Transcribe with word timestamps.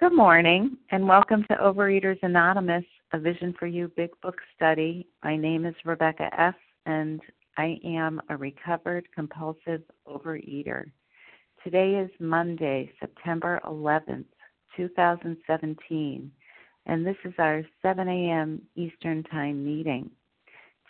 Good 0.00 0.16
morning, 0.16 0.78
and 0.92 1.06
welcome 1.06 1.44
to 1.50 1.56
Overeaters 1.56 2.16
Anonymous, 2.22 2.86
a 3.12 3.18
Vision 3.18 3.54
for 3.58 3.66
You 3.66 3.92
Big 3.98 4.08
Book 4.22 4.36
study. 4.56 5.06
My 5.22 5.36
name 5.36 5.66
is 5.66 5.74
Rebecca 5.84 6.30
F., 6.40 6.54
and 6.86 7.20
I 7.58 7.78
am 7.84 8.18
a 8.30 8.36
recovered 8.38 9.06
compulsive 9.14 9.82
overeater. 10.08 10.84
Today 11.62 11.96
is 11.96 12.10
Monday, 12.18 12.90
September 12.98 13.60
11th, 13.66 14.24
2017, 14.74 16.32
and 16.86 17.06
this 17.06 17.16
is 17.26 17.34
our 17.36 17.62
7 17.82 18.08
a.m. 18.08 18.62
Eastern 18.76 19.22
Time 19.24 19.62
meeting. 19.62 20.10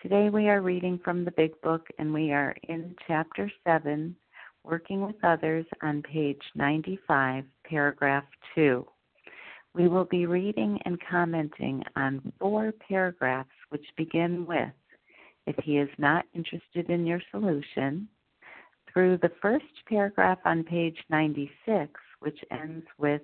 Today 0.03 0.31
we 0.31 0.49
are 0.49 0.63
reading 0.63 1.01
from 1.03 1.25
the 1.25 1.33
Big 1.33 1.61
Book, 1.63 1.89
and 1.99 2.15
we 2.15 2.31
are 2.31 2.55
in 2.69 2.95
Chapter 3.09 3.51
7, 3.67 4.15
Working 4.63 5.05
with 5.05 5.17
Others, 5.25 5.67
on 5.83 6.01
page 6.01 6.43
95, 6.55 7.43
paragraph 7.65 8.25
2. 8.55 8.87
We 9.75 9.87
will 9.87 10.05
be 10.05 10.27
reading 10.27 10.81
and 10.85 10.99
commenting 11.09 11.85
on 11.95 12.33
four 12.41 12.73
paragraphs 12.89 13.51
which 13.69 13.87
begin 13.97 14.45
with 14.47 14.73
If 15.47 15.57
he 15.65 15.79
is 15.79 15.89
not 15.97 16.27
interested 16.35 16.91
in 16.91 17.07
your 17.07 17.23
solution, 17.31 18.09
through 18.93 19.19
the 19.19 19.33
first 19.41 19.65
paragraph 19.89 20.39
on 20.45 20.65
page 20.65 20.99
96, 21.09 21.93
which 22.19 22.39
ends 22.51 22.87
with 22.99 23.23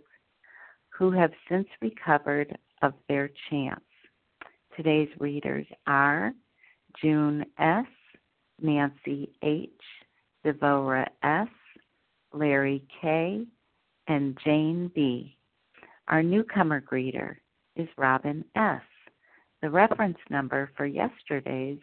Who 0.91 1.11
have 1.11 1.33
since 1.49 1.69
recovered 1.81 2.57
of 2.83 2.95
their 3.09 3.31
chance. 3.51 3.81
Today's 4.77 5.11
readers 5.19 5.67
are 5.87 6.33
June 7.03 7.45
S., 7.59 7.87
Nancy 8.61 9.33
H., 9.43 9.71
Devora 10.45 11.09
S., 11.23 11.49
Larry 12.33 12.85
K., 13.01 13.45
and 14.09 14.39
Jane 14.45 14.91
B. 14.95 15.36
Our 16.09 16.23
newcomer 16.23 16.80
greeter 16.80 17.37
is 17.74 17.88
Robin 17.99 18.45
S. 18.54 18.80
The 19.60 19.71
reference 19.71 20.18
number 20.30 20.71
for 20.76 20.87
yesterday's 20.87 21.80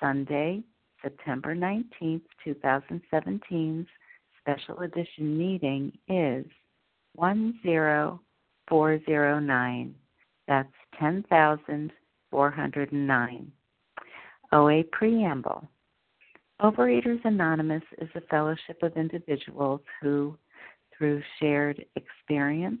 Sunday, 0.00 0.64
September 1.00 1.54
19th, 1.54 2.22
2017's 2.44 3.86
special 4.40 4.80
edition 4.80 5.38
meeting 5.38 5.96
is 6.08 6.44
10409. 7.16 9.94
That's 10.48 10.72
10,409. 10.98 13.52
OA 14.52 14.82
Preamble 14.90 15.68
Overeaters 16.60 17.24
Anonymous 17.24 17.84
is 17.98 18.08
a 18.14 18.20
fellowship 18.22 18.82
of 18.82 18.96
individuals 18.96 19.82
who, 20.00 20.36
through 20.96 21.22
shared 21.40 21.84
experience, 21.96 22.80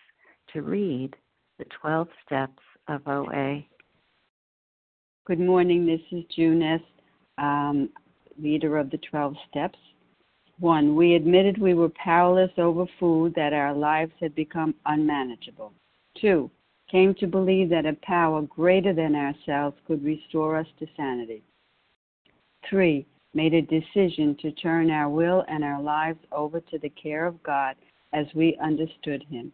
to 0.53 0.61
read 0.61 1.15
the 1.59 1.65
12 1.81 2.07
steps 2.25 2.61
of 2.87 3.07
OA. 3.07 3.63
Good 5.25 5.39
morning. 5.39 5.85
This 5.85 6.01
is 6.11 6.25
June 6.35 6.61
S., 6.61 6.81
um, 7.37 7.89
leader 8.37 8.77
of 8.77 8.89
the 8.89 8.99
12 9.09 9.35
steps. 9.49 9.77
One, 10.59 10.95
we 10.95 11.15
admitted 11.15 11.57
we 11.57 11.73
were 11.73 11.89
powerless 11.89 12.51
over 12.57 12.85
food, 12.99 13.33
that 13.35 13.53
our 13.53 13.73
lives 13.73 14.11
had 14.19 14.35
become 14.35 14.75
unmanageable. 14.85 15.73
Two, 16.19 16.51
came 16.89 17.15
to 17.15 17.27
believe 17.27 17.69
that 17.69 17.85
a 17.85 17.93
power 18.03 18.41
greater 18.41 18.93
than 18.93 19.15
ourselves 19.15 19.77
could 19.87 20.03
restore 20.03 20.57
us 20.57 20.67
to 20.79 20.87
sanity. 20.97 21.41
Three, 22.69 23.05
made 23.33 23.53
a 23.53 23.61
decision 23.61 24.35
to 24.41 24.51
turn 24.51 24.91
our 24.91 25.09
will 25.09 25.45
and 25.47 25.63
our 25.63 25.81
lives 25.81 26.19
over 26.31 26.59
to 26.59 26.77
the 26.77 26.89
care 26.89 27.25
of 27.25 27.41
God 27.43 27.75
as 28.13 28.25
we 28.35 28.57
understood 28.61 29.23
Him. 29.29 29.53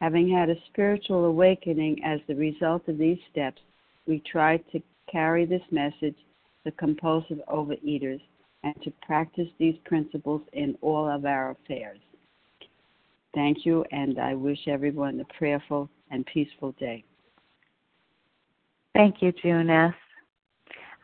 Having 0.00 0.30
had 0.30 0.50
a 0.50 0.60
spiritual 0.66 1.24
awakening 1.24 2.02
as 2.04 2.20
the 2.26 2.34
result 2.34 2.86
of 2.88 2.98
these 2.98 3.18
steps, 3.30 3.60
we 4.06 4.22
try 4.30 4.58
to 4.72 4.82
carry 5.10 5.46
this 5.46 5.62
message 5.70 6.16
to 6.64 6.70
compulsive 6.72 7.40
overeaters 7.48 8.20
and 8.62 8.74
to 8.82 8.92
practice 9.02 9.48
these 9.58 9.76
principles 9.84 10.42
in 10.52 10.76
all 10.82 11.08
of 11.08 11.24
our 11.24 11.50
affairs. 11.50 11.98
Thank 13.34 13.64
you, 13.64 13.84
and 13.90 14.18
I 14.18 14.34
wish 14.34 14.58
everyone 14.66 15.20
a 15.20 15.38
prayerful 15.38 15.88
and 16.10 16.26
peaceful 16.26 16.72
day. 16.72 17.04
Thank 18.94 19.16
you, 19.20 19.32
June 19.42 19.70
S. 19.70 19.94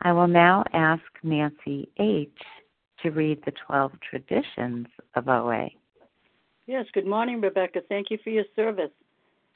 I 0.01 0.11
will 0.11 0.27
now 0.27 0.63
ask 0.73 1.03
Nancy 1.21 1.87
H. 1.99 2.29
to 3.01 3.11
read 3.11 3.39
the 3.45 3.53
12 3.67 3.91
traditions 4.09 4.87
of 5.15 5.27
OA. 5.27 5.69
Yes, 6.65 6.85
good 6.93 7.05
morning, 7.05 7.41
Rebecca. 7.41 7.81
Thank 7.89 8.09
you 8.09 8.17
for 8.23 8.29
your 8.29 8.45
service. 8.55 8.91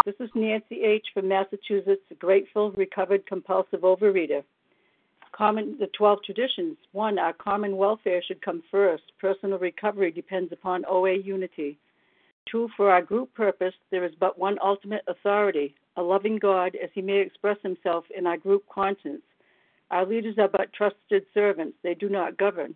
This 0.03 0.15
is 0.19 0.29
Nancy 0.35 0.81
H. 0.83 1.05
from 1.13 1.29
Massachusetts, 1.29 2.01
grateful, 2.19 2.73
recovered, 2.73 3.25
compulsive 3.25 3.79
overeater. 3.81 4.43
Common, 5.31 5.77
the 5.79 5.87
12 5.97 6.19
traditions. 6.25 6.75
One, 6.91 7.17
our 7.17 7.31
common 7.31 7.77
welfare 7.77 8.21
should 8.21 8.41
come 8.41 8.61
first. 8.69 9.03
Personal 9.21 9.57
recovery 9.57 10.11
depends 10.11 10.51
upon 10.51 10.83
OA 10.85 11.13
unity. 11.13 11.77
Two, 12.51 12.67
for 12.75 12.91
our 12.91 13.01
group 13.01 13.33
purpose, 13.33 13.75
there 13.89 14.03
is 14.03 14.13
but 14.19 14.37
one 14.37 14.57
ultimate 14.61 15.05
authority, 15.07 15.75
a 15.95 16.01
loving 16.01 16.37
God 16.37 16.75
as 16.75 16.89
he 16.93 17.01
may 17.01 17.19
express 17.19 17.57
himself 17.63 18.03
in 18.17 18.27
our 18.27 18.37
group 18.37 18.65
conscience. 18.67 19.23
Our 19.91 20.05
leaders 20.05 20.37
are 20.37 20.49
but 20.49 20.73
trusted 20.73 21.25
servants, 21.33 21.77
they 21.83 21.93
do 21.93 22.09
not 22.09 22.37
govern. 22.37 22.75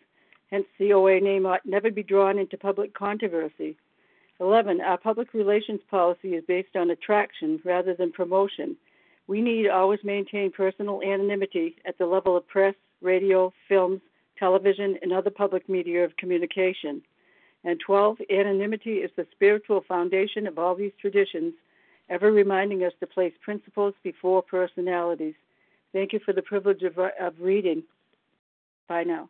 Hence, 0.51 0.67
the 0.77 0.93
OA 0.93 1.19
name 1.21 1.45
ought 1.45 1.65
never 1.65 1.89
be 1.89 2.03
drawn 2.03 2.37
into 2.37 2.57
public 2.57 2.93
controversy. 2.93 3.77
11. 4.41 4.81
Our 4.81 4.97
public 4.97 5.33
relations 5.33 5.81
policy 5.89 6.35
is 6.35 6.43
based 6.47 6.75
on 6.75 6.89
attraction 6.89 7.61
rather 7.63 7.93
than 7.93 8.11
promotion. 8.11 8.75
We 9.27 9.39
need 9.39 9.69
always 9.69 9.99
maintain 10.03 10.51
personal 10.51 11.01
anonymity 11.01 11.77
at 11.85 11.97
the 11.97 12.05
level 12.05 12.35
of 12.35 12.47
press, 12.47 12.75
radio, 13.01 13.53
films, 13.69 14.01
television, 14.37 14.97
and 15.01 15.13
other 15.13 15.29
public 15.29 15.69
media 15.69 16.03
of 16.03 16.17
communication. 16.17 17.01
And 17.63 17.79
12, 17.79 18.17
anonymity 18.29 18.95
is 18.95 19.11
the 19.15 19.27
spiritual 19.31 19.81
foundation 19.87 20.47
of 20.47 20.57
all 20.57 20.75
these 20.75 20.91
traditions, 20.99 21.53
ever 22.09 22.31
reminding 22.31 22.83
us 22.83 22.93
to 22.99 23.07
place 23.07 23.33
principles 23.41 23.93
before 24.03 24.41
personalities. 24.41 25.35
Thank 25.93 26.11
you 26.11 26.19
for 26.25 26.33
the 26.33 26.41
privilege 26.41 26.81
of, 26.81 26.97
uh, 26.97 27.09
of 27.19 27.35
reading. 27.39 27.83
Bye 28.89 29.03
now. 29.03 29.29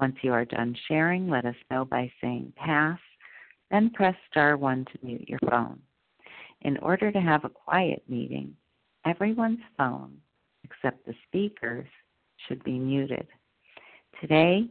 Once 0.00 0.16
you 0.22 0.32
are 0.32 0.44
done 0.44 0.76
sharing, 0.86 1.28
let 1.28 1.44
us 1.44 1.56
know 1.70 1.84
by 1.84 2.10
saying 2.20 2.52
pass, 2.56 2.98
then 3.70 3.90
press 3.90 4.14
star 4.30 4.56
1 4.56 4.84
to 4.84 5.06
mute 5.06 5.28
your 5.28 5.40
phone. 5.50 5.78
In 6.62 6.76
order 6.78 7.10
to 7.10 7.20
have 7.20 7.44
a 7.44 7.48
quiet 7.48 8.02
meeting, 8.08 8.54
everyone's 9.04 9.58
phone, 9.76 10.16
except 10.64 11.04
the 11.04 11.14
speakers, 11.26 11.86
should 12.46 12.62
be 12.64 12.78
muted. 12.78 13.26
Today, 14.20 14.68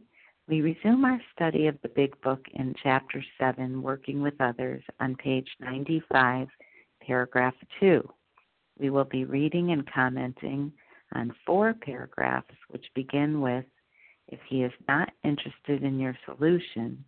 we 0.48 0.62
resume 0.62 1.04
our 1.04 1.20
study 1.34 1.66
of 1.66 1.76
the 1.82 1.90
Big 1.90 2.18
Book 2.22 2.40
in 2.54 2.74
Chapter 2.82 3.22
7, 3.38 3.82
Working 3.82 4.22
with 4.22 4.40
Others, 4.40 4.82
on 4.98 5.14
page 5.16 5.48
95, 5.60 6.48
paragraph 7.02 7.54
2. 7.80 8.02
We 8.78 8.88
will 8.90 9.04
be 9.04 9.24
reading 9.24 9.72
and 9.72 9.90
commenting 9.92 10.72
on 11.14 11.34
four 11.44 11.74
paragraphs 11.74 12.54
which 12.68 12.84
begin 12.94 13.40
with, 13.40 13.64
If 14.28 14.40
he 14.48 14.62
is 14.62 14.72
not 14.86 15.10
interested 15.24 15.82
in 15.82 15.98
your 15.98 16.16
solution, 16.26 17.04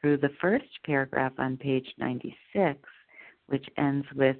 through 0.00 0.18
the 0.18 0.30
first 0.40 0.64
paragraph 0.84 1.32
on 1.38 1.56
page 1.56 1.86
96, 1.98 2.78
which 3.46 3.66
ends 3.76 4.06
with, 4.14 4.36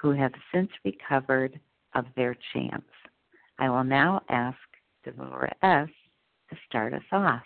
Who 0.00 0.10
have 0.10 0.32
since 0.52 0.70
recovered 0.84 1.58
of 1.94 2.04
their 2.16 2.36
chance. 2.52 2.84
I 3.58 3.70
will 3.70 3.84
now 3.84 4.20
ask 4.28 4.58
Devorah 5.06 5.52
S. 5.62 5.88
to 6.50 6.56
start 6.68 6.92
us 6.92 7.02
off. 7.12 7.42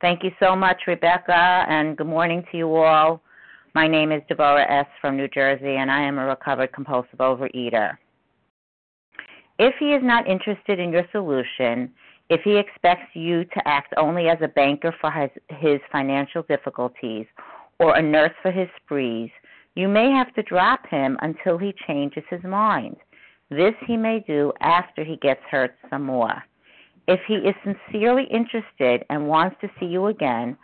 Thank 0.00 0.22
you 0.22 0.30
so 0.38 0.54
much, 0.54 0.82
Rebecca, 0.86 1.64
and 1.68 1.96
good 1.96 2.06
morning 2.06 2.44
to 2.50 2.58
you 2.58 2.74
all. 2.74 3.22
My 3.74 3.88
name 3.88 4.12
is 4.12 4.22
Deborah 4.28 4.70
S. 4.70 4.86
from 5.00 5.16
New 5.16 5.28
Jersey, 5.28 5.76
and 5.76 5.90
I 5.90 6.02
am 6.02 6.18
a 6.18 6.26
recovered 6.26 6.72
compulsive 6.72 7.18
overeater. 7.20 7.96
If 9.58 9.74
he 9.78 9.92
is 9.92 10.02
not 10.02 10.26
interested 10.26 10.80
in 10.80 10.90
your 10.90 11.06
solution, 11.12 11.92
if 12.28 12.40
he 12.42 12.56
expects 12.56 13.14
you 13.14 13.44
to 13.44 13.68
act 13.68 13.94
only 13.96 14.28
as 14.28 14.38
a 14.42 14.48
banker 14.48 14.94
for 15.00 15.10
his, 15.10 15.30
his 15.58 15.80
financial 15.92 16.42
difficulties 16.42 17.26
or 17.78 17.94
a 17.94 18.02
nurse 18.02 18.32
for 18.42 18.50
his 18.50 18.68
sprees, 18.82 19.30
you 19.76 19.88
may 19.88 20.10
have 20.10 20.32
to 20.34 20.42
drop 20.42 20.86
him 20.88 21.18
until 21.22 21.58
he 21.58 21.74
changes 21.86 22.24
his 22.30 22.42
mind. 22.42 22.96
This 23.50 23.74
he 23.86 23.96
may 23.96 24.24
do 24.26 24.52
after 24.60 25.04
he 25.04 25.16
gets 25.16 25.42
hurt 25.50 25.76
some 25.90 26.02
more. 26.02 26.42
If 27.06 27.20
he 27.28 27.34
is 27.34 27.54
sincerely 27.62 28.24
interested 28.24 29.04
and 29.10 29.28
wants 29.28 29.56
to 29.60 29.68
see 29.78 29.86
you 29.86 30.06
again, 30.06 30.56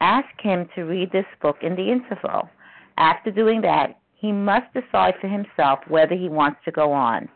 ask 0.00 0.28
him 0.40 0.68
to 0.74 0.82
read 0.82 1.10
this 1.10 1.26
book 1.42 1.56
in 1.62 1.74
the 1.74 1.90
interval. 1.90 2.48
After 2.96 3.30
doing 3.30 3.60
that, 3.62 3.98
he 4.14 4.32
must 4.32 4.72
decide 4.72 5.14
for 5.20 5.28
himself 5.28 5.80
whether 5.88 6.14
he 6.14 6.28
wants 6.28 6.60
to 6.64 6.70
go 6.70 6.92
on. 6.92 7.28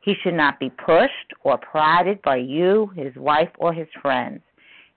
He 0.00 0.14
should 0.22 0.34
not 0.34 0.58
be 0.58 0.70
pushed 0.70 1.32
or 1.42 1.58
prodded 1.58 2.22
by 2.22 2.36
you, 2.36 2.90
his 2.96 3.14
wife, 3.16 3.50
or 3.58 3.72
his 3.72 3.88
friends. 4.00 4.40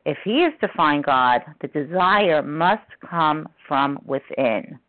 If 0.06 0.18
he 0.24 0.44
is 0.44 0.54
to 0.62 0.68
find 0.76 1.04
God, 1.04 1.42
the 1.62 1.68
desire 1.68 2.42
must 2.42 2.90
come 3.10 3.48
from 3.68 4.00
within. 4.06 4.80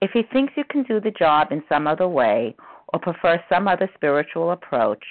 If 0.00 0.10
he 0.12 0.22
thinks 0.22 0.54
you 0.56 0.64
can 0.64 0.84
do 0.84 1.00
the 1.00 1.10
job 1.10 1.48
in 1.50 1.62
some 1.68 1.86
other 1.86 2.08
way 2.08 2.54
or 2.92 3.00
prefer 3.00 3.42
some 3.48 3.66
other 3.66 3.90
spiritual 3.94 4.52
approach, 4.52 5.02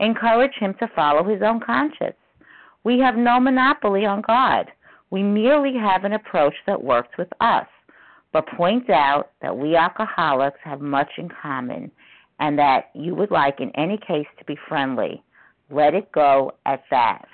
encourage 0.00 0.54
him 0.58 0.74
to 0.80 0.90
follow 0.94 1.22
his 1.22 1.42
own 1.42 1.60
conscience. 1.60 2.16
We 2.84 2.98
have 2.98 3.16
no 3.16 3.38
monopoly 3.38 4.04
on 4.04 4.22
God. 4.22 4.70
We 5.10 5.22
merely 5.22 5.74
have 5.78 6.04
an 6.04 6.12
approach 6.12 6.54
that 6.66 6.82
works 6.82 7.16
with 7.18 7.28
us, 7.40 7.66
but 8.32 8.48
point 8.48 8.90
out 8.90 9.30
that 9.42 9.56
we 9.56 9.76
alcoholics 9.76 10.58
have 10.64 10.80
much 10.80 11.10
in 11.18 11.28
common 11.28 11.92
and 12.42 12.58
that 12.58 12.90
you 12.92 13.14
would 13.14 13.30
like, 13.30 13.60
in 13.60 13.70
any 13.76 13.96
case, 13.96 14.26
to 14.36 14.44
be 14.44 14.56
friendly. 14.68 15.22
Let 15.70 15.94
it 15.94 16.10
go 16.10 16.52
at 16.66 16.82
that. 16.90 17.24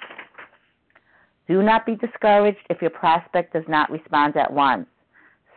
Do 1.48 1.62
not 1.62 1.86
be 1.86 1.96
discouraged 1.96 2.64
if 2.68 2.82
your 2.82 2.90
prospect 2.90 3.54
does 3.54 3.64
not 3.68 3.90
respond 3.90 4.36
at 4.36 4.52
once. 4.52 4.86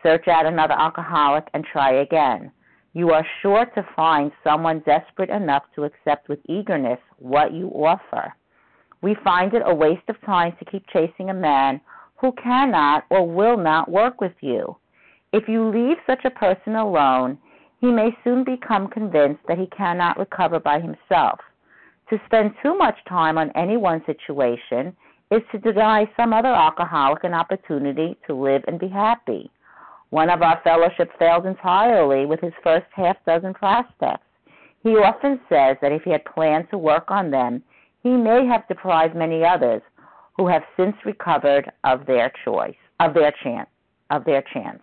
Search 0.01 0.29
out 0.29 0.45
another 0.45 0.73
alcoholic 0.73 1.47
and 1.53 1.65
try 1.65 1.91
again. 2.01 2.51
you 2.93 3.11
are 3.11 3.25
sure 3.41 3.65
to 3.65 3.87
find 3.95 4.31
someone 4.43 4.83
desperate 4.85 5.29
enough 5.29 5.63
to 5.75 5.83
accept 5.83 6.27
with 6.27 6.39
eagerness 6.49 6.99
what 7.19 7.53
you 7.53 7.67
offer. 7.69 8.33
We 9.01 9.15
find 9.23 9.53
it 9.53 9.63
a 9.65 9.73
waste 9.73 10.07
of 10.09 10.21
time 10.21 10.53
to 10.59 10.65
keep 10.65 10.85
chasing 10.91 11.29
a 11.29 11.33
man 11.33 11.81
who 12.17 12.33
cannot 12.33 13.05
or 13.09 13.27
will 13.27 13.57
not 13.57 13.89
work 13.89 14.19
with 14.19 14.33
you. 14.41 14.75
If 15.33 15.47
you 15.47 15.69
leave 15.69 15.97
such 16.05 16.25
a 16.25 16.29
person 16.29 16.75
alone, 16.75 17.37
he 17.81 17.87
may 17.87 18.15
soon 18.23 18.43
become 18.43 18.87
convinced 18.87 19.41
that 19.47 19.57
he 19.57 19.65
cannot 19.75 20.17
recover 20.17 20.59
by 20.59 20.79
himself. 20.79 21.39
To 22.11 22.21
spend 22.27 22.53
too 22.61 22.77
much 22.77 22.95
time 23.09 23.37
on 23.39 23.51
any 23.55 23.75
one 23.75 24.03
situation 24.05 24.95
is 25.31 25.41
to 25.51 25.57
deny 25.57 26.05
some 26.15 26.31
other 26.31 26.53
alcoholic 26.53 27.23
an 27.23 27.33
opportunity 27.33 28.17
to 28.27 28.35
live 28.35 28.63
and 28.67 28.79
be 28.79 28.87
happy. 28.87 29.49
One 30.11 30.29
of 30.29 30.41
our 30.41 30.61
fellowship 30.63 31.09
failed 31.17 31.45
entirely 31.45 32.25
with 32.25 32.39
his 32.41 32.53
first 32.63 32.85
half 32.93 33.17
dozen 33.25 33.53
prospects. 33.53 34.25
He 34.83 34.91
often 34.91 35.39
says 35.49 35.77
that 35.81 35.91
if 35.91 36.03
he 36.03 36.11
had 36.11 36.25
planned 36.25 36.69
to 36.69 36.77
work 36.77 37.09
on 37.09 37.31
them, 37.31 37.63
he 38.03 38.09
may 38.09 38.45
have 38.45 38.67
deprived 38.67 39.15
many 39.15 39.43
others 39.43 39.81
who 40.37 40.47
have 40.47 40.63
since 40.77 40.95
recovered 41.05 41.71
of 41.83 42.05
their 42.05 42.31
choice, 42.43 42.75
of 42.99 43.13
their 43.13 43.33
chance, 43.43 43.69
of 44.09 44.25
their 44.25 44.43
chance. 44.53 44.81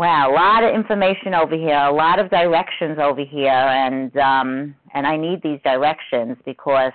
Wow, 0.00 0.30
a 0.30 0.32
lot 0.32 0.64
of 0.64 0.74
information 0.74 1.34
over 1.34 1.54
here, 1.54 1.76
a 1.76 1.92
lot 1.92 2.18
of 2.18 2.30
directions 2.30 2.98
over 2.98 3.22
here, 3.22 3.50
and 3.50 4.16
um, 4.16 4.74
and 4.94 5.06
I 5.06 5.18
need 5.18 5.42
these 5.42 5.60
directions 5.62 6.38
because 6.46 6.92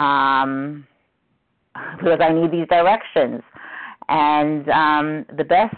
um, 0.00 0.84
because 1.98 2.18
I 2.20 2.32
need 2.32 2.50
these 2.50 2.66
directions. 2.66 3.42
And 4.08 4.68
um, 4.68 5.26
the 5.36 5.44
best, 5.44 5.76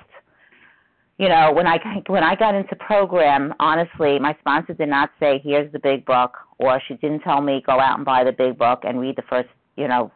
you 1.18 1.28
know, 1.28 1.52
when 1.52 1.66
I 1.66 1.76
when 2.06 2.24
I 2.24 2.36
got 2.36 2.54
into 2.54 2.74
program, 2.76 3.52
honestly, 3.60 4.18
my 4.18 4.34
sponsor 4.40 4.72
did 4.72 4.88
not 4.88 5.10
say, 5.20 5.42
"Here's 5.44 5.70
the 5.72 5.78
big 5.78 6.06
book," 6.06 6.38
or 6.56 6.80
she 6.88 6.94
didn't 6.94 7.20
tell 7.20 7.42
me, 7.42 7.62
"Go 7.66 7.78
out 7.78 7.98
and 7.98 8.04
buy 8.06 8.24
the 8.24 8.32
big 8.32 8.56
book 8.56 8.80
and 8.84 8.98
read 8.98 9.16
the 9.16 9.24
first, 9.28 9.50
you 9.76 9.88
know, 9.88 10.10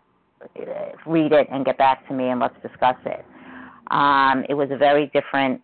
read 1.04 1.32
it 1.32 1.48
and 1.52 1.66
get 1.66 1.76
back 1.76 2.08
to 2.08 2.14
me 2.14 2.28
and 2.28 2.40
let's 2.40 2.56
discuss 2.62 2.96
it." 3.04 3.26
Um, 3.90 4.44
it 4.48 4.54
was 4.54 4.70
a 4.70 4.76
very 4.76 5.10
different, 5.12 5.60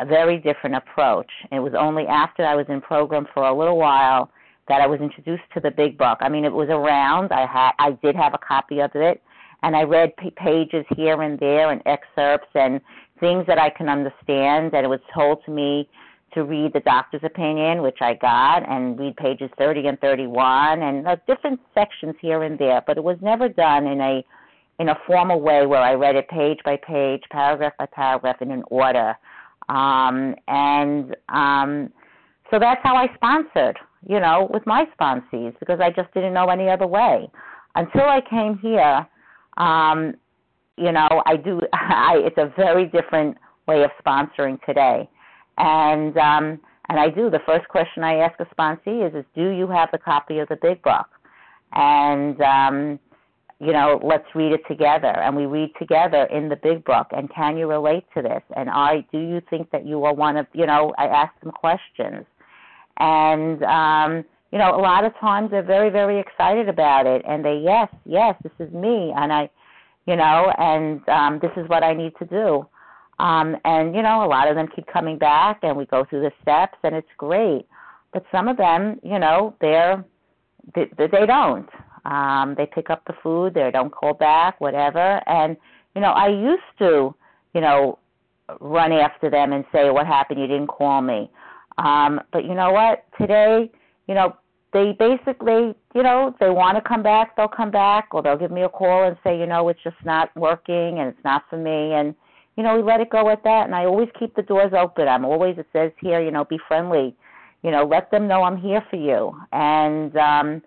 a 0.00 0.06
very 0.06 0.38
different 0.38 0.76
approach. 0.76 1.30
It 1.50 1.60
was 1.60 1.72
only 1.78 2.06
after 2.06 2.44
I 2.44 2.54
was 2.54 2.66
in 2.68 2.80
program 2.80 3.26
for 3.34 3.44
a 3.44 3.56
little 3.56 3.76
while 3.76 4.30
that 4.68 4.80
I 4.80 4.86
was 4.86 5.00
introduced 5.00 5.44
to 5.54 5.60
the 5.60 5.70
big 5.70 5.96
book. 5.96 6.18
I 6.20 6.28
mean, 6.28 6.44
it 6.44 6.52
was 6.52 6.68
around. 6.68 7.32
I 7.32 7.46
had, 7.46 7.72
I 7.78 7.92
did 8.02 8.14
have 8.14 8.34
a 8.34 8.38
copy 8.38 8.80
of 8.80 8.90
it, 8.94 9.22
and 9.62 9.74
I 9.74 9.82
read 9.82 10.16
p- 10.16 10.30
pages 10.30 10.84
here 10.94 11.22
and 11.22 11.38
there 11.38 11.70
and 11.72 11.82
excerpts 11.86 12.48
and 12.54 12.80
things 13.18 13.46
that 13.46 13.58
I 13.58 13.70
can 13.70 13.88
understand. 13.88 14.74
And 14.74 14.84
it 14.84 14.88
was 14.88 15.00
told 15.14 15.44
to 15.46 15.50
me 15.50 15.88
to 16.34 16.44
read 16.44 16.74
the 16.74 16.80
doctor's 16.80 17.24
opinion, 17.24 17.82
which 17.82 17.98
I 18.00 18.14
got, 18.14 18.68
and 18.68 18.98
read 18.98 19.16
pages 19.16 19.50
30 19.58 19.86
and 19.86 20.00
31, 20.00 20.82
and 20.82 21.06
uh, 21.06 21.16
different 21.26 21.60
sections 21.74 22.14
here 22.20 22.42
and 22.42 22.58
there. 22.58 22.82
But 22.86 22.98
it 22.98 23.04
was 23.04 23.16
never 23.22 23.48
done 23.48 23.86
in 23.86 24.00
a 24.00 24.24
in 24.78 24.90
a 24.90 24.98
formal 25.08 25.40
way 25.40 25.66
where 25.66 25.82
I 25.82 25.94
read 25.94 26.14
it 26.14 26.28
page 26.28 26.58
by 26.64 26.76
page, 26.76 27.22
paragraph 27.30 27.72
by 27.78 27.86
paragraph, 27.86 28.40
in 28.40 28.52
an 28.52 28.62
order. 28.70 29.16
Um, 29.68 30.34
and 30.46 31.16
um, 31.28 31.92
so 32.50 32.58
that's 32.58 32.80
how 32.82 32.96
I 32.96 33.08
sponsored, 33.14 33.78
you 34.08 34.20
know, 34.20 34.48
with 34.52 34.66
my 34.66 34.84
sponsees 34.98 35.58
because 35.60 35.80
I 35.80 35.90
just 35.90 36.12
didn't 36.14 36.34
know 36.34 36.48
any 36.48 36.68
other 36.68 36.86
way. 36.86 37.30
Until 37.74 38.02
I 38.02 38.20
came 38.28 38.58
here, 38.58 39.06
um, 39.58 40.14
you 40.76 40.92
know, 40.92 41.08
I 41.26 41.36
do. 41.36 41.60
I, 41.72 42.20
it's 42.24 42.38
a 42.38 42.52
very 42.56 42.86
different 42.86 43.36
way 43.66 43.84
of 43.84 43.90
sponsoring 44.04 44.58
today, 44.64 45.08
and 45.58 46.16
um, 46.16 46.60
and 46.88 46.98
I 46.98 47.10
do. 47.10 47.28
The 47.30 47.40
first 47.44 47.68
question 47.68 48.02
I 48.02 48.16
ask 48.16 48.38
a 48.40 48.46
sponsee 48.54 49.06
is, 49.06 49.14
is 49.14 49.24
do 49.34 49.50
you 49.50 49.68
have 49.68 49.90
the 49.92 49.98
copy 49.98 50.38
of 50.38 50.48
the 50.48 50.56
Big 50.60 50.82
Book? 50.82 51.06
And 51.72 52.40
um, 52.40 52.98
you 53.60 53.72
know, 53.72 54.00
let's 54.04 54.26
read 54.34 54.52
it 54.52 54.62
together. 54.68 55.08
And 55.08 55.36
we 55.36 55.46
read 55.46 55.70
together 55.78 56.24
in 56.24 56.48
the 56.48 56.56
Big 56.56 56.84
Book. 56.84 57.08
And 57.10 57.32
can 57.34 57.56
you 57.56 57.66
relate 57.68 58.04
to 58.14 58.22
this? 58.22 58.42
And 58.56 58.70
I, 58.70 59.04
do 59.10 59.18
you 59.18 59.40
think 59.50 59.70
that 59.72 59.84
you 59.84 60.04
are 60.04 60.14
one 60.14 60.36
of, 60.36 60.46
you 60.52 60.66
know, 60.66 60.94
I 60.96 61.06
ask 61.06 61.32
them 61.40 61.50
questions, 61.52 62.24
and 62.98 63.62
um, 63.64 64.24
you 64.52 64.58
know, 64.58 64.74
a 64.74 64.80
lot 64.80 65.04
of 65.04 65.12
times 65.20 65.50
they're 65.50 65.62
very, 65.62 65.90
very 65.90 66.18
excited 66.18 66.68
about 66.68 67.06
it, 67.06 67.22
and 67.28 67.44
they, 67.44 67.60
yes, 67.62 67.88
yes, 68.06 68.34
this 68.42 68.52
is 68.58 68.72
me, 68.72 69.12
and 69.14 69.32
I, 69.32 69.50
you 70.06 70.16
know, 70.16 70.52
and 70.58 71.06
um, 71.08 71.38
this 71.42 71.50
is 71.56 71.68
what 71.68 71.82
I 71.84 71.92
need 71.92 72.12
to 72.18 72.24
do. 72.24 72.66
Um, 73.18 73.56
and 73.64 73.94
you 73.94 74.02
know, 74.02 74.24
a 74.24 74.28
lot 74.28 74.48
of 74.48 74.54
them 74.54 74.68
keep 74.74 74.86
coming 74.86 75.18
back, 75.18 75.60
and 75.62 75.76
we 75.76 75.86
go 75.86 76.04
through 76.08 76.22
the 76.22 76.32
steps, 76.40 76.78
and 76.82 76.94
it's 76.94 77.08
great. 77.18 77.66
But 78.12 78.24
some 78.32 78.48
of 78.48 78.56
them, 78.56 79.00
you 79.02 79.18
know, 79.18 79.54
they're 79.60 80.04
they, 80.74 80.86
they 80.96 81.26
don't. 81.26 81.68
Um, 82.10 82.54
they 82.56 82.66
pick 82.66 82.90
up 82.90 83.04
the 83.06 83.14
food, 83.22 83.54
they 83.54 83.70
don't 83.70 83.90
call 83.90 84.14
back, 84.14 84.60
whatever. 84.60 85.20
And 85.28 85.56
you 85.94 86.00
know, 86.00 86.12
I 86.12 86.28
used 86.28 86.62
to, 86.78 87.14
you 87.54 87.60
know, 87.60 87.98
run 88.60 88.92
after 88.92 89.30
them 89.30 89.52
and 89.52 89.64
say, 89.72 89.90
"What 89.90 90.06
happened? 90.06 90.40
You 90.40 90.46
didn't 90.46 90.68
call 90.68 91.02
me." 91.02 91.30
Um, 91.78 92.20
but 92.32 92.44
you 92.44 92.54
know 92.54 92.72
what? 92.72 93.04
Today, 93.18 93.70
you 94.06 94.14
know, 94.14 94.36
they 94.72 94.92
basically, 94.98 95.74
you 95.94 96.02
know, 96.02 96.34
they 96.40 96.50
want 96.50 96.76
to 96.76 96.86
come 96.86 97.02
back, 97.02 97.36
they'll 97.36 97.48
come 97.48 97.70
back, 97.70 98.08
or 98.12 98.22
they'll 98.22 98.36
give 98.36 98.50
me 98.50 98.62
a 98.62 98.68
call 98.68 99.04
and 99.04 99.16
say, 99.24 99.38
you 99.38 99.46
know, 99.46 99.68
it's 99.68 99.82
just 99.82 99.96
not 100.04 100.34
working 100.36 100.98
and 100.98 101.08
it's 101.08 101.24
not 101.24 101.44
for 101.48 101.56
me. 101.56 101.94
And, 101.94 102.14
you 102.56 102.62
know, 102.62 102.76
we 102.76 102.82
let 102.82 103.00
it 103.00 103.10
go 103.10 103.30
at 103.30 103.44
that. 103.44 103.64
And 103.64 103.74
I 103.74 103.86
always 103.86 104.08
keep 104.18 104.34
the 104.34 104.42
doors 104.42 104.72
open. 104.78 105.08
I'm 105.08 105.24
always, 105.24 105.56
it 105.58 105.66
says 105.72 105.92
here, 106.00 106.20
you 106.20 106.30
know, 106.30 106.44
be 106.44 106.58
friendly. 106.68 107.16
You 107.62 107.70
know, 107.70 107.84
let 107.84 108.10
them 108.10 108.28
know 108.28 108.42
I'm 108.42 108.58
here 108.58 108.84
for 108.90 108.96
you. 108.96 109.34
And, 109.52 110.16
um, 110.16 110.62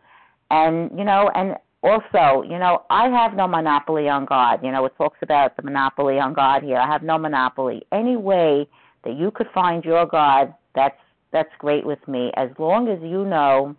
and, 0.51 0.91
you 0.97 1.05
know, 1.05 1.31
and 1.33 1.55
also, 1.81 2.43
you 2.43 2.59
know, 2.59 2.83
I 2.89 3.09
have 3.09 3.35
no 3.35 3.47
monopoly 3.47 4.07
on 4.07 4.25
God. 4.25 4.59
You 4.63 4.71
know, 4.71 4.85
it 4.85 4.93
talks 4.97 5.17
about 5.21 5.55
the 5.55 5.63
monopoly 5.63 6.19
on 6.19 6.33
God 6.33 6.61
here. 6.61 6.77
I 6.77 6.87
have 6.87 7.03
no 7.03 7.17
monopoly. 7.17 7.83
Any 7.91 8.17
way 8.17 8.67
that 9.03 9.15
you 9.15 9.31
could 9.31 9.47
find 9.53 9.83
your 9.83 10.05
God, 10.05 10.53
that's 10.75 10.99
that's 11.31 11.49
great 11.57 11.85
with 11.85 12.05
me. 12.07 12.31
As 12.35 12.49
long 12.59 12.89
as 12.89 12.99
you 13.01 13.25
know, 13.25 13.75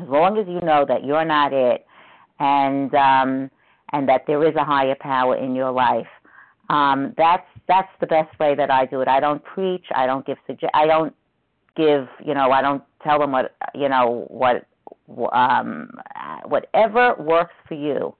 as 0.00 0.06
long 0.08 0.38
as 0.38 0.46
you 0.46 0.60
know 0.60 0.84
that 0.86 1.04
you're 1.04 1.24
not 1.24 1.52
it, 1.52 1.86
and 2.38 2.94
um, 2.94 3.50
and 3.92 4.08
that 4.08 4.24
there 4.26 4.46
is 4.46 4.54
a 4.54 4.64
higher 4.64 4.96
power 5.00 5.36
in 5.36 5.54
your 5.54 5.72
life. 5.72 6.06
Um, 6.70 7.14
that's 7.16 7.46
that's 7.66 7.88
the 8.00 8.06
best 8.06 8.38
way 8.38 8.54
that 8.54 8.70
I 8.70 8.84
do 8.86 9.00
it. 9.00 9.08
I 9.08 9.20
don't 9.20 9.42
preach. 9.42 9.86
I 9.94 10.06
don't 10.06 10.26
give 10.26 10.36
suggest. 10.46 10.70
I 10.74 10.86
don't 10.86 11.14
give. 11.76 12.06
You 12.24 12.34
know. 12.34 12.50
I 12.52 12.62
don't 12.62 12.82
tell 13.02 13.18
them 13.18 13.32
what. 13.32 13.56
You 13.74 13.88
know 13.88 14.26
what. 14.28 14.66
Um, 15.32 15.90
whatever 16.44 17.14
works 17.18 17.54
for 17.66 17.74
you. 17.74 18.14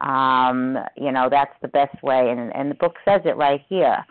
Um, 0.00 0.78
you 0.96 1.12
know 1.12 1.28
that's 1.30 1.54
the 1.62 1.68
best 1.68 2.02
way, 2.02 2.30
and 2.30 2.54
and 2.54 2.70
the 2.70 2.74
book 2.74 2.96
says 3.04 3.20
it 3.24 3.36
right 3.36 3.60
here. 3.68 4.04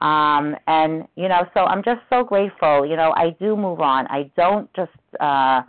Um, 0.00 0.56
and 0.66 1.06
you 1.16 1.28
know, 1.28 1.46
so 1.54 1.60
I'm 1.60 1.82
just 1.82 2.00
so 2.10 2.24
grateful. 2.24 2.86
You 2.86 2.96
know, 2.96 3.12
I 3.16 3.30
do 3.40 3.56
move 3.56 3.80
on. 3.80 4.06
I 4.08 4.30
don't 4.36 4.72
just 4.74 4.92
uh, 5.20 5.62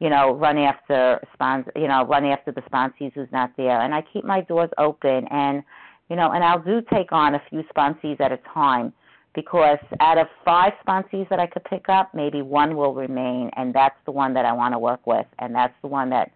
you 0.00 0.10
know 0.10 0.34
run 0.34 0.58
after 0.58 1.20
sponsor. 1.32 1.72
You 1.76 1.88
know, 1.88 2.04
run 2.04 2.24
after 2.24 2.52
the 2.52 2.62
sponsees 2.62 3.12
who's 3.14 3.28
not 3.32 3.50
there. 3.56 3.80
And 3.80 3.94
I 3.94 4.02
keep 4.12 4.24
my 4.24 4.40
doors 4.42 4.70
open. 4.78 5.26
And 5.30 5.62
you 6.10 6.16
know, 6.16 6.32
and 6.32 6.44
I'll 6.44 6.62
do 6.62 6.82
take 6.92 7.12
on 7.12 7.34
a 7.34 7.42
few 7.48 7.62
sponsees 7.74 8.20
at 8.20 8.32
a 8.32 8.38
time 8.52 8.92
because 9.34 9.78
out 10.00 10.18
of 10.18 10.26
five 10.44 10.72
sponsees 10.86 11.28
that 11.28 11.40
I 11.40 11.46
could 11.46 11.64
pick 11.64 11.88
up, 11.88 12.14
maybe 12.14 12.42
one 12.42 12.76
will 12.76 12.94
remain, 12.94 13.50
and 13.56 13.74
that's 13.74 13.96
the 14.04 14.12
one 14.12 14.34
that 14.34 14.44
I 14.44 14.52
want 14.52 14.74
to 14.74 14.78
work 14.78 15.06
with, 15.06 15.26
and 15.38 15.54
that's 15.54 15.74
the 15.82 15.88
one 15.88 16.10
that 16.10 16.30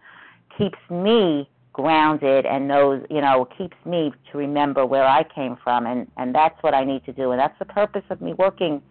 keeps 0.57 0.77
me 0.89 1.49
grounded 1.73 2.45
and 2.45 2.67
knows, 2.67 3.05
you 3.09 3.21
know, 3.21 3.47
keeps 3.57 3.77
me 3.85 4.11
to 4.31 4.37
remember 4.37 4.85
where 4.85 5.07
I 5.07 5.23
came 5.23 5.57
from, 5.63 5.85
and 5.85 6.07
and 6.17 6.35
that's 6.35 6.61
what 6.61 6.73
I 6.73 6.83
need 6.83 7.05
to 7.05 7.13
do, 7.13 7.31
and 7.31 7.39
that's 7.39 7.57
the 7.59 7.65
purpose 7.65 8.03
of 8.09 8.21
me 8.21 8.33
working 8.33 8.81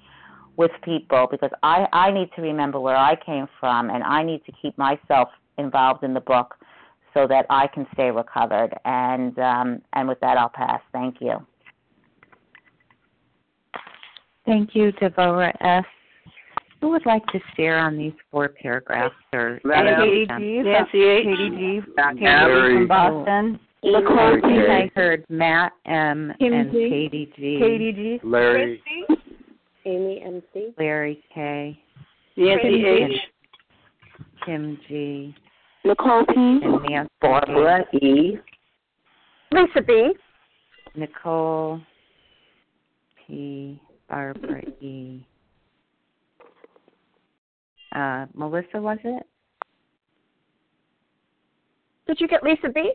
with 0.56 0.70
people 0.82 1.28
because 1.30 1.50
I 1.62 1.86
I 1.92 2.10
need 2.10 2.30
to 2.36 2.42
remember 2.42 2.80
where 2.80 2.96
I 2.96 3.14
came 3.14 3.46
from, 3.60 3.90
and 3.90 4.02
I 4.02 4.22
need 4.22 4.44
to 4.46 4.52
keep 4.60 4.76
myself 4.78 5.28
involved 5.58 6.02
in 6.02 6.14
the 6.14 6.20
book 6.20 6.56
so 7.14 7.26
that 7.26 7.46
I 7.50 7.66
can 7.66 7.86
stay 7.92 8.10
recovered. 8.10 8.70
And 8.84 9.38
um, 9.38 9.82
and 9.92 10.08
with 10.08 10.20
that, 10.20 10.38
I'll 10.38 10.48
pass. 10.48 10.80
Thank 10.92 11.16
you. 11.20 11.44
Thank 14.48 14.74
you, 14.74 14.92
Deborah 14.92 15.52
S. 15.60 15.84
Who 16.80 16.88
would 16.88 17.04
like 17.04 17.24
to 17.26 17.38
share 17.54 17.78
on 17.78 17.98
these 17.98 18.14
four 18.30 18.48
paragraphs? 18.48 19.14
Or 19.34 19.60
Katie 19.62 20.26
G. 20.38 20.62
Nancy 20.62 21.02
H. 21.02 21.24
Katie 21.24 21.50
G. 21.50 21.80
Katie 21.96 22.24
from 22.24 22.88
Boston. 22.88 23.60
Nicole 23.82 24.40
I 24.42 24.90
heard 24.94 25.24
Matt 25.28 25.72
M. 25.84 26.32
Kim 26.38 26.54
and 26.54 26.72
G. 26.72 26.88
Katie 26.88 27.32
G. 27.36 27.58
Katie 27.60 27.92
G. 27.92 28.20
Larry. 28.24 28.82
Amy 29.84 30.22
MC. 30.24 30.74
Larry 30.78 31.22
K. 31.34 31.78
Nancy 32.38 32.86
H. 32.86 33.20
Kim 34.46 34.78
G. 34.88 35.34
Nicole 35.84 36.24
P. 36.24 36.34
And 36.36 36.82
Nancy 36.88 37.10
Barbara 37.20 37.84
E. 38.02 38.38
Lisa 39.52 39.82
B. 39.86 40.12
Nicole 40.96 41.82
P. 43.26 43.78
Barbara 44.08 44.62
E. 44.80 45.26
Uh, 47.94 48.26
Melissa, 48.34 48.80
was 48.80 48.98
it? 49.04 49.26
Did 52.06 52.20
you 52.20 52.28
get 52.28 52.42
Lisa 52.42 52.68
B? 52.74 52.92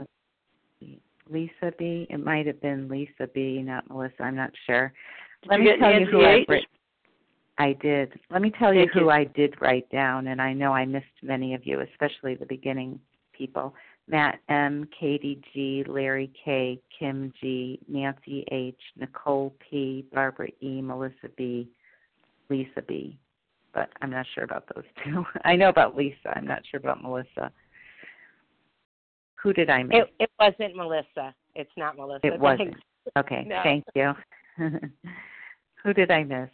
Lisa 1.30 1.74
B. 1.78 2.08
It 2.10 2.24
might 2.24 2.48
have 2.48 2.62
been 2.62 2.88
Lisa 2.88 3.28
B, 3.34 3.62
not 3.62 3.88
Melissa. 3.90 4.24
I'm 4.24 4.36
not 4.36 4.52
sure. 4.66 4.92
Did 5.44 5.50
Let 5.52 5.60
you 5.60 5.66
me 5.66 5.72
get 5.72 5.80
tell 5.80 5.90
Nancy 5.92 6.06
you 6.06 6.12
who 6.12 6.26
I 6.26 6.34
H? 6.34 6.46
writ- 6.50 6.66
I 7.60 7.74
did. 7.74 8.20
Let 8.32 8.42
me 8.42 8.52
tell 8.58 8.74
you 8.74 8.82
Thank 8.82 8.94
who 8.94 9.00
you. 9.02 9.10
I 9.12 9.26
did 9.26 9.62
write 9.62 9.90
down, 9.92 10.28
and 10.28 10.42
I 10.42 10.54
know 10.54 10.74
I 10.74 10.86
missed 10.86 11.06
many 11.22 11.54
of 11.54 11.66
you, 11.66 11.82
especially 11.82 12.36
the 12.36 12.48
beginning 12.48 13.00
people. 13.32 13.76
Matt 14.08 14.40
M, 14.50 14.88
Katie 15.00 15.42
G, 15.54 15.84
Larry 15.88 16.32
K, 16.44 16.80
Kim 16.98 17.32
G, 17.40 17.80
Nancy 17.88 18.46
H, 18.52 18.80
Nicole 18.98 19.54
P, 19.60 20.06
Barbara 20.14 20.50
E, 20.62 20.82
Melissa 20.82 21.30
B, 21.38 21.70
Lisa 22.50 22.82
B. 22.88 23.18
But 23.74 23.90
I'm 24.02 24.12
not 24.12 24.26
sure 24.36 24.44
about 24.44 24.66
those 24.76 24.84
two. 25.04 25.26
I 25.46 25.56
know 25.56 25.70
about 25.70 25.96
Lisa. 25.96 26.36
I'm 26.36 26.46
not 26.46 26.62
sure 26.70 26.80
about 26.80 27.02
Melissa. 27.02 27.52
Who 29.42 29.54
did 29.54 29.70
I 29.70 29.84
miss? 29.84 29.98
It 29.98 30.14
it 30.20 30.30
wasn't 30.40 30.76
Melissa. 30.76 31.34
It's 31.56 31.72
not 31.78 31.98
Melissa. 31.98 32.28
It 32.28 32.40
wasn't. 32.40 32.76
Okay, 33.18 33.44
No. 33.46 33.60
thank 33.64 33.84
you. 33.96 34.14
Who 35.84 35.94
did 35.94 36.12
I 36.12 36.24
miss? 36.24 36.50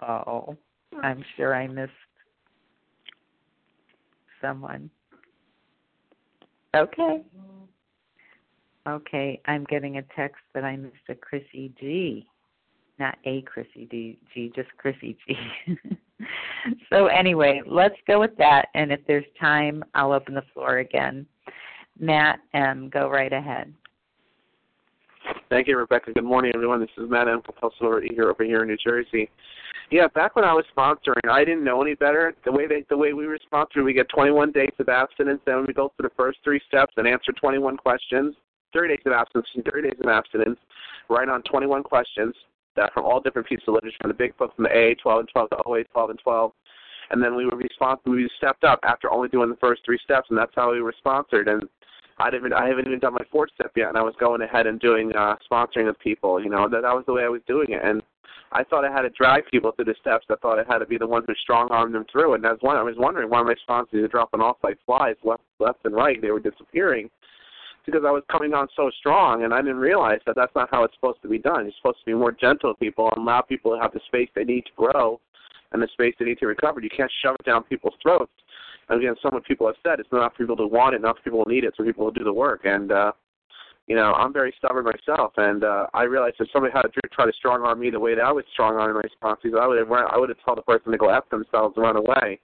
Oh, 0.00 0.56
I'm 1.02 1.24
sure 1.36 1.54
I 1.56 1.66
missed 1.66 1.90
someone. 4.40 4.90
Okay. 6.74 7.22
Okay, 8.86 9.40
I'm 9.44 9.64
getting 9.64 9.98
a 9.98 10.02
text 10.16 10.40
that 10.54 10.64
I 10.64 10.76
missed 10.76 10.94
a 11.08 11.14
Chrissy 11.14 11.72
G. 11.78 12.26
Not 12.98 13.16
a 13.24 13.42
Chrissy 13.42 13.86
D, 13.90 14.18
G, 14.32 14.50
just 14.56 14.68
Chrissy 14.78 15.16
G. 15.26 15.36
so 16.90 17.06
anyway, 17.06 17.60
let's 17.66 17.94
go 18.06 18.18
with 18.18 18.36
that. 18.38 18.66
And 18.74 18.90
if 18.90 19.00
there's 19.06 19.26
time, 19.38 19.84
I'll 19.94 20.12
open 20.12 20.34
the 20.34 20.42
floor 20.54 20.78
again. 20.78 21.26
Matt 21.98 22.40
M, 22.54 22.88
go 22.88 23.08
right 23.08 23.32
ahead. 23.32 23.72
Thank 25.50 25.68
you, 25.68 25.76
Rebecca. 25.76 26.12
Good 26.12 26.24
morning, 26.24 26.52
everyone. 26.54 26.80
This 26.80 26.90
is 26.96 27.10
Matt 27.10 27.28
M. 27.28 27.42
Compulsive 27.42 28.02
here 28.10 28.30
over 28.30 28.44
here 28.44 28.62
in 28.62 28.68
New 28.68 28.76
Jersey. 28.76 29.28
Yeah, 29.90 30.06
back 30.08 30.36
when 30.36 30.44
I 30.44 30.52
was 30.52 30.66
sponsoring, 30.76 31.30
I 31.30 31.44
didn't 31.44 31.64
know 31.64 31.80
any 31.80 31.94
better. 31.94 32.34
The 32.44 32.52
way 32.52 32.66
they, 32.66 32.84
the 32.90 32.96
way 32.96 33.14
we 33.14 33.26
were 33.26 33.38
sponsored, 33.46 33.84
we 33.84 33.94
get 33.94 34.08
21 34.10 34.52
days 34.52 34.72
of 34.78 34.88
abstinence. 34.88 35.40
Then 35.46 35.64
we 35.66 35.72
go 35.72 35.92
through 35.96 36.08
the 36.08 36.14
first 36.14 36.38
three 36.44 36.60
steps 36.68 36.92
and 36.98 37.08
answer 37.08 37.32
21 37.32 37.78
questions. 37.78 38.34
30 38.74 38.96
days 38.96 39.02
of 39.06 39.12
abstinence, 39.12 39.48
30 39.64 39.88
days 39.88 39.98
of 40.02 40.10
abstinence. 40.10 40.58
Write 41.08 41.30
on 41.30 41.42
21 41.42 41.82
questions 41.82 42.34
that 42.76 42.92
from 42.92 43.06
all 43.06 43.20
different 43.20 43.48
pieces 43.48 43.64
of 43.66 43.74
literature, 43.74 43.96
from 44.02 44.08
the 44.10 44.14
Big 44.14 44.36
Book, 44.36 44.54
from 44.54 44.64
the 44.64 44.76
A 44.76 44.94
12 44.96 45.20
and 45.20 45.28
12 45.30 45.50
to 45.50 45.56
OA 45.64 45.84
12 45.84 46.10
and 46.10 46.18
12. 46.18 46.52
And 47.10 47.22
then 47.22 47.34
we 47.34 47.46
were 47.46 47.56
responsible. 47.56 48.12
We 48.12 48.28
stepped 48.36 48.64
up 48.64 48.80
after 48.82 49.10
only 49.10 49.28
doing 49.28 49.48
the 49.48 49.56
first 49.56 49.80
three 49.86 49.98
steps, 50.04 50.28
and 50.28 50.38
that's 50.38 50.52
how 50.54 50.70
we 50.70 50.82
were 50.82 50.94
sponsored. 50.98 51.48
And 51.48 51.66
I 52.18 52.30
didn't. 52.30 52.52
I 52.52 52.68
haven't 52.68 52.86
even 52.86 52.98
done 52.98 53.14
my 53.14 53.24
fourth 53.32 53.50
step 53.54 53.72
yet, 53.74 53.88
and 53.88 53.96
I 53.96 54.02
was 54.02 54.14
going 54.20 54.42
ahead 54.42 54.66
and 54.66 54.78
doing 54.78 55.12
uh, 55.16 55.36
sponsoring 55.50 55.88
of 55.88 55.98
people. 56.00 56.42
You 56.42 56.50
know 56.50 56.68
that 56.68 56.82
that 56.82 56.94
was 56.94 57.04
the 57.06 57.14
way 57.14 57.22
I 57.22 57.28
was 57.28 57.40
doing 57.46 57.68
it, 57.70 57.80
and 57.82 58.02
I 58.52 58.64
thought 58.64 58.84
I 58.84 58.90
had 58.90 59.02
to 59.02 59.10
drag 59.10 59.44
people 59.50 59.72
through 59.72 59.86
the 59.86 59.94
steps. 60.00 60.26
I 60.30 60.36
thought 60.36 60.58
I 60.58 60.64
had 60.70 60.78
to 60.78 60.86
be 60.86 60.96
the 60.96 61.06
one 61.06 61.22
who 61.26 61.34
strong 61.34 61.68
armed 61.70 61.94
them 61.94 62.06
through. 62.10 62.34
And 62.34 62.46
as 62.46 62.56
one, 62.60 62.76
I 62.76 62.82
was 62.82 62.94
wondering 62.96 63.28
why 63.28 63.42
my 63.42 63.54
sponsors 63.62 64.00
were 64.00 64.08
dropping 64.08 64.40
off 64.40 64.56
like 64.62 64.78
flies 64.86 65.16
left, 65.22 65.42
left 65.58 65.84
and 65.84 65.94
right. 65.94 66.20
They 66.20 66.30
were 66.30 66.40
disappearing 66.40 67.10
because 67.84 68.02
I 68.06 68.10
was 68.10 68.22
coming 68.30 68.52
on 68.52 68.68
so 68.76 68.90
strong, 68.98 69.44
and 69.44 69.54
I 69.54 69.62
didn't 69.62 69.78
realize 69.78 70.20
that 70.26 70.36
that's 70.36 70.54
not 70.54 70.68
how 70.70 70.84
it's 70.84 70.94
supposed 70.94 71.22
to 71.22 71.28
be 71.28 71.38
done. 71.38 71.64
You're 71.64 71.72
supposed 71.78 72.00
to 72.00 72.06
be 72.06 72.14
more 72.14 72.32
gentle 72.32 72.70
with 72.70 72.78
people 72.78 73.10
and 73.14 73.22
allow 73.22 73.40
people 73.40 73.74
to 73.74 73.80
have 73.80 73.92
the 73.92 74.00
space 74.06 74.28
they 74.34 74.44
need 74.44 74.66
to 74.66 74.72
grow 74.76 75.20
and 75.72 75.82
the 75.82 75.88
space 75.92 76.14
they 76.18 76.26
need 76.26 76.38
to 76.38 76.46
recover. 76.46 76.80
You 76.80 76.90
can't 76.94 77.10
shove 77.22 77.36
it 77.40 77.46
down 77.46 77.62
people's 77.64 77.94
throats. 78.02 78.32
And 78.88 79.00
again, 79.00 79.14
some 79.22 79.34
of 79.34 79.44
people 79.44 79.66
have 79.66 79.76
said 79.82 80.00
it's 80.00 80.08
not 80.12 80.32
for 80.32 80.44
people 80.44 80.56
to 80.56 80.66
want 80.66 80.94
it, 80.94 81.02
for 81.02 81.14
people 81.22 81.44
to 81.44 81.50
need 81.50 81.64
it, 81.64 81.74
for 81.76 81.84
people 81.84 82.10
to 82.10 82.18
do 82.18 82.24
the 82.24 82.32
work. 82.32 82.62
And 82.64 82.92
uh, 82.92 83.12
you 83.88 83.96
know, 83.96 84.12
I'm 84.12 84.34
very 84.34 84.54
stubborn 84.58 84.84
myself, 84.84 85.32
and 85.38 85.64
uh, 85.64 85.86
I 85.94 86.02
realized 86.02 86.36
if 86.38 86.48
somebody 86.52 86.72
had 86.74 86.82
to 86.82 86.90
try 87.10 87.24
to 87.24 87.32
strong 87.32 87.62
arm 87.62 87.80
me 87.80 87.90
the 87.90 87.98
way 87.98 88.14
that 88.14 88.22
I 88.22 88.30
was 88.30 88.44
strong 88.52 88.76
arm 88.76 88.94
my 88.94 89.02
sponsors, 89.16 89.54
I 89.58 89.66
would 89.66 89.78
have 89.78 89.88
run, 89.88 90.04
I 90.12 90.18
would 90.18 90.28
have 90.28 90.38
told 90.44 90.58
the 90.58 90.62
person 90.62 90.92
to 90.92 90.98
go 90.98 91.08
f 91.08 91.24
themselves 91.30 91.74
and 91.76 91.84
run 91.84 91.96
away. 91.96 92.38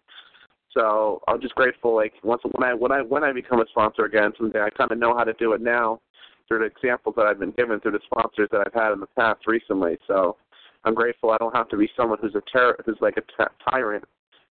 So 0.72 1.20
I'm 1.28 1.42
just 1.42 1.54
grateful. 1.54 1.94
Like 1.94 2.14
once 2.22 2.42
when 2.50 2.68
I 2.68 2.72
when 2.72 2.92
I 2.92 3.02
when 3.02 3.22
I 3.22 3.32
become 3.32 3.60
a 3.60 3.66
sponsor 3.68 4.06
again 4.06 4.32
someday, 4.38 4.62
I 4.62 4.70
kind 4.70 4.90
of 4.90 4.98
know 4.98 5.16
how 5.16 5.22
to 5.22 5.34
do 5.34 5.52
it 5.52 5.60
now 5.60 6.00
through 6.48 6.60
the 6.60 6.64
examples 6.64 7.14
that 7.16 7.26
I've 7.26 7.38
been 7.38 7.52
given 7.52 7.78
through 7.80 7.92
the 7.92 8.00
sponsors 8.06 8.48
that 8.50 8.62
I've 8.66 8.74
had 8.74 8.92
in 8.92 9.00
the 9.00 9.06
past 9.06 9.46
recently. 9.46 9.98
So 10.08 10.36
I'm 10.84 10.94
grateful. 10.94 11.30
I 11.30 11.36
don't 11.36 11.54
have 11.54 11.68
to 11.70 11.76
be 11.76 11.88
someone 11.96 12.18
who's 12.20 12.34
a 12.34 12.42
terror, 12.50 12.76
who's 12.84 12.98
like 13.00 13.18
a 13.18 13.20
t- 13.20 13.50
tyrant. 13.70 14.04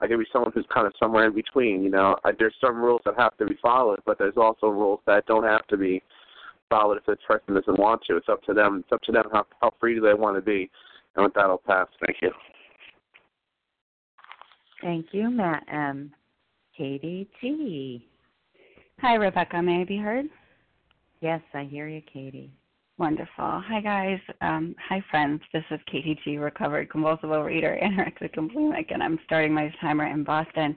I 0.01 0.07
can 0.09 0.19
be 0.19 0.27
someone 0.33 0.51
who's 0.55 0.67
kind 0.73 0.87
of 0.87 0.95
somewhere 0.99 1.27
in 1.27 1.35
between. 1.35 1.83
You 1.83 1.91
know, 1.91 2.17
I, 2.25 2.33
there's 2.37 2.55
some 2.61 2.77
rules 2.77 3.03
that 3.05 3.15
have 3.17 3.37
to 3.39 3.47
be 3.47 3.57
followed, 3.63 4.01
but 4.07 4.19
there's 4.19 4.37
also 4.37 4.69
rules 4.69 5.01
that 5.07 5.27
don't 5.27 5.45
have 5.45 5.67
to 5.69 5.77
be 5.77 6.03
followed 6.71 6.97
if 6.97 7.05
the 7.05 7.17
person 7.27 7.55
doesn't 7.55 7.79
want 7.79 8.01
to. 8.07 8.17
It's 8.17 8.29
up 8.31 8.43
to 8.45 8.55
them. 8.55 8.83
It's 8.85 8.93
up 8.93 9.03
to 9.03 9.13
them 9.13 9.25
how 9.33 9.45
how 9.61 9.75
free 9.79 9.95
do 9.95 10.01
they 10.01 10.15
want 10.15 10.37
to 10.37 10.41
be. 10.41 10.71
And 11.17 11.25
with 11.25 11.35
that, 11.35 11.45
I'll 11.45 11.59
pass. 11.59 11.89
Thank 12.07 12.19
you. 12.23 12.31
Thank 14.81 15.07
you, 15.13 15.29
Matt 15.29 15.65
M. 15.71 16.13
Katie 16.77 17.29
G. 17.41 18.07
Hi, 19.01 19.15
Rebecca. 19.15 19.61
May 19.61 19.83
I 19.83 19.85
be 19.85 19.99
heard? 19.99 20.27
Yes, 21.21 21.43
I 21.53 21.65
hear 21.65 21.89
you, 21.89 22.01
Katie. 22.11 22.51
Wonderful. 22.97 23.63
Hi, 23.67 23.81
guys. 23.83 24.19
Um, 24.41 24.75
hi, 24.89 25.03
friends. 25.11 25.41
This 25.53 25.65
is 25.71 25.81
Katie 25.91 26.19
G, 26.25 26.37
recovered 26.39 26.91
compulsive 26.91 27.31
overeater, 27.31 27.83
anorexic 27.83 28.37
and 28.37 28.51
bulimic, 28.51 28.93
and 28.93 29.03
I'm 29.03 29.19
starting 29.25 29.53
my 29.53 29.73
timer 29.81 30.07
in 30.07 30.25
Boston. 30.25 30.77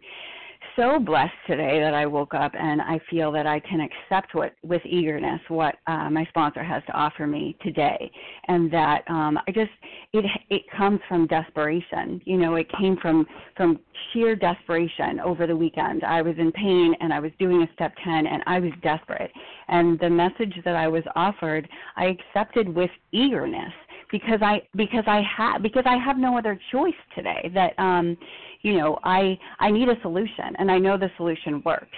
So 0.76 0.98
blessed 0.98 1.34
today 1.46 1.80
that 1.82 1.94
I 1.94 2.08
woke 2.08 2.34
up 2.34 2.52
and 2.60 2.82
I 2.82 3.00
feel 3.08 3.32
that 3.34 3.46
I 3.46 3.60
can 3.60 3.80
accept 3.80 4.34
what, 4.34 4.56
with 4.64 4.82
eagerness, 4.86 5.40
what 5.48 5.76
uh, 5.86 6.10
my 6.10 6.26
sponsor 6.30 6.64
has 6.64 6.82
to 6.88 6.94
offer 6.94 7.28
me 7.28 7.56
today, 7.62 8.12
and 8.48 8.74
that 8.74 9.04
um, 9.08 9.38
I 9.48 9.52
just 9.52 9.70
it 10.14 10.26
it 10.50 10.64
comes 10.76 11.00
from 11.08 11.28
desperation. 11.28 12.20
You 12.26 12.38
know, 12.38 12.56
it 12.56 12.68
came 12.80 12.98
from 12.98 13.28
from 13.56 13.80
sheer 14.12 14.36
desperation 14.36 15.20
over 15.20 15.46
the 15.46 15.56
weekend. 15.56 16.04
I 16.04 16.24
was 16.24 16.36
in 16.40 16.52
pain 16.52 16.96
and 17.02 17.14
I 17.14 17.20
was 17.20 17.32
doing 17.38 17.62
a 17.62 17.74
step 17.76 17.94
10 18.04 18.26
and 18.26 18.42
I 18.48 18.60
was 18.60 18.72
desperate. 18.82 19.32
And 19.68 20.00
the 20.00 20.10
message 20.10 20.56
that 20.66 20.76
I 20.76 20.88
was 20.88 21.04
offered, 21.16 21.70
I 21.98 22.06
accepted 22.06 22.68
with 22.68 22.90
eagerness 23.12 23.74
because 24.14 24.40
I 24.42 24.62
because 24.76 25.04
I 25.08 25.22
have 25.38 25.62
because 25.62 25.84
I 25.86 25.98
have 25.98 26.18
no 26.18 26.38
other 26.38 26.58
choice 26.72 26.94
today 27.16 27.52
that 27.54 27.78
um 27.80 28.16
you 28.64 28.78
know, 28.78 28.98
I 29.04 29.38
I 29.60 29.70
need 29.72 29.90
a 29.90 30.02
solution 30.02 30.56
and 30.58 30.72
I 30.72 30.80
know 30.80 30.98
the 30.98 31.12
solution 31.18 31.62
works. 31.66 31.96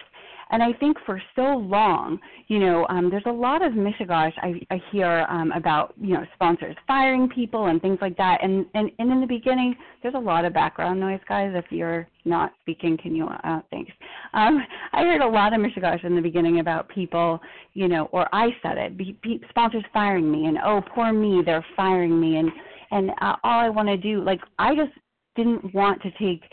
And 0.52 0.62
I 0.62 0.74
think 0.74 0.98
for 1.06 1.20
so 1.36 1.42
long, 1.58 2.20
you 2.48 2.60
know, 2.60 2.86
um, 2.90 3.10
there's 3.10 3.26
a 3.26 3.32
lot 3.32 3.66
of 3.66 3.74
mishigosh 3.74 4.32
I, 4.38 4.62
I 4.70 4.80
hear 4.92 5.26
um, 5.28 5.52
about, 5.54 5.96
you 6.00 6.14
know, 6.14 6.24
sponsors 6.36 6.76
firing 6.86 7.28
people 7.28 7.66
and 7.66 7.82
things 7.82 7.98
like 8.00 8.16
that. 8.18 8.44
And, 8.44 8.66
and 8.76 8.92
and 9.00 9.12
in 9.12 9.22
the 9.22 9.28
beginning, 9.28 9.76
there's 10.04 10.14
a 10.14 10.20
lot 10.20 10.46
of 10.46 10.54
background 10.54 11.00
noise, 11.00 11.20
guys. 11.28 11.52
If 11.56 11.66
you're 11.72 12.08
not 12.26 12.54
speaking, 12.62 12.98
can 12.98 13.16
you? 13.16 13.26
Uh, 13.26 13.62
thanks. 13.72 13.92
Um, 14.34 14.60
I 14.94 15.02
heard 15.02 15.22
a 15.22 15.28
lot 15.28 15.54
of 15.54 15.60
mishigosh 15.60 16.04
in 16.04 16.16
the 16.16 16.22
beginning 16.22 16.60
about 16.60 16.90
people, 16.90 17.40
you 17.74 17.88
know, 17.88 18.08
or 18.12 18.28
I 18.34 18.50
said 18.62 18.78
it, 18.78 18.98
be, 18.98 19.18
be, 19.24 19.42
sponsors 19.50 19.84
firing 19.94 20.32
me, 20.32 20.46
and 20.46 20.60
oh, 20.64 20.82
poor 20.94 21.12
me, 21.12 21.42
they're 21.44 21.66
firing 21.76 22.20
me, 22.20 22.38
and 22.38 22.52
and 22.92 23.10
uh, 23.20 23.36
all 23.44 23.60
I 23.60 23.70
want 23.70 23.88
to 23.88 23.98
do, 23.98 24.24
like, 24.24 24.42
I 24.60 24.76
just 24.76 24.92
didn't 25.36 25.74
want 25.74 26.02
to 26.04 26.12
take 26.12 26.44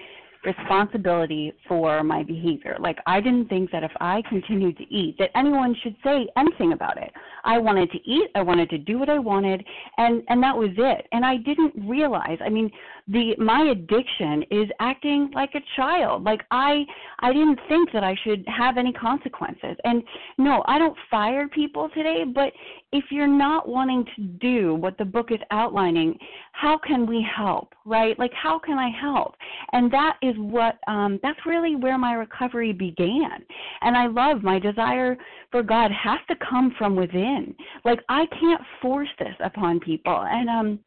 responsibility 0.45 1.53
for 1.69 2.03
my 2.03 2.23
behavior. 2.23 2.77
Like 2.81 2.99
I 3.07 3.21
didn't 3.21 3.49
think 3.49 3.71
that 3.71 3.85
if 3.85 3.93
I 4.01 4.23
continued 4.29 4.77
to 4.79 4.85
eat 4.93 5.17
that 5.19 5.31
anyone 5.37 5.75
should 5.83 5.97
say 6.03 6.29
anything 6.37 6.73
about 6.73 6.97
it. 7.01 7.13
I 7.45 7.59
wanted 7.59 7.91
to 7.93 7.99
eat, 8.05 8.31
I 8.35 8.43
wanted 8.43 8.71
to 8.71 8.79
do 8.79 8.99
what 8.99 9.09
I 9.09 9.19
wanted 9.19 9.65
and 9.99 10.23
and 10.29 10.43
that 10.43 10.57
was 10.57 10.71
it. 10.77 11.07
And 11.13 11.25
I 11.25 11.37
didn't 11.37 11.75
realize, 11.89 12.39
I 12.45 12.49
mean, 12.49 12.71
the 13.09 13.35
my 13.39 13.71
addiction 13.71 14.45
is 14.51 14.69
acting 14.81 15.31
like 15.35 15.55
a 15.55 15.61
child. 15.77 16.25
Like 16.25 16.43
I 16.51 16.85
I 17.21 17.33
didn't 17.33 17.61
think 17.69 17.93
that 17.93 18.05
I 18.05 18.17
should 18.25 18.45
have 18.49 18.79
any 18.79 18.93
consequences. 18.93 19.77
And 19.85 20.03
no, 20.39 20.63
I 20.67 20.79
don't 20.79 20.97
fire 21.11 21.49
people 21.49 21.89
today, 21.91 22.25
but 22.25 22.53
if 22.93 23.05
you're 23.11 23.27
not 23.27 23.69
wanting 23.69 24.05
to 24.17 24.23
do 24.23 24.75
what 24.75 24.99
the 24.99 25.05
book 25.05 25.31
is 25.31 25.39
outlining, 25.51 26.19
how 26.53 26.79
can 26.79 27.07
we 27.07 27.27
help, 27.37 27.75
right? 27.85 28.19
Like 28.19 28.33
how 28.33 28.59
can 28.59 28.79
I 28.79 28.91
help? 28.91 29.35
And 29.73 29.93
that 29.93 30.17
is 30.23 30.35
what 30.37 30.79
um 30.87 31.19
that's 31.23 31.39
really 31.47 31.77
where 31.77 31.99
my 31.99 32.13
recovery 32.15 32.73
began. 32.73 33.45
And 33.81 33.97
I 33.97 34.07
love 34.07 34.43
my 34.43 34.59
desire 34.59 35.17
for 35.51 35.63
God 35.63 35.91
has 35.91 36.21
to 36.29 36.37
come 36.49 36.75
from 36.79 36.95
within. 36.95 37.55
Like 37.85 38.01
I 38.09 38.27
can't 38.27 38.63
force 38.81 39.09
this 39.19 39.35
upon 39.43 39.81
people. 39.81 40.25
And 40.29 40.49
um 40.49 40.79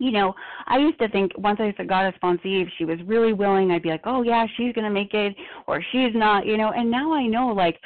you 0.00 0.10
know, 0.10 0.34
I 0.66 0.78
used 0.78 0.98
to 0.98 1.08
think 1.08 1.32
once 1.38 1.60
I 1.60 1.66
a 1.66 1.72
sponsee, 1.72 2.62
if 2.62 2.68
she 2.76 2.84
was 2.84 2.98
really 3.06 3.32
willing, 3.32 3.70
I'd 3.70 3.82
be 3.82 3.90
like, 3.90 4.02
oh 4.04 4.22
yeah, 4.22 4.44
she's 4.56 4.72
gonna 4.74 4.90
make 4.90 5.14
it, 5.14 5.36
or 5.68 5.82
she's 5.92 6.10
not, 6.14 6.46
you 6.46 6.56
know. 6.56 6.72
And 6.72 6.90
now 6.90 7.14
I 7.14 7.26
know, 7.26 7.48
like, 7.48 7.78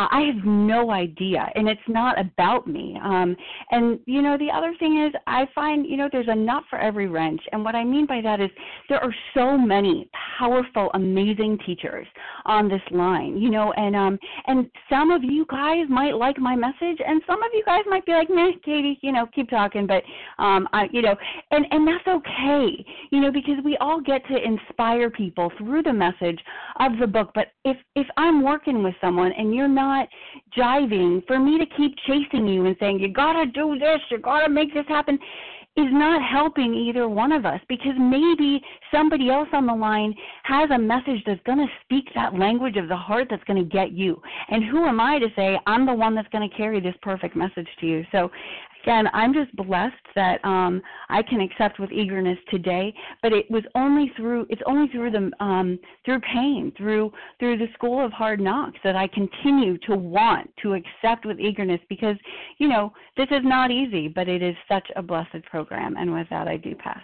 I 0.00 0.30
have 0.32 0.44
no 0.44 0.92
idea, 0.92 1.50
and 1.56 1.68
it's 1.68 1.80
not 1.88 2.20
about 2.20 2.68
me. 2.68 2.96
Um, 3.02 3.36
and 3.72 3.98
you 4.06 4.22
know, 4.22 4.38
the 4.38 4.48
other 4.48 4.72
thing 4.78 5.04
is, 5.04 5.12
I 5.26 5.46
find 5.56 5.84
you 5.84 5.96
know 5.96 6.08
there's 6.12 6.28
a 6.28 6.34
nut 6.36 6.62
for 6.70 6.78
every 6.78 7.08
wrench, 7.08 7.40
and 7.50 7.64
what 7.64 7.74
I 7.74 7.82
mean 7.82 8.06
by 8.06 8.20
that 8.22 8.40
is 8.40 8.48
there 8.88 9.02
are 9.02 9.14
so 9.34 9.58
many 9.58 10.08
powerful, 10.38 10.90
amazing 10.94 11.58
teachers 11.66 12.06
on 12.46 12.68
this 12.68 12.82
line. 12.92 13.38
You 13.38 13.50
know, 13.50 13.72
and 13.72 13.96
um, 13.96 14.18
and 14.46 14.70
some 14.88 15.10
of 15.10 15.24
you 15.24 15.44
guys 15.50 15.86
might 15.88 16.14
like 16.14 16.38
my 16.38 16.54
message, 16.54 16.98
and 17.04 17.20
some 17.26 17.42
of 17.42 17.50
you 17.52 17.64
guys 17.66 17.82
might 17.88 18.06
be 18.06 18.12
like, 18.12 18.30
"Meh, 18.30 18.52
Katie, 18.64 19.00
you 19.02 19.10
know, 19.10 19.26
keep 19.34 19.50
talking," 19.50 19.88
but 19.88 20.04
um, 20.38 20.68
I, 20.72 20.88
you 20.92 21.02
know, 21.02 21.16
and 21.50 21.66
and 21.72 21.88
that's 21.88 22.06
okay. 22.06 22.84
You 23.10 23.20
know, 23.20 23.32
because 23.32 23.56
we 23.64 23.76
all 23.78 24.00
get 24.00 24.24
to 24.28 24.36
inspire 24.36 25.10
people 25.10 25.50
through 25.58 25.82
the 25.82 25.92
message 25.92 26.38
of 26.78 26.92
the 27.00 27.06
book. 27.08 27.32
But 27.34 27.48
if 27.64 27.76
if 27.96 28.06
I'm 28.16 28.44
working 28.44 28.84
with 28.84 28.94
someone 29.00 29.32
and 29.32 29.52
you're 29.52 29.66
not 29.66 29.87
not 29.88 30.08
jiving, 30.56 31.26
for 31.26 31.38
me 31.38 31.58
to 31.58 31.66
keep 31.76 31.94
chasing 32.06 32.46
you 32.46 32.66
and 32.66 32.76
saying, 32.80 33.00
you 33.00 33.12
got 33.12 33.32
to 33.32 33.46
do 33.46 33.78
this, 33.78 34.00
you 34.10 34.18
got 34.18 34.40
to 34.46 34.48
make 34.48 34.72
this 34.74 34.86
happen, 34.88 35.18
is 35.78 35.86
not 35.92 36.20
helping 36.28 36.74
either 36.74 37.08
one 37.08 37.30
of 37.30 37.46
us 37.46 37.60
because 37.68 37.92
maybe 37.98 38.60
somebody 38.92 39.30
else 39.30 39.48
on 39.52 39.64
the 39.64 39.74
line 39.74 40.12
has 40.42 40.68
a 40.70 40.78
message 40.78 41.22
that's 41.24 41.40
going 41.46 41.58
to 41.58 41.68
speak 41.84 42.04
that 42.16 42.36
language 42.36 42.76
of 42.76 42.88
the 42.88 42.96
heart 42.96 43.28
that's 43.30 43.44
going 43.44 43.62
to 43.62 43.68
get 43.68 43.92
you. 43.92 44.20
And 44.48 44.64
who 44.64 44.86
am 44.86 45.00
I 45.00 45.20
to 45.20 45.28
say 45.36 45.56
I'm 45.66 45.86
the 45.86 45.94
one 45.94 46.16
that's 46.16 46.28
going 46.28 46.48
to 46.48 46.56
carry 46.56 46.80
this 46.80 46.96
perfect 47.00 47.36
message 47.36 47.68
to 47.80 47.86
you? 47.86 48.04
So 48.10 48.28
again, 48.88 49.08
I'm 49.12 49.34
just 49.34 49.54
blessed 49.54 49.94
that 50.14 50.42
um, 50.44 50.80
I 51.10 51.22
can 51.22 51.40
accept 51.42 51.78
with 51.78 51.92
eagerness 51.92 52.38
today. 52.50 52.94
But 53.22 53.32
it 53.32 53.50
was 53.50 53.62
only 53.74 54.10
through 54.16 54.46
it's 54.48 54.62
only 54.66 54.88
through 54.88 55.10
the 55.10 55.30
um, 55.44 55.78
through 56.04 56.20
pain, 56.20 56.72
through 56.76 57.12
through 57.38 57.58
the 57.58 57.66
school 57.74 58.04
of 58.04 58.12
hard 58.12 58.40
knocks 58.40 58.78
that 58.84 58.96
I 58.96 59.06
continue 59.08 59.76
to 59.86 59.94
want 59.94 60.50
to 60.62 60.74
accept 60.74 61.26
with 61.26 61.38
eagerness 61.38 61.80
because 61.88 62.16
you 62.58 62.68
know 62.68 62.92
this 63.16 63.28
is 63.30 63.42
not 63.42 63.70
easy, 63.70 64.08
but 64.08 64.28
it 64.28 64.42
is 64.42 64.56
such 64.68 64.88
a 64.96 65.02
blessed 65.02 65.44
program. 65.50 65.96
And 65.98 66.12
with 66.12 66.28
that, 66.30 66.48
I 66.48 66.56
do 66.56 66.74
pass. 66.74 67.02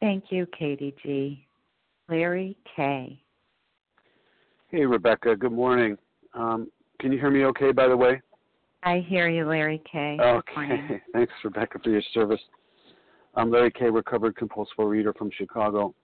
Thank 0.00 0.24
you, 0.30 0.46
Katie 0.56 0.94
G. 1.02 1.46
Larry 2.08 2.56
K. 2.76 3.20
Hey, 4.68 4.86
Rebecca. 4.86 5.36
Good 5.36 5.52
morning. 5.52 5.96
Um, 6.34 6.70
can 7.00 7.12
you 7.12 7.18
hear 7.18 7.30
me 7.30 7.44
okay, 7.44 7.72
by 7.72 7.88
the 7.88 7.96
way? 7.96 8.20
I 8.82 9.04
hear 9.08 9.28
you, 9.28 9.46
Larry 9.46 9.80
K. 9.90 10.16
Okay. 10.20 11.00
Thanks, 11.12 11.32
Rebecca, 11.44 11.78
for 11.82 11.90
your 11.90 12.02
service. 12.12 12.40
I'm 13.34 13.50
Larry 13.50 13.70
K., 13.70 13.88
recovered 13.88 14.36
compulsive 14.36 14.74
reader 14.78 15.12
from 15.14 15.30
Chicago. 15.36 15.94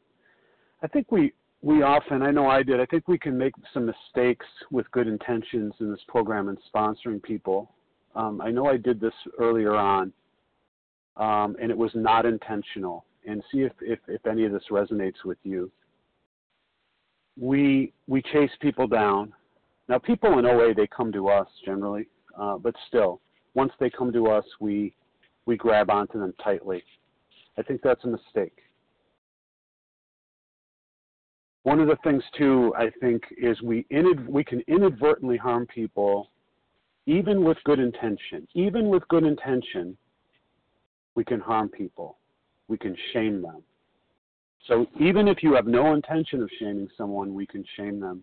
I 0.82 0.86
think 0.86 1.10
we 1.10 1.32
we 1.60 1.82
often, 1.82 2.22
I 2.22 2.30
know 2.30 2.46
I 2.46 2.62
did, 2.62 2.78
I 2.80 2.86
think 2.86 3.08
we 3.08 3.18
can 3.18 3.36
make 3.36 3.52
some 3.74 3.84
mistakes 3.84 4.46
with 4.70 4.88
good 4.92 5.08
intentions 5.08 5.74
in 5.80 5.90
this 5.90 6.00
program 6.06 6.48
and 6.48 6.58
sponsoring 6.72 7.20
people. 7.20 7.74
Um, 8.14 8.40
I 8.40 8.52
know 8.52 8.66
I 8.66 8.76
did 8.76 9.00
this 9.00 9.12
earlier 9.40 9.74
on, 9.74 10.12
um, 11.16 11.56
and 11.60 11.72
it 11.72 11.76
was 11.76 11.90
not 11.96 12.26
intentional. 12.26 13.04
And 13.26 13.42
see 13.50 13.62
if, 13.62 13.72
if, 13.80 13.98
if 14.06 14.24
any 14.24 14.44
of 14.44 14.52
this 14.52 14.62
resonates 14.70 15.24
with 15.24 15.38
you. 15.42 15.70
We 17.36 17.92
we 18.06 18.22
chase 18.22 18.50
people 18.60 18.86
down. 18.86 19.32
Now, 19.88 19.98
people 19.98 20.38
in 20.38 20.46
OA 20.46 20.74
they 20.74 20.86
come 20.86 21.12
to 21.12 21.28
us 21.28 21.48
generally 21.64 22.06
uh, 22.36 22.58
but 22.58 22.74
still, 22.88 23.20
once 23.54 23.72
they 23.78 23.90
come 23.90 24.12
to 24.12 24.28
us, 24.28 24.44
we 24.60 24.94
we 25.46 25.56
grab 25.56 25.90
onto 25.90 26.18
them 26.18 26.34
tightly. 26.42 26.82
I 27.56 27.62
think 27.62 27.80
that's 27.82 28.04
a 28.04 28.08
mistake. 28.08 28.58
One 31.62 31.80
of 31.80 31.88
the 31.88 31.96
things 32.04 32.22
too, 32.36 32.72
I 32.78 32.90
think, 33.00 33.22
is 33.36 33.60
we 33.62 33.84
inad- 33.90 34.28
we 34.28 34.44
can 34.44 34.62
inadvertently 34.68 35.36
harm 35.36 35.66
people, 35.66 36.30
even 37.06 37.44
with 37.44 37.58
good 37.64 37.78
intention. 37.78 38.46
Even 38.54 38.88
with 38.88 39.06
good 39.08 39.24
intention, 39.24 39.96
we 41.14 41.24
can 41.24 41.40
harm 41.40 41.68
people. 41.68 42.18
We 42.68 42.78
can 42.78 42.96
shame 43.12 43.42
them. 43.42 43.62
So 44.66 44.86
even 45.00 45.28
if 45.28 45.42
you 45.42 45.54
have 45.54 45.66
no 45.66 45.94
intention 45.94 46.42
of 46.42 46.50
shaming 46.58 46.88
someone, 46.96 47.34
we 47.34 47.46
can 47.46 47.64
shame 47.76 48.00
them 48.00 48.22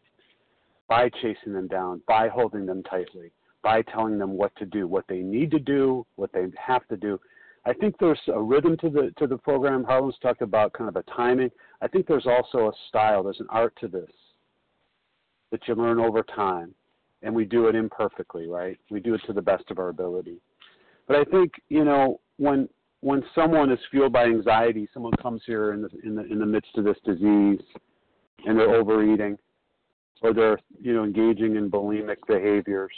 by 0.87 1.09
chasing 1.09 1.53
them 1.53 1.67
down, 1.67 2.01
by 2.07 2.27
holding 2.27 2.65
them 2.65 2.83
tightly, 2.83 3.31
by 3.65 3.81
telling 3.81 4.19
them 4.19 4.37
what 4.37 4.55
to 4.57 4.63
do, 4.63 4.87
what 4.87 5.05
they 5.09 5.21
need 5.21 5.49
to 5.49 5.57
do, 5.57 6.05
what 6.17 6.31
they 6.31 6.45
have 6.55 6.87
to 6.87 6.95
do. 6.95 7.19
I 7.65 7.73
think 7.73 7.95
there's 7.99 8.19
a 8.27 8.39
rhythm 8.39 8.77
to 8.77 8.91
the 8.91 9.11
to 9.17 9.25
the 9.25 9.39
program. 9.39 9.83
Harlan's 9.83 10.19
talked 10.21 10.43
about 10.43 10.71
kind 10.73 10.87
of 10.87 10.95
a 10.95 11.03
timing. 11.11 11.49
I 11.81 11.87
think 11.87 12.05
there's 12.05 12.27
also 12.27 12.69
a 12.69 12.73
style. 12.89 13.23
There's 13.23 13.39
an 13.39 13.47
art 13.49 13.73
to 13.81 13.87
this 13.87 14.11
that 15.49 15.67
you 15.67 15.73
learn 15.73 15.99
over 15.99 16.21
time, 16.21 16.75
and 17.23 17.33
we 17.33 17.43
do 17.43 17.67
it 17.67 17.73
imperfectly, 17.75 18.47
right? 18.47 18.77
We 18.91 18.99
do 18.99 19.15
it 19.15 19.21
to 19.25 19.33
the 19.33 19.41
best 19.41 19.63
of 19.71 19.79
our 19.79 19.89
ability. 19.89 20.37
But 21.07 21.15
I 21.15 21.23
think 21.23 21.53
you 21.69 21.83
know 21.83 22.19
when 22.37 22.69
when 23.01 23.23
someone 23.33 23.71
is 23.71 23.79
fueled 23.89 24.13
by 24.13 24.25
anxiety, 24.25 24.87
someone 24.93 25.13
comes 25.13 25.41
here 25.47 25.73
in 25.73 25.81
the 25.81 25.89
in 26.03 26.13
the 26.13 26.23
in 26.31 26.37
the 26.37 26.45
midst 26.45 26.77
of 26.77 26.83
this 26.83 26.97
disease, 27.03 27.65
and 28.45 28.59
they're 28.59 28.75
overeating, 28.75 29.39
or 30.21 30.35
they're 30.35 30.59
you 30.79 30.93
know 30.93 31.03
engaging 31.03 31.55
in 31.55 31.71
bulimic 31.71 32.17
behaviors 32.27 32.93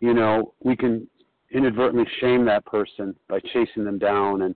you 0.00 0.14
know, 0.14 0.54
we 0.60 0.76
can 0.76 1.06
inadvertently 1.52 2.06
shame 2.20 2.44
that 2.46 2.64
person 2.64 3.14
by 3.28 3.40
chasing 3.52 3.84
them 3.84 3.98
down 3.98 4.42
and 4.42 4.54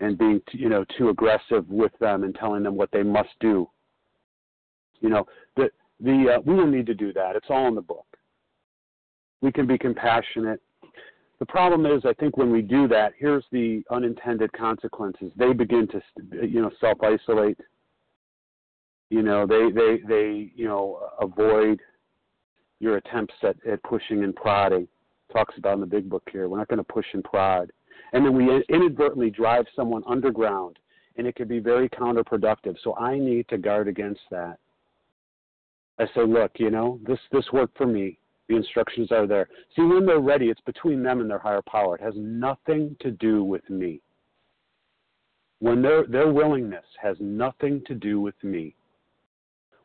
and 0.00 0.18
being 0.18 0.40
you 0.52 0.68
know 0.68 0.84
too 0.98 1.08
aggressive 1.08 1.68
with 1.68 1.92
them 2.00 2.24
and 2.24 2.34
telling 2.34 2.62
them 2.62 2.76
what 2.76 2.90
they 2.92 3.02
must 3.02 3.30
do. 3.40 3.68
You 5.00 5.08
know, 5.08 5.26
the 5.56 5.70
the 6.00 6.36
uh, 6.36 6.40
we 6.44 6.56
don't 6.56 6.70
need 6.70 6.86
to 6.86 6.94
do 6.94 7.12
that. 7.12 7.36
It's 7.36 7.46
all 7.48 7.68
in 7.68 7.74
the 7.74 7.82
book. 7.82 8.06
We 9.40 9.52
can 9.52 9.66
be 9.66 9.78
compassionate. 9.78 10.60
The 11.38 11.46
problem 11.46 11.84
is, 11.84 12.02
I 12.06 12.14
think 12.14 12.38
when 12.38 12.50
we 12.50 12.62
do 12.62 12.88
that, 12.88 13.12
here's 13.18 13.44
the 13.52 13.82
unintended 13.90 14.50
consequences. 14.54 15.30
They 15.36 15.52
begin 15.52 15.86
to, 15.88 16.00
you 16.46 16.62
know, 16.62 16.70
self 16.80 16.98
isolate. 17.02 17.58
You 19.10 19.22
know, 19.22 19.46
they 19.46 19.70
they 19.70 19.98
they 20.06 20.52
you 20.54 20.66
know 20.66 21.10
avoid 21.20 21.80
your 22.80 22.96
attempts 22.96 23.34
at, 23.42 23.56
at 23.66 23.82
pushing 23.82 24.24
and 24.24 24.34
prodding. 24.34 24.86
Talks 25.32 25.56
about 25.58 25.74
in 25.74 25.80
the 25.80 25.86
big 25.86 26.08
book 26.08 26.22
here. 26.30 26.48
We're 26.48 26.58
not 26.58 26.68
going 26.68 26.78
to 26.78 26.84
push 26.84 27.06
and 27.12 27.24
prod. 27.24 27.72
And 28.12 28.24
then 28.24 28.34
we 28.36 28.62
inadvertently 28.68 29.30
drive 29.30 29.66
someone 29.74 30.02
underground, 30.06 30.78
and 31.16 31.26
it 31.26 31.34
can 31.34 31.48
be 31.48 31.58
very 31.58 31.88
counterproductive. 31.88 32.76
So 32.82 32.96
I 32.96 33.18
need 33.18 33.48
to 33.48 33.58
guard 33.58 33.88
against 33.88 34.20
that. 34.30 34.58
I 35.98 36.06
say, 36.14 36.24
look, 36.26 36.52
you 36.58 36.70
know, 36.70 37.00
this 37.06 37.18
this 37.32 37.46
worked 37.52 37.76
for 37.76 37.86
me. 37.86 38.18
The 38.48 38.56
instructions 38.56 39.10
are 39.10 39.26
there. 39.26 39.48
See, 39.74 39.82
when 39.82 40.06
they're 40.06 40.20
ready, 40.20 40.46
it's 40.46 40.60
between 40.60 41.02
them 41.02 41.20
and 41.20 41.28
their 41.28 41.38
higher 41.38 41.62
power. 41.62 41.96
It 41.96 42.02
has 42.02 42.14
nothing 42.16 42.96
to 43.00 43.10
do 43.10 43.42
with 43.42 43.68
me. 43.68 44.00
When 45.58 45.82
their 45.82 46.06
their 46.06 46.32
willingness 46.32 46.84
has 47.02 47.16
nothing 47.18 47.82
to 47.86 47.94
do 47.94 48.20
with 48.20 48.36
me. 48.44 48.74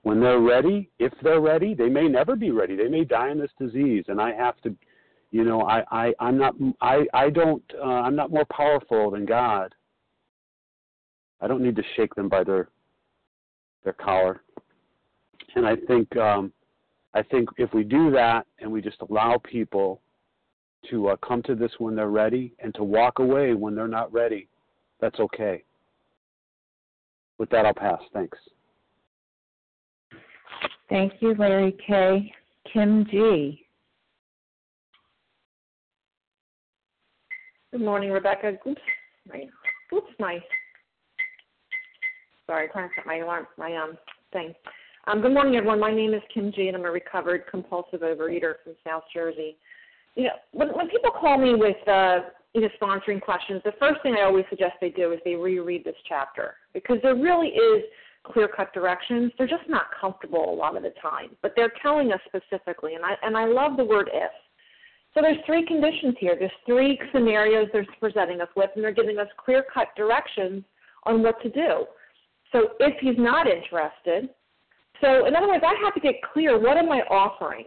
When 0.03 0.19
they're 0.19 0.39
ready, 0.39 0.89
if 0.97 1.13
they're 1.21 1.41
ready, 1.41 1.73
they 1.75 1.89
may 1.89 2.07
never 2.07 2.35
be 2.35 2.51
ready. 2.51 2.75
They 2.75 2.87
may 2.87 3.03
die 3.03 3.29
in 3.29 3.39
this 3.39 3.51
disease, 3.59 4.05
and 4.07 4.19
I 4.19 4.33
have 4.33 4.59
to, 4.61 4.75
you 5.29 5.43
know, 5.43 5.61
I, 5.61 5.83
I 5.91 6.13
I'm 6.19 6.37
not 6.37 6.55
I 6.81 7.05
I 7.13 7.29
don't 7.29 7.63
uh, 7.79 7.85
I'm 7.85 8.15
not 8.15 8.31
more 8.31 8.45
powerful 8.45 9.11
than 9.11 9.25
God. 9.25 9.75
I 11.39 11.47
don't 11.47 11.61
need 11.61 11.75
to 11.75 11.83
shake 11.95 12.15
them 12.15 12.29
by 12.29 12.43
their 12.43 12.69
their 13.83 13.93
collar. 13.93 14.41
And 15.55 15.67
I 15.67 15.75
think 15.75 16.15
um, 16.17 16.51
I 17.13 17.21
think 17.21 17.49
if 17.57 17.73
we 17.73 17.83
do 17.83 18.09
that 18.11 18.47
and 18.59 18.71
we 18.71 18.81
just 18.81 19.01
allow 19.01 19.37
people 19.43 20.01
to 20.89 21.09
uh, 21.09 21.15
come 21.17 21.43
to 21.43 21.55
this 21.55 21.71
when 21.77 21.95
they're 21.95 22.09
ready 22.09 22.53
and 22.59 22.73
to 22.75 22.83
walk 22.83 23.19
away 23.19 23.53
when 23.53 23.75
they're 23.75 23.87
not 23.87 24.11
ready, 24.11 24.47
that's 24.99 25.19
okay. 25.19 25.63
With 27.37 27.49
that, 27.51 27.65
I'll 27.65 27.73
pass. 27.73 28.01
Thanks. 28.13 28.37
Thank 30.91 31.13
you, 31.21 31.33
Larry 31.35 31.73
K. 31.87 32.33
Kim 32.73 33.05
G. 33.09 33.65
Good 37.71 37.79
morning, 37.79 38.11
Rebecca. 38.11 38.57
Oops, 38.67 38.81
my, 39.29 39.43
oops, 39.93 40.11
my. 40.19 40.39
Sorry, 42.45 42.67
trying 42.73 42.89
to 42.89 42.95
set 42.95 43.05
my 43.05 43.19
alarm, 43.19 43.47
my 43.57 43.73
um 43.77 43.97
thing. 44.33 44.53
Um, 45.07 45.21
good 45.21 45.33
morning, 45.33 45.55
everyone. 45.55 45.79
My 45.79 45.95
name 45.95 46.13
is 46.13 46.21
Kim 46.33 46.51
G, 46.51 46.67
and 46.67 46.75
I'm 46.75 46.83
a 46.83 46.91
recovered 46.91 47.45
compulsive 47.49 48.01
overeater 48.01 48.55
from 48.61 48.73
South 48.85 49.03
Jersey. 49.13 49.55
You 50.15 50.25
know, 50.25 50.33
when 50.51 50.67
when 50.75 50.89
people 50.89 51.11
call 51.11 51.37
me 51.37 51.55
with 51.55 51.87
uh, 51.87 52.19
you 52.53 52.59
know 52.59 52.69
sponsoring 52.81 53.21
questions, 53.21 53.61
the 53.63 53.71
first 53.79 54.01
thing 54.03 54.17
I 54.19 54.23
always 54.23 54.43
suggest 54.49 54.73
they 54.81 54.89
do 54.89 55.13
is 55.13 55.19
they 55.23 55.35
reread 55.35 55.85
this 55.85 55.95
chapter 56.09 56.55
because 56.73 56.97
there 57.01 57.15
really 57.15 57.47
is 57.47 57.85
clear 58.23 58.47
cut 58.47 58.73
directions, 58.73 59.31
they're 59.37 59.47
just 59.47 59.67
not 59.67 59.85
comfortable 59.99 60.53
a 60.53 60.55
lot 60.55 60.77
of 60.77 60.83
the 60.83 60.93
time. 61.01 61.35
But 61.41 61.53
they're 61.55 61.73
telling 61.81 62.11
us 62.11 62.19
specifically, 62.25 62.95
and 62.95 63.03
I 63.03 63.15
and 63.23 63.37
I 63.37 63.45
love 63.45 63.77
the 63.77 63.85
word 63.85 64.09
if. 64.13 64.31
So 65.13 65.21
there's 65.21 65.37
three 65.45 65.65
conditions 65.65 66.15
here. 66.19 66.35
There's 66.39 66.51
three 66.65 66.99
scenarios 67.13 67.67
they're 67.73 67.85
presenting 67.99 68.39
us 68.39 68.47
with, 68.55 68.69
and 68.75 68.83
they're 68.83 68.93
giving 68.93 69.17
us 69.17 69.27
clear 69.43 69.65
cut 69.73 69.89
directions 69.97 70.63
on 71.03 71.21
what 71.21 71.41
to 71.41 71.49
do. 71.49 71.85
So 72.51 72.69
if 72.79 72.95
he's 73.01 73.17
not 73.17 73.47
interested, 73.47 74.29
So, 75.01 75.25
in 75.25 75.35
other 75.35 75.47
words, 75.47 75.63
I 75.65 75.73
have 75.83 75.93
to 75.95 75.99
get 75.99 76.15
clear 76.31 76.59
what 76.59 76.77
am 76.77 76.91
I 76.91 77.01
offering? 77.09 77.65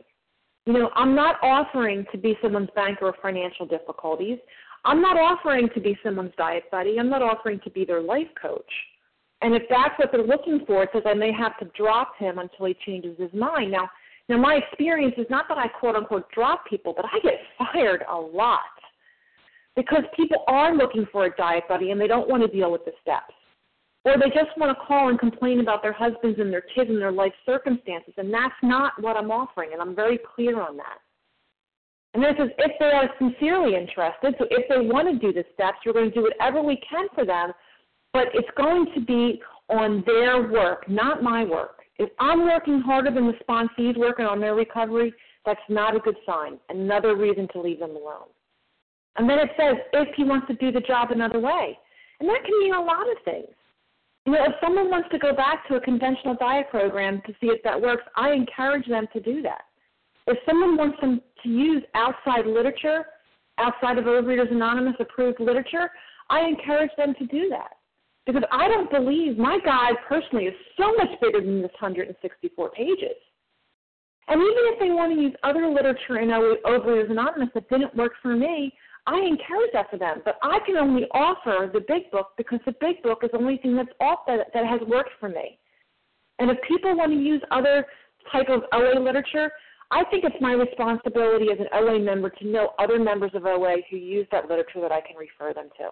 You 0.67 0.73
know, 0.75 0.91
I'm 0.95 1.15
not 1.15 1.37
offering 1.43 2.07
to 2.13 2.19
be 2.19 2.39
someone's 2.41 2.71
banker 2.75 3.07
or 3.07 3.15
financial 3.21 3.67
difficulties. 3.67 4.39
I'm 4.85 5.03
not 5.03 5.17
offering 5.19 5.69
to 5.75 5.81
be 5.81 5.99
someone's 6.03 6.33
diet 6.39 6.65
buddy. 6.71 6.99
I'm 6.99 7.11
not 7.11 7.23
offering 7.23 7.61
to 7.65 7.71
be 7.71 7.85
their 7.85 8.01
life 8.01 8.29
coach. 8.41 8.71
And 9.45 9.55
if 9.55 9.65
that's 9.69 9.93
what 9.99 10.11
they're 10.11 10.27
looking 10.27 10.65
for, 10.67 10.85
it 10.85 10.89
says 10.95 11.03
I 11.05 11.13
may 11.13 11.31
have 11.31 11.59
to 11.59 11.67
drop 11.77 12.17
him 12.19 12.39
until 12.39 12.65
he 12.65 12.75
changes 12.87 13.19
his 13.19 13.31
mind. 13.35 13.71
Now, 13.71 13.91
now 14.31 14.39
my 14.39 14.55
experience 14.55 15.17
is 15.19 15.27
not 15.29 15.49
that 15.49 15.59
I 15.59 15.69
quote 15.69 15.97
unquote 15.97 16.33
drop 16.33 16.65
people, 16.67 16.95
but 16.97 17.05
I 17.05 17.19
get 17.21 17.35
fired 17.59 18.05
a 18.11 18.17
lot 18.17 18.61
because 19.77 20.03
people 20.17 20.45
are 20.49 20.75
looking 20.75 21.07
for 21.13 21.27
a 21.27 21.37
diet 21.37 21.65
buddy 21.69 21.91
and 21.91 22.01
they 22.01 22.07
don't 22.07 22.27
want 22.27 22.43
to 22.43 22.49
deal 22.49 22.73
with 22.73 22.87
the 22.87 22.93
steps. 23.03 23.35
Or 24.07 24.17
they 24.17 24.31
just 24.31 24.57
want 24.57 24.75
to 24.75 24.85
call 24.87 25.11
and 25.11 25.19
complain 25.19 25.61
about 25.61 25.83
their 25.83 25.93
husbands 25.93 26.39
and 26.41 26.51
their 26.51 26.65
kids 26.75 26.89
and 26.89 26.99
their 26.99 27.13
life 27.13 27.35
circumstances. 27.45 28.15
And 28.17 28.33
that's 28.33 28.55
not 28.63 28.95
what 28.99 29.15
I'm 29.15 29.31
offering, 29.31 29.71
and 29.75 29.83
I'm 29.83 29.95
very 29.95 30.19
clear 30.35 30.59
on 30.63 30.79
that. 30.79 31.01
And 32.15 32.23
then 32.23 32.31
it 32.31 32.37
says 32.39 32.49
if 32.59 32.73
they 32.79 32.93
are 32.93 33.11
sincerely 33.19 33.77
interested, 33.77 34.37
so 34.39 34.47
if 34.51 34.69
they 34.71 34.87
want 34.87 35.09
to 35.09 35.19
do 35.19 35.35
the 35.35 35.45
steps, 35.53 35.79
we're 35.85 35.93
going 35.93 36.11
to 36.11 36.15
do 36.15 36.23
whatever 36.23 36.63
we 36.63 36.81
can 36.89 37.09
for 37.15 37.27
them, 37.27 37.53
but 38.15 38.29
it's 38.33 38.49
going 38.57 38.87
to 38.95 39.01
be 39.01 39.43
on 39.69 40.03
their 40.07 40.49
work, 40.51 40.89
not 40.89 41.23
my 41.23 41.45
work. 41.45 41.81
If 41.99 42.11
I'm 42.19 42.45
working 42.45 42.81
harder 42.81 43.11
than 43.11 43.27
the 43.27 43.35
sponsees 43.45 43.99
working 43.99 44.25
on 44.25 44.41
their 44.41 44.55
recovery, 44.55 45.13
that's 45.45 45.61
not 45.69 45.95
a 45.95 45.99
good 45.99 46.17
sign. 46.25 46.59
Another 46.71 47.17
reason 47.17 47.49
to 47.53 47.61
leave 47.61 47.81
them 47.81 47.91
alone. 47.91 48.29
And 49.17 49.29
then 49.29 49.39
it 49.39 49.51
says 49.59 49.77
if 49.93 50.09
he 50.17 50.25
wants 50.25 50.47
to 50.47 50.55
do 50.55 50.73
the 50.73 50.81
job 50.81 51.11
another 51.11 51.39
way. 51.39 51.79
And 52.21 52.29
that 52.29 52.45
can 52.45 52.59
mean 52.61 52.75
a 52.75 52.81
lot 52.81 53.03
of 53.11 53.17
things. 53.25 53.49
You 54.27 54.33
know, 54.33 54.45
if 54.45 54.55
someone 54.63 54.91
wants 54.91 55.09
to 55.13 55.19
go 55.19 55.35
back 55.35 55.69
to 55.69 55.75
a 55.75 55.81
conventional 55.81 56.35
diet 56.37 56.71
program 56.71 57.21
to 57.27 57.33
see 57.41 57.49
if 57.49 57.63
that 57.63 57.81
works, 57.81 58.05
I 58.17 58.33
encourage 58.33 58.87
them 58.89 59.07
to 59.13 59.21
do 59.21 59.43
that. 59.43 59.65
If 60.27 60.39
someone 60.47 60.77
wants 60.77 60.99
them 61.01 61.21
to 61.43 61.49
use 61.49 61.83
outside 61.95 62.47
literature, 62.47 63.05
outside 63.59 63.99
of 63.99 64.05
Overeaters 64.05 64.51
Anonymous 64.51 64.95
approved 64.99 65.41
literature, 65.41 65.91
I 66.31 66.41
encourage 66.47 66.91
them 66.97 67.15
to 67.19 67.27
do 67.27 67.49
that. 67.51 67.73
Because 68.27 68.43
I 68.51 68.69
don't 68.69 68.91
believe 68.91 69.37
my 69.37 69.59
guide 69.65 69.97
personally 70.09 70.47
is 70.47 70.55
so 70.79 70.93
much 70.97 71.21
bigger 71.21 71.41
than 71.41 71.61
this 71.61 71.71
164 71.79 72.71
pages. 72.71 73.17
And 74.29 74.41
even 74.41 74.65
if 74.73 74.81
they 74.81 74.91
want 74.91 75.13
to 75.13 75.21
use 75.21 75.35
other 75.43 75.69
literature 75.69 76.19
in 76.19 76.29
Overeaters 76.29 77.11
Anonymous 77.11 77.51
that 77.55 77.69
didn't 77.69 77.95
work 77.95 78.13
for 78.23 78.35
me, 78.35 78.73
I 79.07 79.19
encourage 79.19 79.71
that 79.75 79.91
for 79.91 79.99
them, 79.99 80.23
but 80.25 80.39
I 80.43 80.61
can 80.65 80.79
only 80.79 81.05
offer 81.13 81.71
the 81.71 81.81
big 81.81 82.11
book 82.11 82.29
because 82.39 82.61
the 82.65 82.75
big 82.81 83.03
book 83.03 83.19
is 83.23 83.31
the 83.33 83.39
only 83.39 83.59
thing 83.59 83.77
that's 83.77 83.93
off 84.01 84.21
that, 84.27 84.47
that 84.55 84.67
has 84.67 84.81
worked 84.89 85.11
for 85.21 85.29
me. 85.29 85.59
And 86.39 86.51
if 86.51 86.57
people 86.67 86.97
want 86.97 87.13
to 87.13 87.19
use 87.19 87.43
other 87.51 87.85
type 88.33 88.49
of 88.49 88.63
OA 88.73 88.99
literature, 88.99 89.53
I 89.91 90.05
think 90.05 90.25
it's 90.25 90.41
my 90.41 90.53
responsibility 90.53 91.49
as 91.53 91.59
an 91.61 91.69
OA 91.75 91.99
member 91.99 92.31
to 92.31 92.47
know 92.47 92.71
other 92.79 92.99
members 92.99 93.31
of 93.35 93.45
OA 93.45 93.77
who 93.91 93.99
use 93.99 94.27
that 94.33 94.49
literature 94.49 94.81
that 94.81 94.91
I 94.91 95.03
can 95.03 95.17
refer 95.17 95.53
them 95.53 95.69
to. 95.79 95.91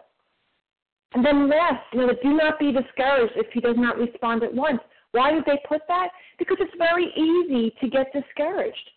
And 1.14 1.24
then 1.24 1.48
last, 1.48 1.84
you 1.92 2.00
know, 2.00 2.12
do 2.22 2.34
not 2.34 2.58
be 2.58 2.72
discouraged 2.72 3.34
if 3.36 3.46
he 3.52 3.60
does 3.60 3.76
not 3.76 3.98
respond 3.98 4.42
at 4.42 4.54
once. 4.54 4.80
Why 5.12 5.32
did 5.32 5.44
they 5.44 5.58
put 5.68 5.82
that? 5.88 6.08
Because 6.38 6.56
it's 6.60 6.72
very 6.78 7.12
easy 7.16 7.74
to 7.80 7.88
get 7.88 8.12
discouraged. 8.12 8.90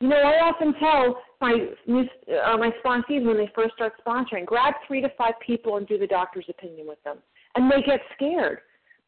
You 0.00 0.08
know, 0.08 0.16
I 0.16 0.40
often 0.44 0.74
tell 0.74 1.22
my 1.40 1.52
uh, 1.54 2.56
my 2.58 2.70
sponsees 2.84 3.24
when 3.24 3.38
they 3.38 3.50
first 3.54 3.74
start 3.74 3.94
sponsoring, 4.06 4.44
grab 4.44 4.74
three 4.86 5.00
to 5.00 5.08
five 5.16 5.34
people 5.44 5.76
and 5.76 5.86
do 5.86 5.96
the 5.96 6.06
doctor's 6.06 6.44
opinion 6.50 6.86
with 6.86 7.02
them, 7.02 7.18
and 7.54 7.70
they 7.70 7.80
get 7.80 8.00
scared. 8.14 8.58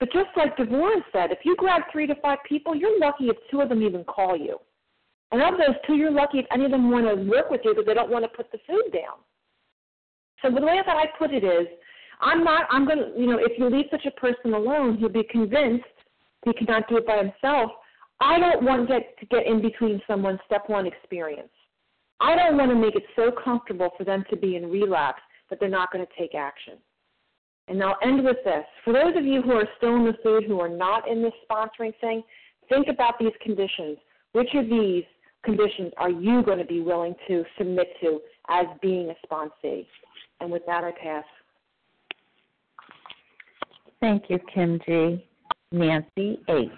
But 0.00 0.12
just 0.12 0.28
like 0.36 0.56
Devorah 0.56 1.02
said, 1.12 1.32
if 1.32 1.40
you 1.44 1.56
grab 1.56 1.82
three 1.92 2.06
to 2.06 2.14
five 2.22 2.38
people, 2.48 2.74
you're 2.74 2.98
lucky 3.00 3.24
if 3.24 3.36
two 3.50 3.60
of 3.60 3.68
them 3.68 3.82
even 3.82 4.04
call 4.04 4.36
you. 4.36 4.58
And 5.32 5.42
of 5.42 5.58
those 5.58 5.76
two, 5.86 5.96
you're 5.96 6.12
lucky 6.12 6.38
if 6.38 6.46
any 6.52 6.64
of 6.64 6.70
them 6.70 6.90
want 6.90 7.06
to 7.06 7.14
work 7.28 7.50
with 7.50 7.60
you 7.64 7.72
because 7.72 7.84
they 7.86 7.94
don't 7.94 8.10
want 8.10 8.24
to 8.24 8.28
put 8.28 8.50
the 8.50 8.58
food 8.66 8.92
down. 8.92 9.18
So 10.40 10.50
the 10.50 10.64
way 10.64 10.80
that 10.86 10.96
I 10.96 11.06
put 11.18 11.32
it 11.32 11.44
is, 11.44 11.66
I'm 12.20 12.44
not. 12.44 12.66
I'm 12.70 12.86
going 12.86 12.98
to. 12.98 13.20
You 13.20 13.26
know, 13.26 13.38
if 13.40 13.58
you 13.58 13.68
leave 13.68 13.86
such 13.90 14.06
a 14.06 14.10
person 14.12 14.54
alone, 14.54 14.96
he'll 14.98 15.08
be 15.08 15.24
convinced 15.30 15.84
he 16.44 16.52
cannot 16.52 16.88
do 16.88 16.96
it 16.98 17.06
by 17.06 17.18
himself 17.18 17.70
I 18.20 18.38
don't 18.38 18.64
want 18.64 18.88
to 18.88 18.94
get, 18.94 19.18
to 19.18 19.26
get 19.26 19.46
in 19.46 19.62
between 19.62 20.00
someone's 20.06 20.40
step 20.46 20.64
one 20.66 20.86
experience. 20.86 21.50
I 22.20 22.34
don't 22.34 22.56
want 22.56 22.70
to 22.70 22.76
make 22.76 22.96
it 22.96 23.04
so 23.14 23.30
comfortable 23.30 23.90
for 23.96 24.04
them 24.04 24.24
to 24.30 24.36
be 24.36 24.56
in 24.56 24.68
relapse 24.68 25.22
that 25.50 25.60
they're 25.60 25.68
not 25.68 25.92
going 25.92 26.04
to 26.04 26.12
take 26.18 26.34
action. 26.34 26.74
And 27.68 27.82
I'll 27.82 27.98
end 28.02 28.24
with 28.24 28.38
this. 28.44 28.64
For 28.84 28.92
those 28.92 29.16
of 29.16 29.24
you 29.24 29.42
who 29.42 29.52
are 29.52 29.68
still 29.76 29.94
in 29.96 30.04
the 30.04 30.14
food, 30.22 30.44
who 30.44 30.58
are 30.58 30.68
not 30.68 31.08
in 31.08 31.22
this 31.22 31.32
sponsoring 31.48 31.92
thing, 32.00 32.22
think 32.68 32.88
about 32.88 33.18
these 33.20 33.32
conditions. 33.40 33.98
Which 34.32 34.48
of 34.54 34.68
these 34.68 35.04
conditions 35.44 35.92
are 35.96 36.10
you 36.10 36.42
going 36.42 36.58
to 36.58 36.64
be 36.64 36.80
willing 36.80 37.14
to 37.28 37.44
submit 37.56 37.88
to 38.00 38.20
as 38.48 38.66
being 38.82 39.10
a 39.10 39.26
sponsee? 39.26 39.86
And 40.40 40.50
with 40.50 40.62
that, 40.66 40.82
I 40.82 40.90
pass. 40.90 41.24
Thank 44.00 44.24
you, 44.28 44.38
Kim 44.52 44.78
G. 44.86 45.24
Nancy 45.72 46.38
H. 46.48 46.68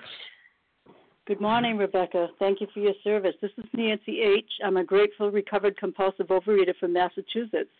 Good 1.26 1.40
morning, 1.40 1.76
Rebecca. 1.76 2.28
Thank 2.38 2.60
you 2.60 2.66
for 2.72 2.80
your 2.80 2.94
service. 3.04 3.34
This 3.40 3.52
is 3.58 3.64
Nancy 3.72 4.20
H. 4.20 4.50
I'm 4.64 4.78
a 4.78 4.84
grateful, 4.84 5.30
recovered 5.30 5.76
compulsive 5.76 6.28
overeater 6.28 6.74
from 6.80 6.92
Massachusetts. 6.94 7.70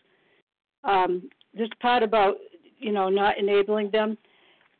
Um, 0.83 1.29
this 1.53 1.69
part 1.81 2.03
about, 2.03 2.35
you 2.79 2.91
know, 2.91 3.09
not 3.09 3.37
enabling 3.37 3.91
them, 3.91 4.17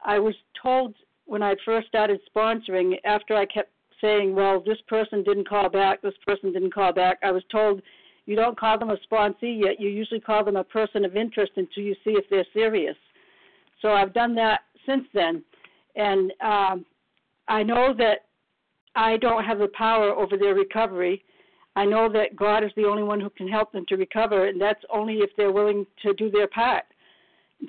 I 0.06 0.20
was 0.20 0.36
told 0.62 0.96
when 1.26 1.44
I 1.44 1.56
first 1.66 1.88
started 1.88 2.20
sponsoring, 2.34 2.96
after 3.04 3.36
I 3.36 3.46
kept 3.46 3.72
saying, 4.00 4.34
well, 4.36 4.64
this 4.66 4.80
person 4.88 5.24
didn't 5.24 5.50
call 5.50 5.70
back, 5.70 6.02
this 6.02 6.14
person 6.26 6.54
didn't 6.54 6.74
call 6.74 6.94
back, 6.94 7.20
I 7.24 7.32
was 7.32 7.44
told 7.52 7.82
you 8.26 8.36
don't 8.36 8.60
call 8.60 8.78
them 8.78 8.90
a 8.90 8.98
sponsee 9.12 9.60
yet, 9.64 9.80
you 9.80 9.90
usually 9.90 10.20
call 10.20 10.46
them 10.46 10.56
a 10.56 10.64
person 10.64 11.04
of 11.04 11.16
interest 11.16 11.54
until 11.56 11.84
you 11.84 11.96
see 12.04 12.12
if 12.12 12.26
they're 12.30 12.46
serious. 12.54 12.96
So 13.82 13.90
I've 13.90 14.14
done 14.14 14.36
that 14.36 14.62
since 14.86 15.06
then. 15.14 15.44
And 15.96 16.32
um, 16.42 16.86
I 17.48 17.64
know 17.64 17.94
that 17.98 18.26
I 18.96 19.18
don't 19.18 19.44
have 19.44 19.60
the 19.60 19.70
power 19.78 20.12
over 20.12 20.38
their 20.38 20.56
recovery. 20.56 21.24
I 21.76 21.86
know 21.86 22.12
that 22.12 22.36
God 22.36 22.64
is 22.64 22.72
the 22.76 22.86
only 22.86 23.04
one 23.04 23.20
who 23.20 23.30
can 23.30 23.48
help 23.48 23.72
them 23.72 23.86
to 23.88 23.96
recover, 23.96 24.48
and 24.48 24.60
that's 24.60 24.84
only 24.94 25.16
if 25.16 25.30
they're 25.38 25.52
willing 25.54 25.86
to 26.02 26.14
do 26.14 26.30
their 26.30 26.48
part. 26.48 26.84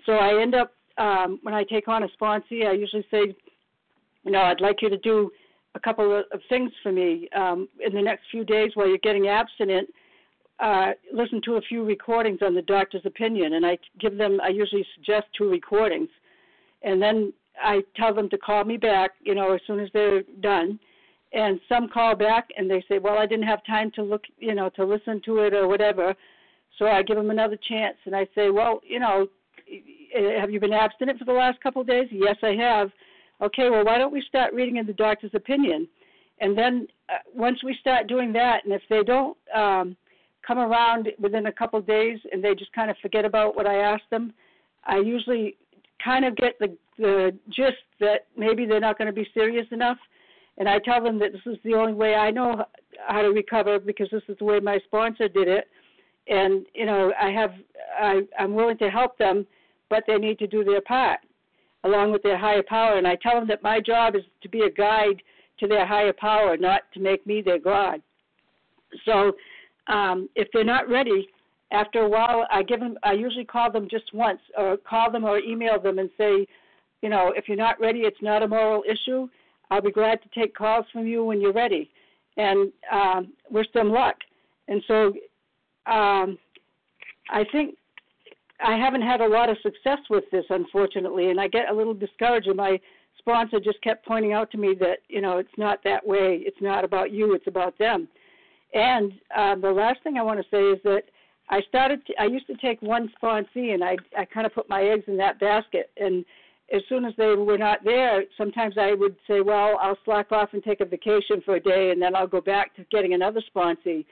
So 0.07 0.12
I 0.12 0.40
end 0.40 0.55
up, 0.55 0.72
um, 0.98 1.38
when 1.42 1.55
I 1.55 1.62
take 1.64 1.87
on 1.87 2.03
a 2.03 2.09
sponsee, 2.20 2.66
I 2.66 2.72
usually 2.72 3.07
say, 3.11 3.35
you 4.25 4.33
know, 4.33 4.40
I'd 4.40 4.61
like 4.61 4.83
you 4.83 4.88
to 4.88 4.98
do 4.98 5.31
a 5.75 5.81
couple 5.81 6.16
of, 6.18 6.40
things 6.48 6.70
for 6.83 6.92
me 6.92 7.29
um, 7.35 7.68
in 7.85 7.94
the 7.94 8.03
next 8.03 8.25
few 8.31 8.44
days 8.44 8.72
while 8.75 8.88
you're 8.88 8.98
getting 8.98 9.29
abstinent. 9.29 9.88
Uh, 10.62 10.92
listen 11.12 11.40
to 11.44 11.57
a 11.57 11.61
few 11.62 11.85
recordings 11.85 12.38
on 12.40 12.55
the 12.55 12.62
doctor's 12.62 13.05
opinion, 13.05 13.55
and 13.55 13.66
I 13.66 13.77
give 13.98 14.16
them. 14.16 14.40
I 14.40 14.48
usually 14.48 14.87
suggest 14.94 15.27
two 15.37 15.51
recordings, 15.51 16.09
and 16.83 17.03
then 17.03 17.33
I 17.61 17.81
tell 17.96 18.14
them 18.14 18.31
to 18.31 18.38
call 18.38 18.62
me 18.64 18.77
back. 18.77 19.11
You 19.22 19.35
know, 19.35 19.53
as 19.53 19.61
soon 19.66 19.81
as 19.81 19.88
they're 19.92 20.22
done, 20.40 20.79
and 21.33 21.59
some 21.68 21.88
call 21.88 22.14
back 22.14 22.48
and 22.57 22.70
they 22.70 22.85
say, 22.88 23.01
"Well, 23.01 23.18
I 23.18 23.27
didn't 23.27 23.46
have 23.46 23.64
time 23.64 23.90
to 23.96 24.03
look, 24.03 24.22
you 24.38 24.55
know, 24.55 24.68
to 24.77 24.85
listen 24.85 25.20
to 25.25 25.40
it 25.40 25.53
or 25.53 25.66
whatever." 25.66 26.14
So 26.79 26.87
I 26.87 27.03
give 27.03 27.16
them 27.16 27.31
another 27.31 27.57
chance 27.68 27.96
and 28.05 28.14
I 28.14 28.29
say, 28.33 28.51
"Well, 28.51 28.83
you 28.87 29.01
know, 29.01 29.27
have 30.38 30.53
you 30.53 30.61
been 30.61 30.72
abstinent 30.72 31.18
for 31.18 31.25
the 31.25 31.33
last 31.33 31.61
couple 31.61 31.83
of 31.83 31.88
days?" 31.88 32.07
"Yes, 32.12 32.37
I 32.40 32.55
have." 32.55 32.92
"Okay, 33.40 33.68
well, 33.68 33.85
why 33.85 33.98
don't 33.98 34.12
we 34.12 34.22
start 34.22 34.55
reading 34.55 34.77
in 34.77 34.87
the 34.87 34.92
doctor's 34.92 35.35
opinion?" 35.35 35.88
And 36.38 36.57
then 36.57 36.87
uh, 37.09 37.14
once 37.35 37.64
we 37.64 37.75
start 37.81 38.07
doing 38.07 38.33
that, 38.35 38.64
and 38.64 38.72
if 38.72 38.83
they 38.88 39.03
don't 39.03 39.37
um, 39.53 39.96
come 40.46 40.59
around 40.59 41.09
within 41.18 41.46
a 41.46 41.52
couple 41.52 41.78
of 41.78 41.87
days 41.87 42.18
and 42.31 42.42
they 42.42 42.55
just 42.55 42.72
kind 42.72 42.90
of 42.90 42.96
forget 43.00 43.24
about 43.24 43.55
what 43.57 43.66
I 43.66 43.76
asked 43.76 44.11
them, 44.11 44.33
I 44.85 44.98
usually 44.98 45.57
kind 46.05 46.24
of 46.24 46.37
get 46.37 46.59
the 46.59 46.76
the 46.98 47.37
gist 47.48 47.83
that 48.00 48.26
maybe 48.37 48.66
they're 48.66 48.81
not 48.81 48.98
going 48.98 49.07
to 49.07 49.12
be 49.12 49.26
serious 49.35 49.66
enough 49.70 49.96
and 50.59 50.68
I 50.68 50.78
tell 50.78 51.02
them 51.02 51.18
that 51.20 51.33
this 51.33 51.40
is 51.46 51.59
the 51.64 51.74
only 51.74 51.94
way 51.94 52.14
I 52.14 52.31
know 52.31 52.64
how 53.07 53.22
to 53.22 53.28
recover 53.28 53.78
because 53.78 54.09
this 54.11 54.22
is 54.28 54.37
the 54.38 54.44
way 54.44 54.61
my 54.61 54.78
sponsor 54.85 55.28
did 55.28 55.48
it. 55.48 55.68
And 56.28 56.66
you 56.74 56.87
know, 56.87 57.12
I 57.20 57.31
have 57.31 57.52
I, 57.98 58.20
I'm 58.38 58.55
willing 58.55 58.78
to 58.78 58.90
help 58.90 59.18
them, 59.18 59.46
but 59.88 60.05
they 60.07 60.16
need 60.16 60.38
to 60.40 60.46
do 60.46 60.64
their 60.64 60.81
part 60.81 61.20
along 61.85 62.12
with 62.12 62.22
their 62.22 62.38
higher 62.38 62.62
power. 62.62 62.96
And 62.96 63.09
I 63.09 63.16
tell 63.16 63.35
them 63.35 63.48
that 63.48 63.62
my 63.62 63.81
job 63.81 64.14
is 64.14 64.22
to 64.42 64.48
be 64.48 64.61
a 64.61 64.70
guide 64.70 65.22
to 65.59 65.66
their 65.66 65.87
higher 65.87 66.12
power, 66.12 66.57
not 66.57 66.83
to 66.94 67.00
make 67.00 67.26
me 67.26 67.42
their 67.42 67.59
god. 67.59 68.00
So 69.05 69.33
um, 69.88 70.29
if 70.35 70.49
they're 70.53 70.64
not 70.64 70.88
ready, 70.88 71.29
after 71.71 72.01
a 72.01 72.09
while, 72.09 72.47
I 72.51 72.62
give 72.62 72.81
them. 72.81 72.99
I 73.03 73.12
usually 73.12 73.45
call 73.45 73.71
them 73.73 73.88
just 73.90 74.12
once, 74.12 74.40
or 74.57 74.77
call 74.77 75.11
them 75.11 75.25
or 75.25 75.38
email 75.38 75.81
them 75.81 75.99
and 75.99 76.11
say, 76.18 76.47
you 77.01 77.09
know, 77.09 77.33
if 77.35 77.49
you're 77.49 77.57
not 77.57 77.81
ready, 77.81 78.01
it's 78.01 78.21
not 78.21 78.42
a 78.42 78.49
moral 78.49 78.83
issue 78.88 79.29
I'll 79.73 79.81
be 79.81 79.90
glad 79.90 80.21
to 80.23 80.29
take 80.38 80.55
calls 80.55 80.85
from 80.92 81.07
you 81.07 81.25
when 81.25 81.40
you're 81.40 81.53
ready. 81.53 81.90
And 82.37 82.71
um, 82.92 83.33
wish 83.51 83.66
them 83.73 83.90
luck. 83.90 84.16
And 84.68 84.83
so 84.87 85.07
um, 85.90 86.38
I 87.31 87.45
think 87.51 87.77
I 88.62 88.77
haven't 88.77 89.01
had 89.01 89.23
a 89.23 89.27
lot 89.27 89.49
of 89.49 89.57
success 89.62 89.99
with 90.11 90.25
this, 90.31 90.45
unfortunately, 90.51 91.31
and 91.31 91.40
I 91.40 91.49
get 91.49 91.71
a 91.71 91.75
little 91.75 91.95
discouraged 91.95 92.49
And 92.49 92.57
my 92.57 92.79
sponsor 93.16 93.61
just 93.61 93.81
kept 93.83 94.05
pointing 94.07 94.35
out 94.35 94.51
to 94.51 94.59
me 94.59 94.75
that 94.79 94.99
you 95.09 95.23
know 95.23 95.38
it's 95.38 95.57
not 95.57 95.83
that 95.85 96.07
way. 96.07 96.42
It's 96.45 96.61
not 96.61 96.85
about 96.85 97.11
you. 97.11 97.35
It's 97.35 97.47
about 97.47 97.79
them. 97.79 98.09
And 98.74 99.12
um, 99.37 99.61
the 99.61 99.70
last 99.70 100.02
thing 100.02 100.16
I 100.16 100.22
want 100.22 100.40
to 100.40 100.46
say 100.50 100.62
is 100.62 100.78
that 100.85 101.04
I 101.50 101.61
started. 101.68 102.04
To, 102.06 102.14
I 102.18 102.24
used 102.26 102.46
to 102.46 102.56
take 102.56 102.80
one 102.80 103.11
sponsee, 103.22 103.74
and 103.74 103.85
I 103.85 103.96
I 104.16 104.24
kind 104.24 104.46
of 104.46 104.54
put 104.54 104.68
my 104.68 104.82
eggs 104.82 105.04
in 105.06 105.16
that 105.18 105.38
basket. 105.38 105.90
And 105.98 106.24
as 106.72 106.80
soon 106.88 107.04
as 107.04 107.12
they 107.18 107.26
were 107.26 107.58
not 107.58 107.85
there, 107.85 108.24
sometimes 108.38 108.76
I 108.78 108.94
would 108.94 109.16
say, 109.28 109.40
well, 109.42 109.78
I'll 109.82 109.98
slack 110.04 110.32
off 110.32 110.50
and 110.52 110.64
take 110.64 110.80
a 110.80 110.87
vacation 110.87 111.42
for 111.44 111.56
a 111.56 111.61
day, 111.61 111.90
and 111.90 112.00
then 112.00 112.16
I'll 112.16 112.26
go 112.26 112.40
back 112.40 112.74
to 112.76 112.85
getting 112.90 113.12
another 113.12 113.42
sponsee. 113.54 114.06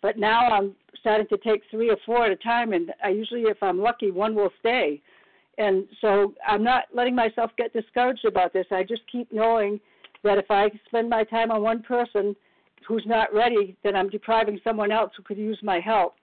But 0.00 0.18
now 0.18 0.46
I'm 0.48 0.76
starting 1.00 1.26
to 1.28 1.38
take 1.38 1.62
three 1.70 1.90
or 1.90 1.96
four 2.06 2.26
at 2.26 2.30
a 2.30 2.36
time, 2.36 2.72
and 2.72 2.92
I 3.02 3.08
usually, 3.08 3.42
if 3.42 3.62
I'm 3.62 3.80
lucky, 3.80 4.10
one 4.10 4.34
will 4.34 4.50
stay. 4.60 5.00
And 5.58 5.86
so 6.00 6.34
I'm 6.46 6.62
not 6.62 6.84
letting 6.94 7.14
myself 7.14 7.50
get 7.56 7.72
discouraged 7.72 8.24
about 8.24 8.52
this. 8.52 8.66
I 8.70 8.82
just 8.82 9.02
keep 9.10 9.32
knowing 9.32 9.80
that 10.22 10.38
if 10.38 10.50
I 10.50 10.70
spend 10.86 11.08
my 11.08 11.24
time 11.24 11.50
on 11.50 11.62
one 11.62 11.82
person 11.82 12.36
who's 12.86 13.04
not 13.06 13.32
ready, 13.32 13.76
then 13.82 13.96
I'm 13.96 14.08
depriving 14.08 14.60
someone 14.64 14.92
else 14.92 15.12
who 15.16 15.22
could 15.22 15.38
use 15.38 15.58
my 15.62 15.80
help. 15.80 16.14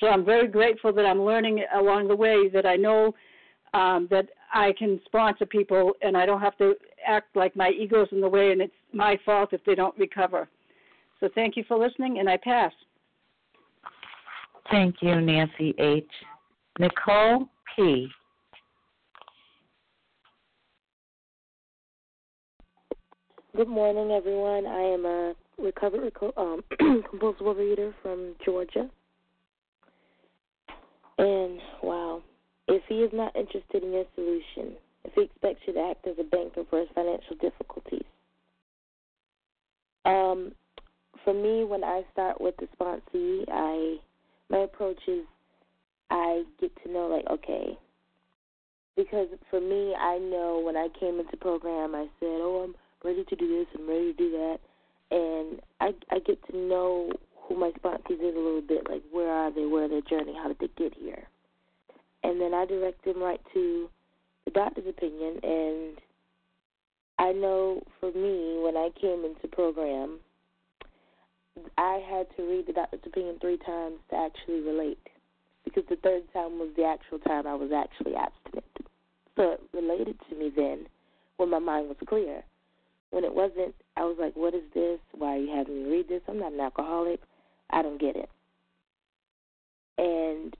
So 0.00 0.08
I'm 0.08 0.24
very 0.24 0.48
grateful 0.48 0.92
that 0.92 1.06
I'm 1.06 1.22
learning 1.22 1.64
along 1.74 2.08
the 2.08 2.16
way 2.16 2.48
that 2.48 2.66
I 2.66 2.76
know 2.76 3.14
um, 3.74 4.08
that 4.10 4.28
I 4.52 4.72
can 4.78 5.00
sponsor 5.04 5.46
people 5.46 5.92
and 6.02 6.16
I 6.16 6.26
don't 6.26 6.40
have 6.40 6.56
to 6.58 6.74
act 7.06 7.34
like 7.36 7.56
my 7.56 7.70
ego's 7.70 8.08
in 8.12 8.20
the 8.20 8.28
way 8.28 8.52
and 8.52 8.60
it's 8.60 8.72
my 8.92 9.18
fault 9.24 9.52
if 9.52 9.64
they 9.64 9.74
don't 9.74 9.96
recover. 9.98 10.48
So 11.20 11.28
thank 11.34 11.56
you 11.56 11.64
for 11.66 11.78
listening 11.78 12.18
and 12.18 12.28
I 12.28 12.36
pass. 12.36 12.72
Thank 14.70 14.96
you, 15.02 15.20
Nancy 15.20 15.74
H. 15.78 16.08
Nicole 16.78 17.48
P. 17.76 18.08
Good 23.56 23.68
morning, 23.68 24.10
everyone. 24.10 24.66
I 24.66 24.80
am 24.80 25.04
a 25.04 25.34
recovered 25.58 26.12
um, 26.36 26.64
compulsive 27.10 27.46
overeater 27.46 27.92
from 28.02 28.34
Georgia. 28.44 28.88
And 31.18 31.60
wow, 31.82 32.22
if 32.68 32.82
he 32.88 32.96
is 32.96 33.10
not 33.12 33.34
interested 33.36 33.82
in 33.82 33.92
your 33.92 34.04
solution, 34.14 34.76
if 35.04 35.12
he 35.14 35.22
expects 35.22 35.60
you 35.66 35.74
to 35.74 35.80
act 35.80 36.06
as 36.06 36.16
a 36.18 36.24
banker 36.24 36.62
for 36.68 36.80
his 36.80 36.88
financial 36.94 37.36
difficulties, 37.40 38.04
um, 40.04 40.52
for 41.24 41.32
me, 41.32 41.64
when 41.64 41.84
I 41.84 42.02
start 42.12 42.40
with 42.40 42.54
the 42.58 42.68
sponsee, 42.78 43.44
I 43.50 43.96
my 44.50 44.58
approach 44.58 45.00
is 45.08 45.24
I 46.10 46.42
get 46.60 46.70
to 46.84 46.92
know 46.92 47.06
like 47.06 47.26
okay, 47.30 47.78
because 48.96 49.28
for 49.50 49.60
me, 49.60 49.94
I 49.94 50.18
know 50.18 50.60
when 50.64 50.76
I 50.76 50.88
came 50.98 51.18
into 51.18 51.36
program, 51.36 51.94
I 51.94 52.06
said, 52.20 52.40
oh, 52.42 52.64
I'm 52.68 52.74
ready 53.04 53.24
to 53.24 53.36
do 53.36 53.48
this, 53.48 53.66
I'm 53.74 53.88
ready 53.88 54.12
to 54.12 54.18
do 54.18 54.30
that, 54.32 54.58
and 55.10 55.60
I 55.80 55.94
I 56.10 56.18
get 56.20 56.44
to 56.50 56.56
know 56.56 57.10
who 57.36 57.56
my 57.56 57.70
sponsees 57.72 58.20
is 58.20 58.34
a 58.34 58.38
little 58.38 58.62
bit, 58.66 58.88
like 58.88 59.02
where 59.12 59.30
are 59.30 59.50
they, 59.50 59.66
where 59.66 59.84
are 59.84 59.88
their 59.88 60.00
journey, 60.00 60.34
how 60.34 60.48
did 60.48 60.58
they 60.58 60.70
get 60.76 60.94
here, 60.94 61.24
and 62.22 62.40
then 62.40 62.54
I 62.54 62.64
direct 62.64 63.04
them 63.04 63.22
right 63.22 63.40
to 63.52 63.88
the 64.44 64.50
doctor's 64.50 64.86
opinion. 64.88 65.40
And 65.42 65.98
I 67.18 67.32
know 67.32 67.82
for 68.00 68.10
me, 68.12 68.58
when 68.62 68.76
I 68.76 68.90
came 69.00 69.24
into 69.24 69.46
program, 69.48 70.18
I 71.78 72.02
had 72.08 72.26
to 72.36 72.42
read 72.42 72.66
the 72.66 72.72
doctor's 72.72 73.00
opinion 73.06 73.38
three 73.40 73.58
times 73.58 73.98
to 74.10 74.16
actually 74.16 74.60
relate, 74.60 75.06
because 75.64 75.84
the 75.88 75.96
third 75.96 76.22
time 76.32 76.58
was 76.58 76.70
the 76.76 76.84
actual 76.84 77.18
time 77.18 77.46
I 77.46 77.54
was 77.54 77.70
actually 77.72 78.16
abstinent. 78.16 78.64
So 79.36 79.52
it 79.52 79.60
related 79.72 80.16
to 80.30 80.36
me 80.36 80.50
then 80.54 80.86
when 81.36 81.50
my 81.50 81.58
mind 81.58 81.88
was 81.88 81.96
clear. 82.08 82.42
When 83.14 83.22
it 83.22 83.32
wasn't, 83.32 83.76
I 83.96 84.00
was 84.00 84.16
like, 84.18 84.34
what 84.34 84.54
is 84.54 84.64
this? 84.74 84.98
Why 85.12 85.36
are 85.36 85.38
you 85.38 85.54
having 85.54 85.84
me 85.84 85.88
read 85.88 86.08
this? 86.08 86.20
I'm 86.26 86.40
not 86.40 86.52
an 86.52 86.58
alcoholic. 86.58 87.20
I 87.70 87.80
don't 87.80 88.00
get 88.00 88.16
it. 88.16 88.28
And 89.98 90.56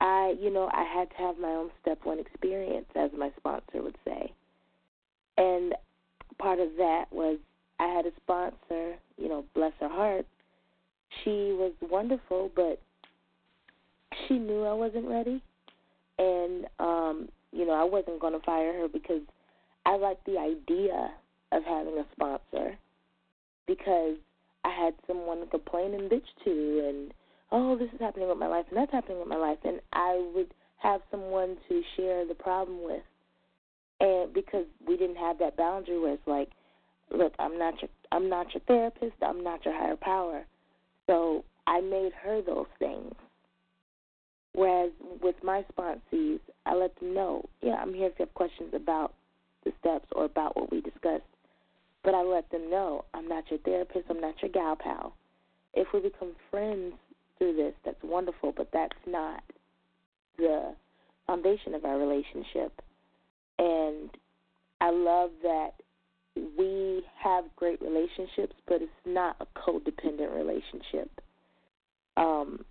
I, 0.00 0.34
you 0.40 0.52
know, 0.52 0.68
I 0.72 0.82
had 0.82 1.08
to 1.10 1.16
have 1.18 1.38
my 1.38 1.50
own 1.50 1.70
step 1.80 2.00
one 2.02 2.18
experience, 2.18 2.86
as 2.96 3.12
my 3.16 3.30
sponsor 3.36 3.80
would 3.80 3.96
say. 4.04 4.32
And 5.38 5.72
part 6.36 6.58
of 6.58 6.70
that 6.78 7.04
was 7.12 7.38
I 7.78 7.86
had 7.94 8.06
a 8.06 8.12
sponsor, 8.16 8.96
you 9.16 9.28
know, 9.28 9.44
bless 9.54 9.72
her 9.78 9.88
heart. 9.88 10.26
She 11.22 11.54
was 11.56 11.74
wonderful, 11.80 12.50
but 12.56 12.80
she 14.26 14.40
knew 14.40 14.64
I 14.64 14.72
wasn't 14.72 15.06
ready. 15.06 15.40
And, 16.18 16.66
um, 16.80 17.28
you 17.52 17.64
know, 17.64 17.74
I 17.74 17.84
wasn't 17.84 18.18
going 18.18 18.32
to 18.32 18.44
fire 18.44 18.72
her 18.80 18.88
because 18.88 19.22
I 19.84 19.96
liked 19.96 20.26
the 20.26 20.38
idea 20.38 21.12
of 21.56 21.64
having 21.64 21.98
a 21.98 22.06
sponsor 22.12 22.76
because 23.66 24.16
I 24.64 24.70
had 24.70 24.94
someone 25.06 25.46
complain 25.48 25.94
and 25.94 26.10
bitch 26.10 26.26
to, 26.44 26.88
and 26.88 27.14
oh, 27.52 27.76
this 27.76 27.88
is 27.94 28.00
happening 28.00 28.28
with 28.28 28.38
my 28.38 28.46
life, 28.46 28.66
and 28.68 28.76
that's 28.78 28.92
happening 28.92 29.18
with 29.18 29.28
my 29.28 29.36
life, 29.36 29.58
and 29.64 29.80
I 29.92 30.24
would 30.34 30.52
have 30.78 31.00
someone 31.10 31.56
to 31.68 31.82
share 31.96 32.26
the 32.26 32.34
problem 32.34 32.84
with, 32.84 33.02
and 34.00 34.32
because 34.32 34.66
we 34.86 34.96
didn't 34.96 35.16
have 35.16 35.38
that 35.38 35.56
boundary 35.56 35.98
where 35.98 36.14
it's 36.14 36.26
like, 36.26 36.50
look, 37.10 37.32
I'm 37.38 37.58
not 37.58 37.80
your, 37.80 37.90
I'm 38.12 38.28
not 38.28 38.52
your 38.54 38.62
therapist, 38.66 39.16
I'm 39.22 39.42
not 39.42 39.64
your 39.64 39.74
higher 39.74 39.96
power, 39.96 40.44
so 41.06 41.44
I 41.66 41.80
made 41.80 42.12
her 42.22 42.42
those 42.42 42.66
things. 42.78 43.14
Whereas 44.52 44.90
with 45.22 45.36
my 45.42 45.64
sponsees, 45.72 46.40
I 46.64 46.74
let 46.74 46.98
them 46.98 47.14
know, 47.14 47.44
yeah, 47.62 47.74
I'm 47.74 47.92
here 47.92 48.06
if 48.06 48.14
you 48.18 48.24
have 48.24 48.34
questions 48.34 48.72
about 48.74 49.12
the 49.64 49.72
steps 49.80 50.06
or 50.12 50.24
about 50.24 50.56
what 50.56 50.72
we 50.72 50.80
discussed. 50.80 51.24
But 52.06 52.14
I 52.14 52.22
let 52.22 52.48
them 52.50 52.70
know 52.70 53.04
I'm 53.14 53.28
not 53.28 53.50
your 53.50 53.58
therapist, 53.58 54.06
I'm 54.08 54.20
not 54.20 54.40
your 54.40 54.52
gal 54.52 54.76
pal. 54.76 55.12
If 55.74 55.88
we 55.92 55.98
become 55.98 56.36
friends 56.52 56.94
through 57.36 57.56
this, 57.56 57.74
that's 57.84 58.02
wonderful, 58.04 58.54
but 58.56 58.68
that's 58.72 58.96
not 59.08 59.42
the 60.38 60.76
foundation 61.26 61.74
of 61.74 61.84
our 61.84 61.98
relationship. 61.98 62.80
And 63.58 64.08
I 64.80 64.90
love 64.90 65.30
that 65.42 65.70
we 66.56 67.02
have 67.18 67.44
great 67.56 67.82
relationships, 67.82 68.54
but 68.68 68.82
it's 68.82 68.92
not 69.04 69.34
a 69.40 69.46
codependent 69.58 70.32
relationship. 70.32 71.10
Um, 72.16 72.64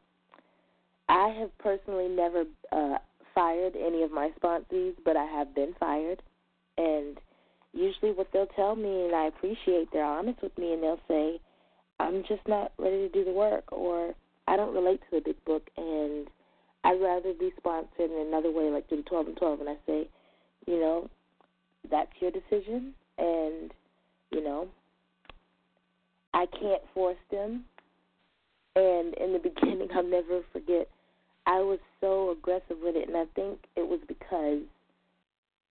I 1.10 1.36
have 1.42 1.56
personally 1.58 2.08
never 2.08 2.46
uh, 2.72 3.00
fired 3.34 3.76
any 3.76 4.04
of 4.04 4.12
my 4.12 4.32
sponsees, 4.42 4.94
but 5.04 5.18
I 5.18 5.26
have 5.26 5.54
been 5.54 5.74
fired. 5.78 6.22
And 6.78 7.20
usually 7.76 8.12
what 8.12 8.28
they'll 8.32 8.48
tell 8.48 8.76
me, 8.76 9.06
and 9.06 9.16
I 9.16 9.28
appreciate 9.28 9.90
they're 9.92 10.06
honest 10.06 10.42
with 10.42 10.58
me, 10.58 10.74
and 10.74 10.82
they'll 10.82 11.00
say, 11.08 11.40
I'm 12.00 12.24
just 12.28 12.48
not 12.48 12.72
ready 12.78 13.08
to 13.08 13.10
do 13.10 13.26
the 13.26 13.32
work, 13.32 13.72
or 13.72 14.14
I 14.48 14.56
don't 14.56 14.74
relate 14.74 15.02
to 15.02 15.18
the 15.18 15.22
big 15.22 15.44
book, 15.46 15.70
and 15.78 16.28
I'd 16.84 17.02
rather 17.02 17.34
be 17.34 17.52
sponsored 17.58 18.12
in 18.12 18.28
another 18.28 18.52
way, 18.52 18.70
like 18.70 18.88
through 18.88 19.04
the 19.04 19.10
12 19.10 19.28
and 19.28 19.38
12. 19.38 19.60
And 19.62 19.70
I 19.70 19.76
say, 19.86 20.08
you 20.66 20.80
know, 20.80 21.10
that's 21.90 22.12
your 22.20 22.32
decision, 22.32 22.94
and, 23.18 23.72
you 24.32 24.44
know, 24.44 24.68
I 26.34 26.46
can't 26.48 26.82
force 26.94 27.18
them. 27.32 27.66
And 28.76 29.14
in 29.16 29.34
the 29.34 29.40
beginning, 29.44 29.90
I'll 29.94 30.04
never 30.04 30.42
forget, 30.54 30.88
I 31.46 31.60
was 31.60 31.80
so 32.02 32.32
aggressive 32.32 32.78
with 32.82 32.96
it, 32.96 33.08
and 33.08 33.18
I 33.18 33.26
think 33.36 33.60
it 33.76 33.88
was 33.88 34.00
because 34.08 34.62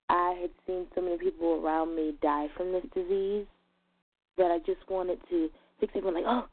I 0.09 0.37
had 0.41 0.51
seen 0.67 0.87
so 0.95 1.01
many 1.01 1.19
people 1.19 1.63
around 1.65 1.97
me 1.97 2.15
die 2.21 2.49
from 2.57 2.73
this 2.73 2.85
disease 2.95 3.47
that 4.37 4.51
I 4.51 4.59
just 4.59 4.89
wanted 4.89 5.19
to 5.31 5.49
fix 5.81 5.93
everyone 5.97 6.23
like, 6.23 6.25
oh, 6.27 6.47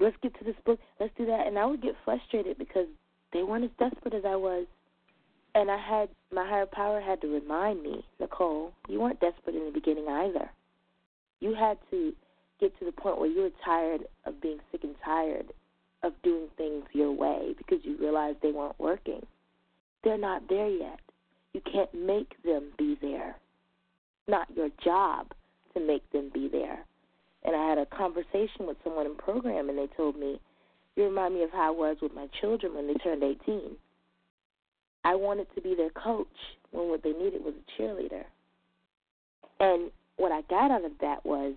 let's 0.00 0.16
get 0.22 0.38
to 0.38 0.44
this 0.44 0.56
book, 0.64 0.78
let's 1.00 1.12
do 1.18 1.26
that, 1.26 1.46
and 1.46 1.58
I 1.58 1.66
would 1.66 1.82
get 1.82 1.94
frustrated 2.04 2.58
because 2.58 2.86
they 3.32 3.42
weren't 3.42 3.64
as 3.64 3.70
desperate 3.78 4.14
as 4.14 4.24
I 4.24 4.36
was, 4.36 4.66
and 5.54 5.70
I 5.70 5.76
had 5.76 6.08
my 6.32 6.48
higher 6.48 6.66
power 6.66 7.00
had 7.00 7.20
to 7.20 7.28
remind 7.28 7.82
me, 7.82 8.04
Nicole, 8.20 8.72
you 8.88 9.00
weren't 9.00 9.20
desperate 9.20 9.56
in 9.56 9.66
the 9.66 9.72
beginning 9.72 10.08
either. 10.08 10.50
You 11.40 11.54
had 11.54 11.78
to 11.90 12.12
get 12.60 12.78
to 12.78 12.84
the 12.84 12.92
point 12.92 13.18
where 13.18 13.28
you 13.28 13.42
were 13.42 13.50
tired 13.64 14.02
of 14.24 14.40
being 14.40 14.58
sick 14.72 14.84
and 14.84 14.94
tired 15.04 15.52
of 16.02 16.12
doing 16.22 16.48
things 16.56 16.84
your 16.92 17.12
way 17.12 17.54
because 17.58 17.78
you 17.84 17.96
realized 17.98 18.38
they 18.42 18.52
weren't 18.52 18.78
working. 18.78 19.24
They're 20.02 20.18
not 20.18 20.48
there 20.48 20.68
yet. 20.68 21.00
You 21.54 21.60
can't 21.60 21.94
make 21.94 22.34
them 22.44 22.70
be 22.76 22.98
there. 23.00 23.30
It's 23.30 24.28
not 24.28 24.48
your 24.54 24.68
job 24.84 25.28
to 25.74 25.80
make 25.80 26.08
them 26.12 26.30
be 26.34 26.48
there. 26.48 26.84
And 27.44 27.54
I 27.54 27.68
had 27.68 27.78
a 27.78 27.86
conversation 27.86 28.66
with 28.66 28.76
someone 28.82 29.06
in 29.06 29.14
program, 29.14 29.68
and 29.68 29.78
they 29.78 29.88
told 29.96 30.18
me, 30.18 30.40
You 30.96 31.04
remind 31.04 31.34
me 31.34 31.42
of 31.42 31.50
how 31.50 31.68
I 31.68 31.70
was 31.70 31.96
with 32.02 32.14
my 32.14 32.28
children 32.40 32.74
when 32.74 32.86
they 32.86 32.94
turned 32.94 33.22
18. 33.22 33.76
I 35.04 35.14
wanted 35.14 35.46
to 35.54 35.60
be 35.60 35.74
their 35.74 35.90
coach 35.90 36.26
when 36.70 36.88
what 36.88 37.02
they 37.02 37.12
needed 37.12 37.44
was 37.44 37.54
a 37.54 37.82
cheerleader. 37.82 38.24
And 39.60 39.90
what 40.16 40.32
I 40.32 40.40
got 40.48 40.70
out 40.70 40.84
of 40.84 40.92
that 41.00 41.24
was, 41.24 41.54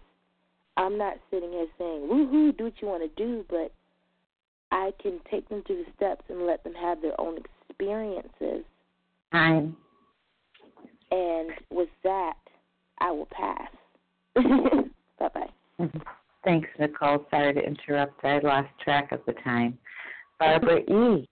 I'm 0.76 0.98
not 0.98 1.18
sitting 1.32 1.52
here 1.52 1.68
saying, 1.78 2.08
woohoo, 2.12 2.56
do 2.56 2.66
what 2.66 2.74
you 2.82 2.88
want 2.88 3.04
to 3.04 3.24
do, 3.24 3.46
but 3.50 3.72
I 4.72 4.92
can 5.02 5.20
take 5.32 5.48
them 5.50 5.64
through 5.66 5.86
the 5.86 5.92
steps 5.96 6.26
and 6.30 6.46
let 6.46 6.64
them 6.64 6.74
have 6.74 7.02
their 7.02 7.20
own 7.20 7.38
experiences. 7.70 8.66
Time. 9.32 9.78
And 11.12 11.52
with 11.72 11.90
that, 12.04 12.36
I 13.00 13.12
will 13.12 13.28
pass. 13.32 13.70
bye 15.20 15.30
bye. 15.34 15.90
Thanks, 16.44 16.70
Nicole. 16.80 17.26
Sorry 17.30 17.54
to 17.54 17.60
interrupt. 17.60 18.24
I 18.24 18.40
lost 18.40 18.70
track 18.84 19.12
of 19.12 19.20
the 19.26 19.34
time. 19.44 19.78
Barbara 20.40 20.80
E. 20.80 21.28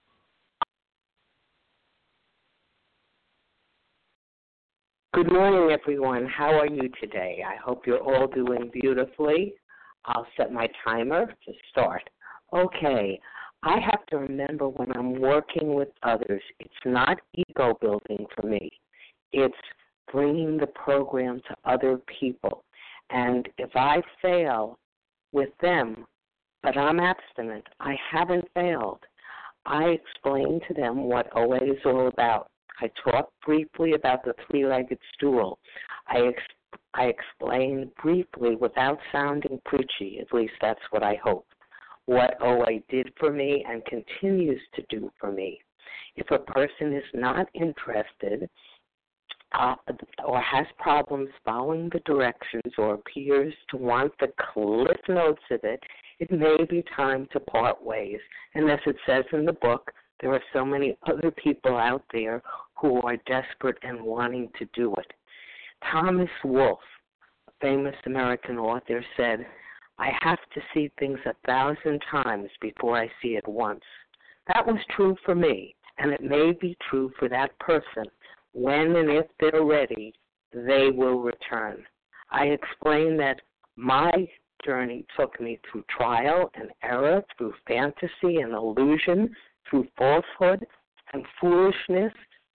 Good 5.13 5.31
morning, 5.31 5.71
everyone. 5.71 6.25
How 6.25 6.59
are 6.59 6.67
you 6.67 6.89
today? 6.99 7.41
I 7.47 7.55
hope 7.55 7.87
you're 7.87 8.03
all 8.03 8.27
doing 8.27 8.69
beautifully. 8.73 9.53
I'll 10.03 10.27
set 10.35 10.51
my 10.51 10.67
timer 10.83 11.27
to 11.27 11.53
start. 11.71 12.03
Okay, 12.51 13.19
I 13.63 13.79
have 13.79 14.05
to 14.07 14.17
remember 14.17 14.67
when 14.67 14.91
I'm 14.95 15.19
working 15.19 15.73
with 15.73 15.87
others, 16.03 16.41
it's 16.59 16.73
not 16.85 17.19
ego 17.33 17.77
building 17.79 18.25
for 18.35 18.45
me. 18.45 18.69
It's 19.31 19.55
bringing 20.11 20.57
the 20.57 20.67
program 20.67 21.41
to 21.47 21.55
other 21.65 21.99
people. 22.19 22.63
And 23.09 23.47
if 23.57 23.69
I 23.75 24.01
fail 24.21 24.79
with 25.31 25.49
them, 25.61 26.05
but 26.63 26.77
I'm 26.77 26.99
abstinent, 26.99 27.65
I 27.79 27.95
haven't 28.11 28.45
failed. 28.53 28.99
I 29.65 29.85
explain 29.85 30.61
to 30.67 30.73
them 30.73 31.03
what 31.03 31.35
OA 31.35 31.57
is 31.57 31.79
all 31.85 32.07
about. 32.07 32.49
I 32.81 32.89
talk 33.03 33.31
briefly 33.45 33.93
about 33.93 34.23
the 34.23 34.33
three-legged 34.47 34.99
stool. 35.13 35.59
I 36.07 36.27
ex- 36.27 36.79
I 36.93 37.05
explain 37.05 37.91
briefly 38.01 38.55
without 38.55 38.99
sounding 39.11 39.59
preachy, 39.65 40.19
at 40.19 40.33
least 40.33 40.53
that's 40.61 40.81
what 40.91 41.03
I 41.03 41.15
hope, 41.23 41.47
what 42.05 42.41
OA 42.41 42.79
did 42.89 43.11
for 43.19 43.31
me 43.31 43.65
and 43.67 43.83
continues 43.85 44.61
to 44.75 44.85
do 44.89 45.11
for 45.19 45.31
me. 45.31 45.59
If 46.15 46.31
a 46.31 46.39
person 46.39 46.93
is 46.93 47.03
not 47.13 47.47
interested 47.53 48.49
uh, 49.57 49.75
or 50.25 50.41
has 50.41 50.65
problems 50.77 51.29
following 51.43 51.89
the 51.91 51.99
directions 52.05 52.73
or 52.77 52.95
appears 52.95 53.53
to 53.69 53.77
want 53.77 54.11
the 54.19 54.31
cliff 54.53 54.97
notes 55.07 55.41
of 55.51 55.59
it, 55.63 55.81
it 56.19 56.31
may 56.31 56.57
be 56.69 56.83
time 56.95 57.27
to 57.31 57.39
part 57.39 57.83
ways. 57.83 58.19
And 58.53 58.69
as 58.69 58.79
it 58.85 58.95
says 59.05 59.25
in 59.33 59.45
the 59.45 59.53
book, 59.53 59.91
there 60.21 60.33
are 60.33 60.43
so 60.53 60.65
many 60.65 60.97
other 61.07 61.31
people 61.31 61.77
out 61.77 62.03
there 62.11 62.41
who 62.75 63.01
are 63.01 63.17
desperate 63.27 63.77
and 63.83 64.01
wanting 64.01 64.49
to 64.59 64.65
do 64.73 64.93
it. 64.95 65.11
Thomas 65.91 66.29
Wolfe, 66.43 66.79
a 67.47 67.51
famous 67.61 67.95
American 68.05 68.57
author, 68.57 69.03
said, 69.17 69.45
I 69.97 70.11
have 70.21 70.39
to 70.53 70.61
see 70.73 70.91
things 70.99 71.19
a 71.25 71.33
thousand 71.45 72.01
times 72.11 72.49
before 72.61 72.97
I 72.97 73.09
see 73.21 73.35
it 73.35 73.47
once. 73.47 73.83
That 74.53 74.65
was 74.65 74.79
true 74.95 75.15
for 75.25 75.35
me, 75.35 75.75
and 75.97 76.11
it 76.11 76.21
may 76.21 76.51
be 76.51 76.77
true 76.89 77.11
for 77.17 77.29
that 77.29 77.57
person. 77.59 78.05
When 78.55 78.95
and 78.95 79.09
if 79.09 79.25
they're 79.37 79.65
ready, 79.65 80.13
they 80.53 80.89
will 80.89 81.19
return. 81.19 81.85
I 82.31 82.45
explained 82.45 83.19
that 83.19 83.41
my 83.75 84.29
journey 84.65 85.05
took 85.19 85.41
me 85.41 85.59
through 85.69 85.83
trial 85.89 86.49
and 86.55 86.69
error, 86.81 87.21
through 87.37 87.53
fantasy 87.67 88.37
and 88.37 88.53
illusion, 88.53 89.35
through 89.69 89.89
falsehood 89.97 90.65
and 91.11 91.25
foolishness, 91.41 92.13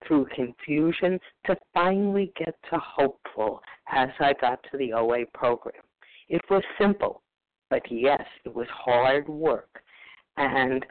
through 0.08 0.28
confusion, 0.34 1.20
to 1.48 1.58
finally 1.74 2.32
get 2.38 2.56
to 2.70 2.80
hopeful 2.80 3.62
as 3.92 4.08
I 4.22 4.32
got 4.40 4.64
to 4.72 4.78
the 4.78 4.94
OA 4.94 5.26
program. 5.34 5.84
It 6.30 6.42
was 6.50 6.64
simple, 6.80 7.24
but 7.70 7.82
yes, 7.92 8.24
it 8.46 8.56
was 8.56 8.68
hard 8.70 9.28
work. 9.28 9.84
And 10.38 10.86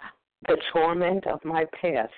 the 0.47 0.59
torment 0.71 1.27
of 1.27 1.43
my 1.47 1.65
past 1.81 2.13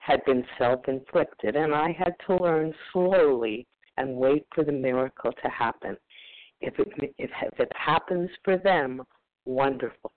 had 0.00 0.24
been 0.24 0.44
self 0.58 0.80
inflicted, 0.88 1.56
and 1.56 1.74
I 1.74 1.92
had 1.92 2.14
to 2.26 2.36
learn 2.36 2.74
slowly 2.92 3.66
and 3.96 4.16
wait 4.16 4.46
for 4.54 4.64
the 4.64 4.72
miracle 4.72 5.32
to 5.32 5.48
happen. 5.48 5.96
If 6.60 6.78
it, 6.78 6.88
if, 7.18 7.30
if 7.42 7.60
it 7.60 7.72
happens 7.74 8.30
for 8.44 8.58
them, 8.58 9.02
wonderful. 9.44 10.12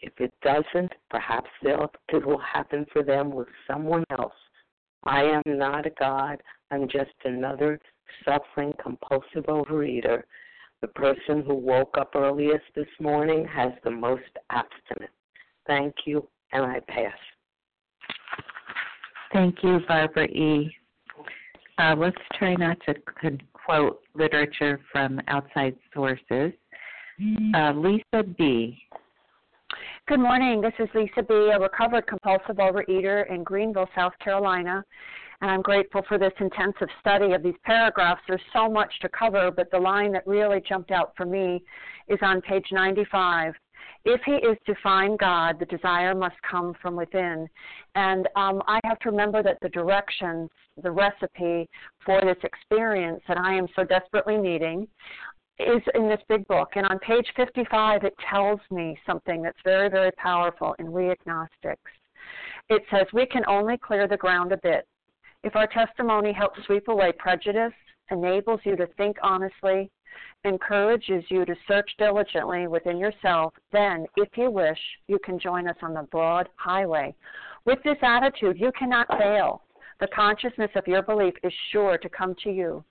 If 0.00 0.12
it 0.18 0.32
doesn't, 0.42 0.92
perhaps 1.10 1.50
it 1.62 2.26
will 2.26 2.38
happen 2.38 2.86
for 2.92 3.02
them 3.02 3.30
with 3.30 3.48
someone 3.66 4.04
else. 4.10 4.34
I 5.04 5.22
am 5.22 5.42
not 5.46 5.86
a 5.86 5.90
God. 5.98 6.42
I'm 6.70 6.88
just 6.88 7.12
another 7.24 7.78
suffering 8.24 8.72
compulsive 8.82 9.44
overeater. 9.48 10.22
The 10.80 10.88
person 10.88 11.42
who 11.46 11.54
woke 11.54 11.96
up 11.98 12.14
earliest 12.14 12.64
this 12.74 12.88
morning 13.00 13.46
has 13.46 13.72
the 13.84 13.90
most 13.90 14.22
abstinent. 14.50 15.12
Thank 15.66 15.94
you, 16.04 16.28
and 16.52 16.64
I 16.64 16.80
pass. 16.80 17.16
Thank 19.36 19.62
you, 19.62 19.80
Barbara 19.86 20.24
E. 20.28 20.74
Uh, 21.76 21.94
let's 21.94 22.16
try 22.38 22.54
not 22.54 22.78
to 22.86 22.94
quote 23.52 24.00
literature 24.14 24.80
from 24.90 25.20
outside 25.28 25.76
sources. 25.92 26.54
Uh, 27.54 27.72
Lisa 27.74 28.22
B. 28.38 28.78
Good 30.08 30.20
morning. 30.20 30.62
This 30.62 30.72
is 30.78 30.88
Lisa 30.94 31.22
B., 31.22 31.50
a 31.52 31.60
recovered 31.60 32.06
compulsive 32.06 32.56
overeater 32.56 33.30
in 33.30 33.44
Greenville, 33.44 33.90
South 33.94 34.14
Carolina. 34.24 34.82
And 35.42 35.50
I'm 35.50 35.60
grateful 35.60 36.00
for 36.08 36.16
this 36.16 36.32
intensive 36.40 36.88
study 37.00 37.34
of 37.34 37.42
these 37.42 37.56
paragraphs. 37.62 38.22
There's 38.26 38.40
so 38.54 38.70
much 38.70 38.90
to 39.02 39.08
cover, 39.10 39.50
but 39.50 39.70
the 39.70 39.78
line 39.78 40.12
that 40.12 40.26
really 40.26 40.62
jumped 40.66 40.92
out 40.92 41.12
for 41.14 41.26
me 41.26 41.62
is 42.08 42.18
on 42.22 42.40
page 42.40 42.68
95. 42.72 43.52
If 44.04 44.20
he 44.24 44.32
is 44.32 44.56
to 44.66 44.74
find 44.82 45.18
God, 45.18 45.58
the 45.58 45.66
desire 45.66 46.14
must 46.14 46.36
come 46.48 46.74
from 46.80 46.96
within. 46.96 47.48
And 47.94 48.28
um, 48.36 48.62
I 48.66 48.80
have 48.84 48.98
to 49.00 49.10
remember 49.10 49.42
that 49.42 49.58
the 49.62 49.68
directions, 49.68 50.50
the 50.82 50.90
recipe 50.90 51.68
for 52.04 52.20
this 52.20 52.36
experience 52.42 53.20
that 53.28 53.38
I 53.38 53.54
am 53.54 53.66
so 53.74 53.84
desperately 53.84 54.36
needing, 54.36 54.86
is 55.58 55.82
in 55.94 56.08
this 56.08 56.20
big 56.28 56.46
book. 56.46 56.70
And 56.76 56.86
on 56.86 56.98
page 56.98 57.26
55, 57.36 58.04
it 58.04 58.14
tells 58.30 58.60
me 58.70 58.98
something 59.06 59.42
that's 59.42 59.58
very, 59.64 59.88
very 59.88 60.12
powerful 60.12 60.74
in 60.78 60.92
We 60.92 61.10
Agnostics. 61.10 61.90
It 62.68 62.82
says, 62.90 63.06
We 63.12 63.26
can 63.26 63.42
only 63.48 63.78
clear 63.78 64.06
the 64.06 64.16
ground 64.16 64.52
a 64.52 64.58
bit. 64.58 64.86
If 65.44 65.56
our 65.56 65.66
testimony 65.66 66.32
helps 66.32 66.64
sweep 66.66 66.88
away 66.88 67.12
prejudice, 67.12 67.72
enables 68.10 68.60
you 68.64 68.76
to 68.76 68.86
think 68.96 69.16
honestly, 69.22 69.90
encourages 70.44 71.24
you 71.28 71.44
to 71.44 71.54
search 71.68 71.90
diligently 71.98 72.66
within 72.66 72.98
yourself, 72.98 73.52
then, 73.72 74.06
if 74.16 74.28
you 74.36 74.50
wish, 74.50 74.78
you 75.08 75.18
can 75.24 75.38
join 75.38 75.68
us 75.68 75.76
on 75.82 75.94
the 75.94 76.02
broad 76.04 76.48
highway. 76.56 77.14
With 77.64 77.78
this 77.84 77.98
attitude, 78.02 78.58
you 78.58 78.72
cannot 78.78 79.08
fail 79.18 79.62
the 80.00 80.08
consciousness 80.08 80.70
of 80.74 80.86
your 80.86 81.02
belief 81.02 81.34
is 81.42 81.52
sure 81.72 81.96
to 81.98 82.08
come 82.08 82.34
to 82.44 82.50
you. 82.50 82.84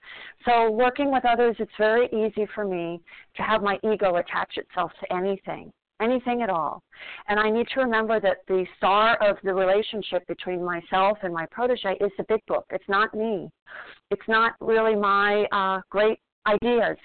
So, 0.44 0.70
working 0.70 1.12
with 1.12 1.24
others, 1.24 1.56
it's 1.58 1.70
very 1.78 2.06
easy 2.06 2.46
for 2.54 2.64
me 2.64 3.00
to 3.36 3.42
have 3.42 3.62
my 3.62 3.78
ego 3.84 4.16
attach 4.16 4.56
itself 4.56 4.90
to 5.00 5.12
anything, 5.12 5.72
anything 6.00 6.42
at 6.42 6.50
all. 6.50 6.82
And 7.28 7.38
I 7.38 7.50
need 7.50 7.66
to 7.74 7.80
remember 7.80 8.20
that 8.20 8.38
the 8.48 8.64
star 8.76 9.16
of 9.16 9.36
the 9.42 9.54
relationship 9.54 10.26
between 10.26 10.64
myself 10.64 11.18
and 11.22 11.32
my 11.32 11.46
protege 11.46 11.96
is 12.00 12.12
the 12.18 12.24
big 12.28 12.40
book. 12.46 12.64
It's 12.70 12.88
not 12.88 13.14
me. 13.14 13.50
It's 14.10 14.28
not 14.28 14.52
really 14.60 14.94
my 14.94 15.46
uh, 15.52 15.80
great 15.90 16.18
ideas. 16.46 16.96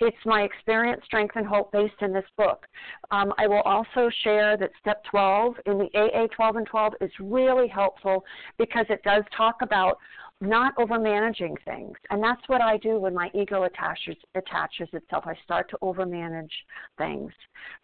It's 0.00 0.16
my 0.24 0.42
experience, 0.42 1.02
strength, 1.04 1.36
and 1.36 1.46
hope 1.46 1.72
based 1.72 1.94
in 2.00 2.12
this 2.12 2.24
book. 2.36 2.66
Um, 3.10 3.32
I 3.38 3.46
will 3.46 3.62
also 3.62 4.10
share 4.24 4.56
that 4.56 4.70
step 4.80 5.02
12 5.10 5.54
in 5.66 5.78
the 5.78 5.88
AA 5.94 6.26
12 6.34 6.56
and 6.56 6.66
12 6.66 6.94
is 7.00 7.10
really 7.20 7.68
helpful 7.68 8.24
because 8.58 8.86
it 8.88 9.02
does 9.04 9.22
talk 9.36 9.56
about 9.62 9.98
not 10.40 10.72
over 10.78 10.98
managing 10.98 11.56
things. 11.64 11.94
And 12.10 12.22
that's 12.22 12.40
what 12.46 12.60
I 12.60 12.76
do 12.76 12.98
when 12.98 13.14
my 13.14 13.30
ego 13.34 13.64
attaches, 13.64 14.16
attaches 14.34 14.88
itself. 14.92 15.24
I 15.26 15.34
start 15.44 15.68
to 15.70 15.78
over 15.82 16.06
manage 16.06 16.52
things. 16.96 17.32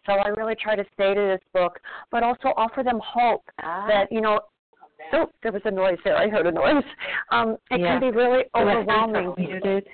So 0.05 0.13
I 0.13 0.29
really 0.29 0.55
try 0.55 0.75
to 0.75 0.85
stay 0.93 1.13
to 1.13 1.21
this 1.21 1.41
book, 1.53 1.79
but 2.11 2.23
also 2.23 2.53
offer 2.55 2.83
them 2.83 3.01
hope 3.03 3.43
ah. 3.61 3.85
that, 3.87 4.11
you 4.11 4.21
know, 4.21 4.39
Oh, 5.13 5.29
there 5.43 5.51
was 5.51 5.61
a 5.65 5.71
noise 5.71 5.97
there. 6.03 6.17
I 6.17 6.29
heard 6.29 6.47
a 6.47 6.51
noise. 6.51 6.83
Um, 7.31 7.57
it 7.69 7.81
yeah. 7.81 7.99
can 7.99 8.11
be 8.11 8.17
really 8.17 8.43
overwhelming. 8.55 9.33
Muted. 9.37 9.85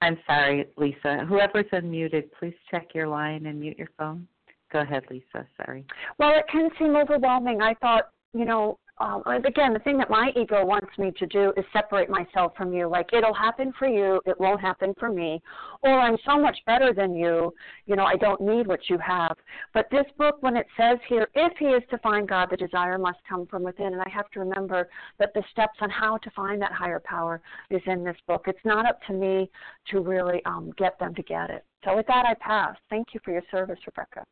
I'm 0.00 0.18
sorry, 0.26 0.66
Lisa. 0.76 1.24
Whoever's 1.28 1.66
unmuted, 1.72 2.24
please 2.38 2.54
check 2.70 2.88
your 2.94 3.08
line 3.08 3.46
and 3.46 3.60
mute 3.60 3.78
your 3.78 3.88
phone. 3.98 4.26
Go 4.72 4.80
ahead, 4.80 5.04
Lisa. 5.10 5.46
Sorry. 5.56 5.84
Well, 6.18 6.32
it 6.36 6.44
can 6.50 6.70
seem 6.78 6.96
overwhelming. 6.96 7.60
I 7.60 7.74
thought, 7.74 8.10
you 8.34 8.44
know, 8.44 8.78
um, 9.02 9.22
again, 9.26 9.72
the 9.72 9.80
thing 9.80 9.98
that 9.98 10.08
my 10.08 10.30
ego 10.36 10.64
wants 10.64 10.96
me 10.96 11.10
to 11.18 11.26
do 11.26 11.52
is 11.56 11.64
separate 11.72 12.08
myself 12.08 12.52
from 12.56 12.72
you. 12.72 12.88
Like, 12.88 13.12
it'll 13.12 13.34
happen 13.34 13.72
for 13.76 13.88
you, 13.88 14.20
it 14.26 14.38
won't 14.38 14.60
happen 14.60 14.94
for 14.98 15.12
me. 15.12 15.42
Or 15.82 15.98
I'm 15.98 16.16
so 16.24 16.38
much 16.40 16.56
better 16.66 16.94
than 16.94 17.12
you, 17.14 17.52
you 17.86 17.96
know, 17.96 18.04
I 18.04 18.14
don't 18.16 18.40
need 18.40 18.68
what 18.68 18.88
you 18.88 18.98
have. 18.98 19.36
But 19.74 19.88
this 19.90 20.06
book, 20.16 20.36
when 20.40 20.56
it 20.56 20.66
says 20.76 20.98
here, 21.08 21.26
if 21.34 21.52
he 21.58 21.66
is 21.66 21.82
to 21.90 21.98
find 21.98 22.28
God, 22.28 22.48
the 22.50 22.56
desire 22.56 22.96
must 22.96 23.18
come 23.28 23.46
from 23.46 23.64
within. 23.64 23.88
And 23.88 24.00
I 24.02 24.08
have 24.08 24.30
to 24.30 24.40
remember 24.40 24.88
that 25.18 25.34
the 25.34 25.42
steps 25.50 25.78
on 25.80 25.90
how 25.90 26.18
to 26.18 26.30
find 26.30 26.62
that 26.62 26.72
higher 26.72 27.02
power 27.04 27.40
is 27.70 27.82
in 27.86 28.04
this 28.04 28.16
book. 28.28 28.44
It's 28.46 28.64
not 28.64 28.86
up 28.86 29.00
to 29.08 29.12
me 29.12 29.50
to 29.90 30.00
really 30.00 30.44
um, 30.44 30.72
get 30.78 30.96
them 31.00 31.12
to 31.16 31.22
get 31.24 31.50
it. 31.50 31.64
So, 31.84 31.96
with 31.96 32.06
that, 32.06 32.24
I 32.24 32.34
pass. 32.34 32.76
Thank 32.88 33.08
you 33.14 33.20
for 33.24 33.32
your 33.32 33.42
service, 33.50 33.80
Rebecca. 33.84 34.24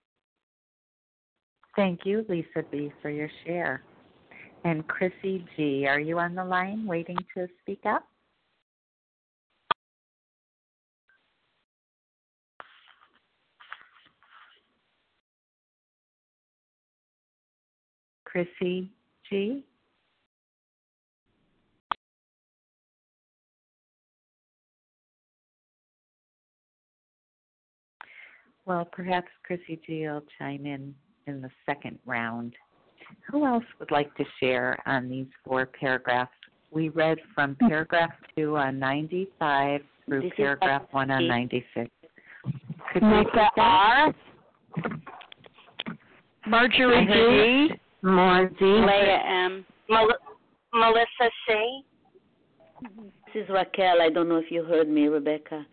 Thank 1.74 2.00
you, 2.04 2.24
Lisa 2.28 2.64
B., 2.70 2.92
for 3.02 3.10
your 3.10 3.28
share. 3.44 3.82
And 4.64 4.86
Chrissy 4.86 5.44
G, 5.56 5.86
are 5.86 6.00
you 6.00 6.18
on 6.18 6.34
the 6.34 6.44
line 6.44 6.86
waiting 6.86 7.16
to 7.34 7.48
speak 7.62 7.80
up? 7.86 8.06
Chrissy 18.24 18.90
G? 19.28 19.64
Well, 28.66 28.84
perhaps 28.84 29.28
Chrissy 29.42 29.80
G 29.84 30.06
will 30.06 30.22
chime 30.38 30.64
in 30.64 30.94
in 31.26 31.40
the 31.40 31.50
second 31.66 31.98
round. 32.06 32.54
Who 33.30 33.46
else 33.46 33.64
would 33.78 33.90
like 33.90 34.14
to 34.16 34.24
share 34.40 34.78
on 34.86 35.08
these 35.08 35.26
four 35.44 35.66
paragraphs? 35.66 36.32
We 36.70 36.88
read 36.90 37.18
from 37.34 37.56
paragraph 37.56 38.11
2 38.36 38.56
on 38.56 38.78
95 38.78 39.80
through 40.06 40.22
This 40.22 40.32
paragraph 40.36 40.82
1 40.90 41.11
on 41.11 41.18
Becky. 41.18 41.28
96. 41.28 41.90
Could 42.92 43.02
we 43.02 43.08
Nessa 43.08 43.30
that? 43.34 43.50
R. 43.56 44.14
Marjorie 46.46 47.68
G. 47.70 47.74
Margie. 48.02 48.56
Leah 48.61 49.22
M. 49.26 49.64
Mel- 49.88 50.08
Melissa 50.72 51.30
C. 51.46 51.82
This 53.34 53.44
is 53.44 53.48
Raquel. 53.48 54.00
I 54.00 54.08
don't 54.11 54.28
know 54.28 54.38
if 54.38 54.50
you 54.50 54.64
heard 54.64 54.88
me, 54.88 55.06
Rebecca. 55.08 55.66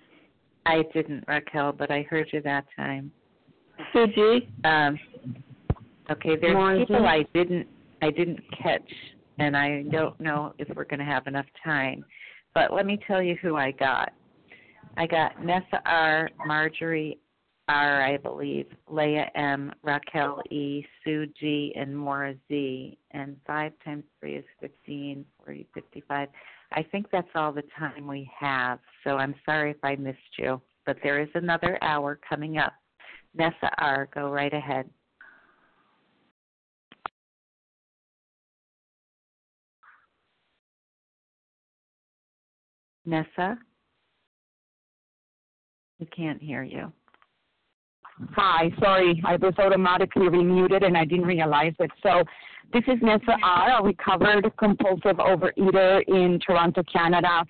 I 0.65 0.83
didn't, 0.93 1.23
Raquel, 1.27 1.71
but 1.71 1.89
I 1.89 2.01
heard 2.09 2.27
you 2.33 2.41
that 2.41 2.65
time. 2.75 3.11
Sue 3.93 4.07
G. 4.07 4.49
Um, 4.65 4.99
okay, 6.11 6.35
there's 6.39 6.53
Margie. 6.53 6.85
people 6.85 7.05
I 7.05 7.25
didn't 7.33 7.67
I 8.01 8.11
didn't 8.11 8.39
catch, 8.61 8.91
and 9.39 9.55
I 9.57 9.83
don't 9.91 10.19
know 10.19 10.53
if 10.57 10.67
we're 10.75 10.85
going 10.85 10.99
to 10.99 11.05
have 11.05 11.27
enough 11.27 11.47
time. 11.63 12.05
But 12.53 12.73
let 12.73 12.85
me 12.85 12.99
tell 13.07 13.21
you 13.21 13.35
who 13.41 13.55
I 13.55 13.71
got. 13.71 14.13
I 14.97 15.05
got 15.05 15.43
Nessa 15.43 15.81
R, 15.85 16.29
Marjorie 16.45 17.19
R, 17.67 18.01
I 18.01 18.17
believe, 18.17 18.65
Leah 18.89 19.29
M, 19.35 19.71
Raquel 19.83 20.41
E, 20.49 20.85
Sue 21.03 21.27
G, 21.39 21.73
and 21.75 21.95
Maura 21.95 22.33
Z. 22.47 22.97
And 23.11 23.35
five 23.45 23.73
times 23.83 24.03
three 24.19 24.35
is 24.35 24.45
fifteen. 24.59 25.25
fifteen, 25.25 25.25
forty, 25.43 25.67
fifty-five. 25.73 26.29
I 26.73 26.83
think 26.83 27.07
that's 27.11 27.27
all 27.35 27.51
the 27.51 27.63
time 27.77 28.07
we 28.07 28.29
have. 28.37 28.79
So 29.03 29.17
I'm 29.17 29.35
sorry 29.45 29.71
if 29.71 29.77
I 29.83 29.95
missed 29.95 30.17
you, 30.37 30.61
but 30.85 30.97
there 31.03 31.21
is 31.21 31.29
another 31.33 31.77
hour 31.81 32.19
coming 32.27 32.57
up. 32.57 32.73
Nessa 33.35 33.69
R, 33.77 34.09
go 34.13 34.29
right 34.29 34.53
ahead. 34.53 34.89
Nessa? 43.07 43.57
We 45.99 46.05
can't 46.07 46.41
hear 46.41 46.61
you. 46.61 46.91
Hi, 48.35 48.71
sorry, 48.79 49.21
I 49.25 49.37
was 49.37 49.53
automatically 49.57 50.27
remuted 50.27 50.83
and 50.83 50.97
I 50.97 51.05
didn't 51.05 51.25
realize 51.25 51.73
it. 51.79 51.91
So, 52.03 52.23
this 52.73 52.83
is 52.87 52.97
Nessa 53.01 53.37
R, 53.41 53.79
a 53.79 53.83
recovered 53.83 54.51
compulsive 54.57 55.17
overeater 55.17 56.01
in 56.07 56.37
Toronto, 56.45 56.83
Canada. 56.91 57.45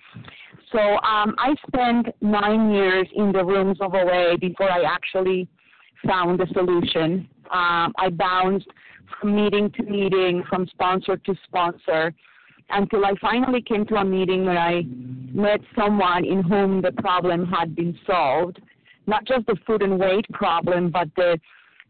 So, 0.70 0.78
um, 0.78 1.34
I 1.38 1.54
spent 1.66 2.06
nine 2.20 2.70
years 2.70 3.08
in 3.16 3.32
the 3.32 3.44
rooms 3.44 3.78
of 3.80 3.94
OA 3.94 4.36
before 4.38 4.70
I 4.70 4.82
actually 4.82 5.48
found 6.06 6.40
a 6.40 6.46
solution. 6.52 7.28
Um, 7.52 7.92
I 7.98 8.10
bounced 8.10 8.68
from 9.20 9.34
meeting 9.34 9.70
to 9.72 9.82
meeting, 9.82 10.44
from 10.48 10.68
sponsor 10.68 11.16
to 11.16 11.34
sponsor, 11.44 12.14
until 12.70 13.04
I 13.04 13.12
finally 13.20 13.62
came 13.62 13.86
to 13.86 13.96
a 13.96 14.04
meeting 14.04 14.44
where 14.44 14.58
I 14.58 14.82
met 15.32 15.60
someone 15.76 16.24
in 16.24 16.42
whom 16.42 16.82
the 16.82 16.92
problem 16.92 17.46
had 17.46 17.74
been 17.74 17.98
solved 18.06 18.60
not 19.08 19.24
just 19.24 19.46
the 19.46 19.56
food 19.66 19.82
and 19.82 19.98
weight 19.98 20.26
problem, 20.32 20.90
but 20.90 21.08
the 21.16 21.40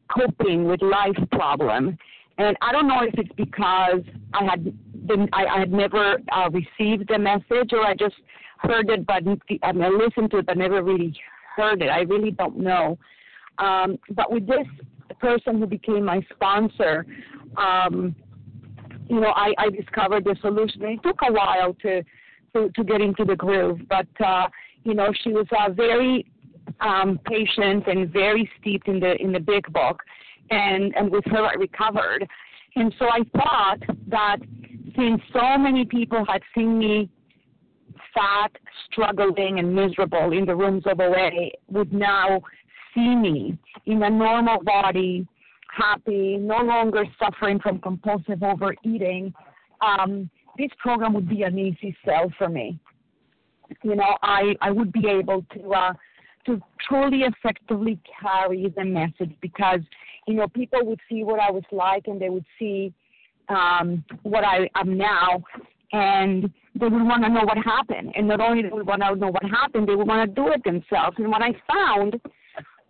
coping 0.08 0.64
with 0.64 0.80
life 0.80 1.16
problem. 1.32 1.98
And 2.38 2.56
I 2.62 2.72
don't 2.72 2.86
know 2.86 3.02
if 3.02 3.14
it's 3.18 3.32
because 3.36 4.02
I 4.32 4.44
had 4.44 4.64
been, 5.06 5.28
I, 5.32 5.44
I 5.46 5.58
had 5.58 5.72
never 5.72 6.18
uh, 6.32 6.48
received 6.50 7.08
the 7.08 7.18
message, 7.18 7.72
or 7.72 7.84
I 7.84 7.94
just 7.94 8.14
heard 8.58 8.88
it, 8.88 9.04
but 9.04 9.24
I, 9.62 9.72
mean, 9.72 9.82
I 9.82 9.88
listened 9.88 10.30
to 10.30 10.38
it, 10.38 10.46
but 10.46 10.56
never 10.56 10.82
really 10.82 11.14
heard 11.56 11.82
it. 11.82 11.88
I 11.88 12.00
really 12.02 12.30
don't 12.30 12.58
know. 12.58 12.96
Um, 13.58 13.98
but 14.10 14.30
with 14.32 14.46
this 14.46 14.66
person 15.20 15.58
who 15.58 15.66
became 15.66 16.04
my 16.04 16.24
sponsor, 16.32 17.04
um, 17.56 18.14
you 19.08 19.20
know, 19.20 19.32
I, 19.34 19.54
I 19.58 19.70
discovered 19.70 20.24
the 20.24 20.36
solution. 20.40 20.84
And 20.84 20.98
it 20.98 21.02
took 21.02 21.18
a 21.26 21.32
while 21.32 21.74
to 21.82 22.02
to, 22.54 22.70
to 22.70 22.84
get 22.84 23.02
into 23.02 23.26
the 23.26 23.36
groove, 23.36 23.80
but 23.90 24.06
uh, 24.24 24.48
you 24.84 24.94
know, 24.94 25.12
she 25.22 25.32
was 25.32 25.46
uh, 25.52 25.70
very 25.70 26.24
um, 26.80 27.20
patient 27.26 27.86
and 27.86 28.10
very 28.10 28.50
steeped 28.58 28.88
in 28.88 29.00
the 29.00 29.16
in 29.20 29.32
the 29.32 29.40
big 29.40 29.70
book, 29.72 30.02
and 30.50 30.94
and 30.96 31.10
with 31.10 31.24
her 31.26 31.44
I 31.44 31.54
recovered. 31.54 32.26
And 32.76 32.94
so 32.98 33.06
I 33.06 33.20
thought 33.36 33.80
that 34.08 34.36
since 34.96 35.20
so 35.32 35.58
many 35.58 35.84
people 35.84 36.24
had 36.28 36.42
seen 36.54 36.78
me 36.78 37.10
fat, 38.14 38.52
struggling, 38.90 39.58
and 39.58 39.74
miserable 39.74 40.32
in 40.32 40.44
the 40.44 40.54
rooms 40.54 40.84
of 40.86 41.00
OA, 41.00 41.50
would 41.68 41.92
now 41.92 42.40
see 42.94 43.14
me 43.14 43.58
in 43.86 44.02
a 44.02 44.10
normal 44.10 44.62
body, 44.62 45.26
happy, 45.78 46.36
no 46.36 46.58
longer 46.58 47.04
suffering 47.18 47.60
from 47.60 47.78
compulsive 47.80 48.42
overeating. 48.42 49.32
Um, 49.80 50.28
this 50.58 50.70
program 50.78 51.14
would 51.14 51.28
be 51.28 51.42
an 51.42 51.58
easy 51.58 51.96
sell 52.04 52.32
for 52.36 52.48
me. 52.48 52.78
You 53.82 53.94
know, 53.96 54.16
I 54.22 54.54
I 54.60 54.70
would 54.70 54.92
be 54.92 55.08
able 55.08 55.44
to. 55.54 55.72
Uh, 55.72 55.92
to 56.46 56.60
truly 56.88 57.22
effectively 57.22 58.00
carry 58.20 58.72
the 58.74 58.84
message 58.84 59.34
because 59.42 59.80
you 60.26 60.34
know 60.34 60.48
people 60.48 60.84
would 60.84 61.00
see 61.08 61.22
what 61.22 61.38
I 61.40 61.50
was 61.50 61.64
like 61.70 62.06
and 62.06 62.18
they 62.20 62.30
would 62.30 62.46
see 62.58 62.92
um, 63.48 64.02
what 64.22 64.44
I 64.44 64.68
am 64.74 64.96
now 64.96 65.42
and 65.92 66.44
they 66.74 66.86
would 66.86 67.02
want 67.02 67.22
to 67.24 67.28
know 67.28 67.44
what 67.44 67.58
happened 67.58 68.12
and 68.16 68.28
not 68.28 68.40
only 68.40 68.62
they 68.62 68.68
would 68.68 68.86
want 68.86 69.02
to 69.02 69.14
know 69.14 69.28
what 69.28 69.44
happened 69.44 69.88
they 69.88 69.94
would 69.94 70.08
want 70.08 70.28
to 70.28 70.34
do 70.34 70.50
it 70.52 70.64
themselves 70.64 71.16
and 71.18 71.28
what 71.28 71.42
I 71.42 71.52
found 71.70 72.14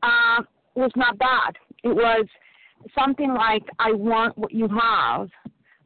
uh, 0.02 0.42
was 0.74 0.90
not 0.94 1.18
bad. 1.18 1.56
it 1.82 1.88
was 1.88 2.26
something 2.98 3.34
like 3.34 3.62
I 3.78 3.92
want 3.92 4.36
what 4.38 4.52
you 4.52 4.68
have 4.68 5.28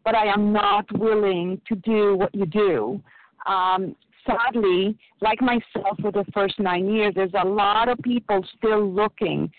but 0.04 0.16
I 0.16 0.26
am 0.26 0.52
not 0.52 0.86
willing 0.98 1.60
to 1.68 1.76
do 1.76 2.16
what 2.16 2.34
you 2.34 2.46
do 2.46 3.02
um, 3.46 3.94
sadly, 4.26 4.96
like 5.20 5.40
myself 5.40 5.98
for 6.00 6.12
the 6.12 6.24
first 6.32 6.58
nine 6.58 6.88
years, 6.88 7.14
there's 7.14 7.32
a 7.40 7.46
lot 7.46 7.88
of 7.88 7.98
people 7.98 8.44
still 8.56 8.88
looking 8.88 9.50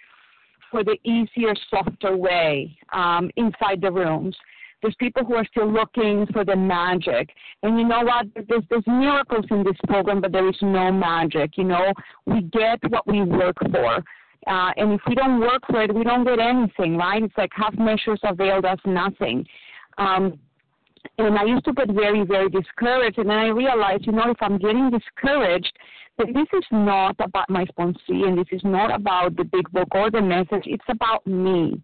for 0.71 0.83
the 0.83 0.97
easier, 1.03 1.53
softer 1.69 2.15
way 2.15 2.75
um, 2.93 3.29
inside 3.35 3.81
the 3.81 3.91
rooms. 3.91 4.35
There's 4.81 4.95
people 4.99 5.23
who 5.23 5.35
are 5.35 5.45
still 5.45 5.71
looking 5.71 6.25
for 6.33 6.43
the 6.43 6.55
magic. 6.55 7.29
And 7.61 7.79
you 7.79 7.87
know 7.87 8.01
what? 8.01 8.25
There's, 8.49 8.63
there's 8.69 8.87
miracles 8.87 9.45
in 9.49 9.63
this 9.63 9.77
program, 9.87 10.19
but 10.19 10.33
there 10.33 10.49
is 10.49 10.57
no 10.61 10.91
magic. 10.91 11.57
You 11.57 11.65
know, 11.65 11.93
we 12.25 12.41
get 12.41 12.79
what 12.89 13.07
we 13.07 13.23
work 13.23 13.55
for. 13.71 14.03
Uh, 14.47 14.71
and 14.77 14.93
if 14.93 15.01
we 15.07 15.15
don't 15.15 15.39
work 15.39 15.61
for 15.69 15.81
it, 15.81 15.93
we 15.93 16.03
don't 16.03 16.25
get 16.25 16.39
anything, 16.39 16.97
right? 16.97 17.23
It's 17.23 17.37
like 17.37 17.51
half 17.53 17.77
measures 17.77 18.19
availed 18.23 18.65
us 18.65 18.79
nothing. 18.85 19.45
Um, 19.97 20.39
and 21.17 21.37
I 21.37 21.43
used 21.43 21.65
to 21.65 21.73
get 21.73 21.89
very, 21.91 22.25
very 22.25 22.49
discouraged. 22.49 23.17
And 23.17 23.29
then 23.29 23.37
I 23.37 23.47
realized, 23.47 24.05
you 24.05 24.13
know, 24.13 24.31
if 24.31 24.37
I'm 24.41 24.57
getting 24.57 24.89
discouraged, 24.89 25.71
then 26.17 26.33
this 26.33 26.47
is 26.53 26.65
not 26.71 27.15
about 27.19 27.49
my 27.49 27.65
sponsee 27.65 28.27
and 28.27 28.37
this 28.37 28.47
is 28.51 28.61
not 28.63 28.93
about 28.93 29.35
the 29.35 29.43
big 29.43 29.69
book 29.71 29.87
or 29.91 30.11
the 30.11 30.21
message. 30.21 30.63
It's 30.65 30.83
about 30.89 31.25
me. 31.25 31.81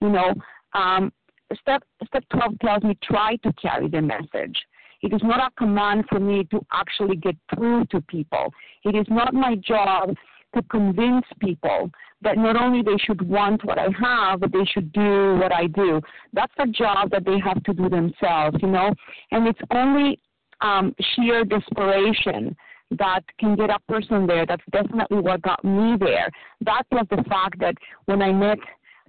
You 0.00 0.08
know, 0.10 0.34
um, 0.74 1.12
step 1.60 1.82
step 2.06 2.24
12 2.32 2.58
tells 2.60 2.82
me 2.82 2.98
try 3.02 3.36
to 3.36 3.52
carry 3.54 3.88
the 3.88 4.02
message. 4.02 4.56
It 5.02 5.12
is 5.12 5.20
not 5.22 5.40
a 5.40 5.50
command 5.58 6.04
for 6.08 6.18
me 6.18 6.44
to 6.50 6.64
actually 6.72 7.16
get 7.16 7.36
through 7.54 7.86
to 7.86 8.00
people. 8.02 8.52
It 8.84 8.94
is 8.94 9.06
not 9.08 9.34
my 9.34 9.56
job 9.56 10.14
to 10.56 10.62
convince 10.64 11.24
people 11.40 11.90
that 12.22 12.36
not 12.38 12.56
only 12.56 12.82
they 12.82 12.96
should 12.98 13.22
want 13.28 13.64
what 13.64 13.78
I 13.78 13.88
have, 14.00 14.40
but 14.40 14.52
they 14.52 14.64
should 14.64 14.92
do 14.92 15.36
what 15.36 15.52
I 15.52 15.66
do. 15.66 16.00
That's 16.32 16.52
a 16.58 16.66
job 16.66 17.10
that 17.10 17.24
they 17.24 17.38
have 17.38 17.62
to 17.64 17.74
do 17.74 17.88
themselves, 17.88 18.56
you 18.60 18.68
know. 18.68 18.92
And 19.30 19.46
it's 19.46 19.60
only 19.70 20.18
um, 20.60 20.94
sheer 21.14 21.44
desperation 21.44 22.56
that 22.92 23.20
can 23.38 23.56
get 23.56 23.70
a 23.70 23.78
person 23.88 24.26
there. 24.26 24.46
That's 24.46 24.62
definitely 24.72 25.18
what 25.18 25.42
got 25.42 25.64
me 25.64 25.96
there. 25.98 26.30
That 26.62 26.84
was 26.90 27.06
the 27.10 27.22
fact 27.28 27.58
that 27.60 27.74
when 28.06 28.22
I 28.22 28.32
met 28.32 28.58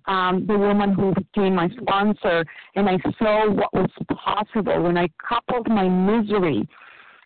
um, 0.07 0.45
the 0.47 0.57
woman 0.57 0.93
who 0.93 1.13
became 1.13 1.55
my 1.55 1.69
sponsor 1.79 2.45
and 2.75 2.89
I 2.89 2.97
saw 3.19 3.49
what 3.49 3.73
was 3.73 3.89
possible, 4.09 4.83
when 4.83 4.97
I 4.97 5.09
coupled 5.27 5.67
my 5.67 5.87
misery 5.87 6.67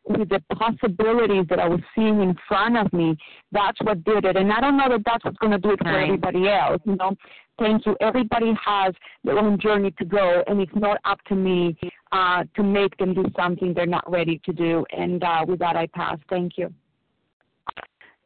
with 0.07 0.29
the 0.29 0.41
possibilities 0.55 1.45
that 1.49 1.59
I 1.59 1.67
was 1.67 1.79
seeing 1.95 2.21
in 2.21 2.35
front 2.47 2.77
of 2.77 2.91
me, 2.91 3.15
that's 3.51 3.77
what 3.81 4.03
did 4.03 4.25
it. 4.25 4.35
And 4.35 4.51
I 4.51 4.59
don't 4.59 4.77
know 4.77 4.89
that 4.89 5.01
that's 5.05 5.23
what's 5.23 5.37
going 5.37 5.51
to 5.51 5.59
do 5.59 5.71
it 5.71 5.79
for 5.79 5.91
Right. 5.91 6.05
everybody 6.05 6.49
else. 6.49 6.81
You 6.85 6.95
know, 6.95 7.15
thank 7.59 7.85
you. 7.85 7.95
Everybody 8.01 8.53
has 8.65 8.93
their 9.23 9.37
own 9.37 9.59
journey 9.59 9.91
to 9.99 10.05
go, 10.05 10.43
and 10.47 10.59
it's 10.59 10.71
not 10.75 10.97
up 11.05 11.23
to 11.25 11.35
me 11.35 11.77
uh, 12.11 12.43
to 12.55 12.63
make 12.63 12.97
them 12.97 13.13
do 13.13 13.25
something 13.35 13.73
they're 13.73 13.85
not 13.85 14.09
ready 14.09 14.41
to 14.45 14.53
do. 14.53 14.85
And 14.91 15.23
uh, 15.23 15.45
with 15.47 15.59
that, 15.59 15.75
I 15.75 15.87
pass. 15.87 16.17
Thank 16.29 16.57
you. 16.57 16.73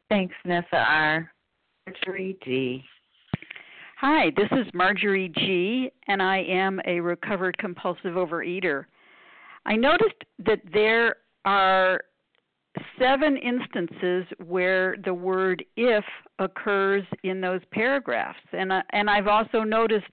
Thanks, 0.10 0.36
Nessa 0.46 0.78
R. 0.78 1.32
Marjorie 1.88 2.38
G. 2.44 2.84
Hi, 3.98 4.32
this 4.36 4.50
is 4.52 4.66
Marjorie 4.74 5.32
G, 5.36 5.90
and 6.08 6.22
I 6.22 6.40
am 6.40 6.80
a 6.86 7.00
recovered 7.00 7.58
compulsive 7.58 8.14
overeater. 8.16 8.86
I 9.66 9.76
noticed 9.76 10.24
that 10.46 10.60
there 10.74 11.16
are 11.46 12.02
seven 13.00 13.38
instances 13.38 14.26
where 14.46 14.96
the 15.06 15.14
word 15.14 15.64
if 15.78 16.04
occurs 16.40 17.04
in 17.24 17.40
those 17.40 17.62
paragraphs. 17.72 18.40
And, 18.52 18.72
uh, 18.72 18.82
and 18.92 19.10
I've 19.10 19.28
also 19.28 19.64
noticed 19.64 20.06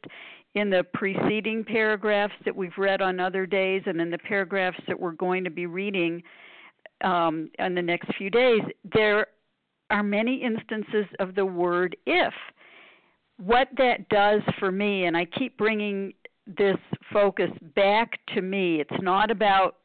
in 0.54 0.70
the 0.70 0.84
preceding 0.94 1.64
paragraphs 1.64 2.34
that 2.44 2.54
we've 2.54 2.76
read 2.76 3.00
on 3.00 3.18
other 3.18 3.46
days 3.46 3.82
and 3.86 4.00
in 4.00 4.10
the 4.10 4.18
paragraphs 4.18 4.78
that 4.86 4.98
we're 4.98 5.12
going 5.12 5.44
to 5.44 5.50
be 5.50 5.66
reading 5.66 6.22
um, 7.02 7.50
in 7.58 7.74
the 7.74 7.82
next 7.82 8.14
few 8.16 8.30
days, 8.30 8.60
there 8.94 9.26
are 9.90 10.02
many 10.02 10.42
instances 10.42 11.06
of 11.18 11.34
the 11.34 11.44
word 11.44 11.96
if. 12.06 12.32
What 13.38 13.68
that 13.78 14.08
does 14.08 14.42
for 14.58 14.70
me, 14.70 15.06
and 15.06 15.16
I 15.16 15.24
keep 15.24 15.58
bringing 15.58 16.12
this 16.46 16.76
focus 17.12 17.50
back 17.74 18.18
to 18.34 18.42
me, 18.42 18.80
it's 18.80 19.02
not 19.02 19.30
about 19.30 19.76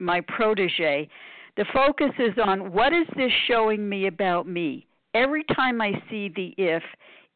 my 0.00 0.20
protege. 0.22 1.08
The 1.56 1.64
focus 1.72 2.12
is 2.18 2.34
on 2.42 2.72
what 2.72 2.92
is 2.92 3.06
this 3.16 3.32
showing 3.46 3.88
me 3.88 4.06
about 4.06 4.46
me? 4.46 4.86
Every 5.14 5.44
time 5.56 5.80
I 5.80 5.92
see 6.10 6.30
the 6.34 6.54
if, 6.56 6.82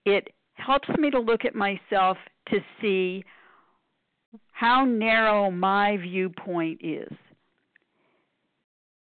it 0.04 0.28
helps 0.54 0.88
me 0.98 1.10
to 1.10 1.18
look 1.18 1.44
at 1.44 1.54
myself 1.54 2.16
to 2.50 2.58
see 2.80 3.24
how 4.52 4.84
narrow 4.84 5.50
my 5.50 5.96
viewpoint 5.96 6.80
is. 6.82 7.12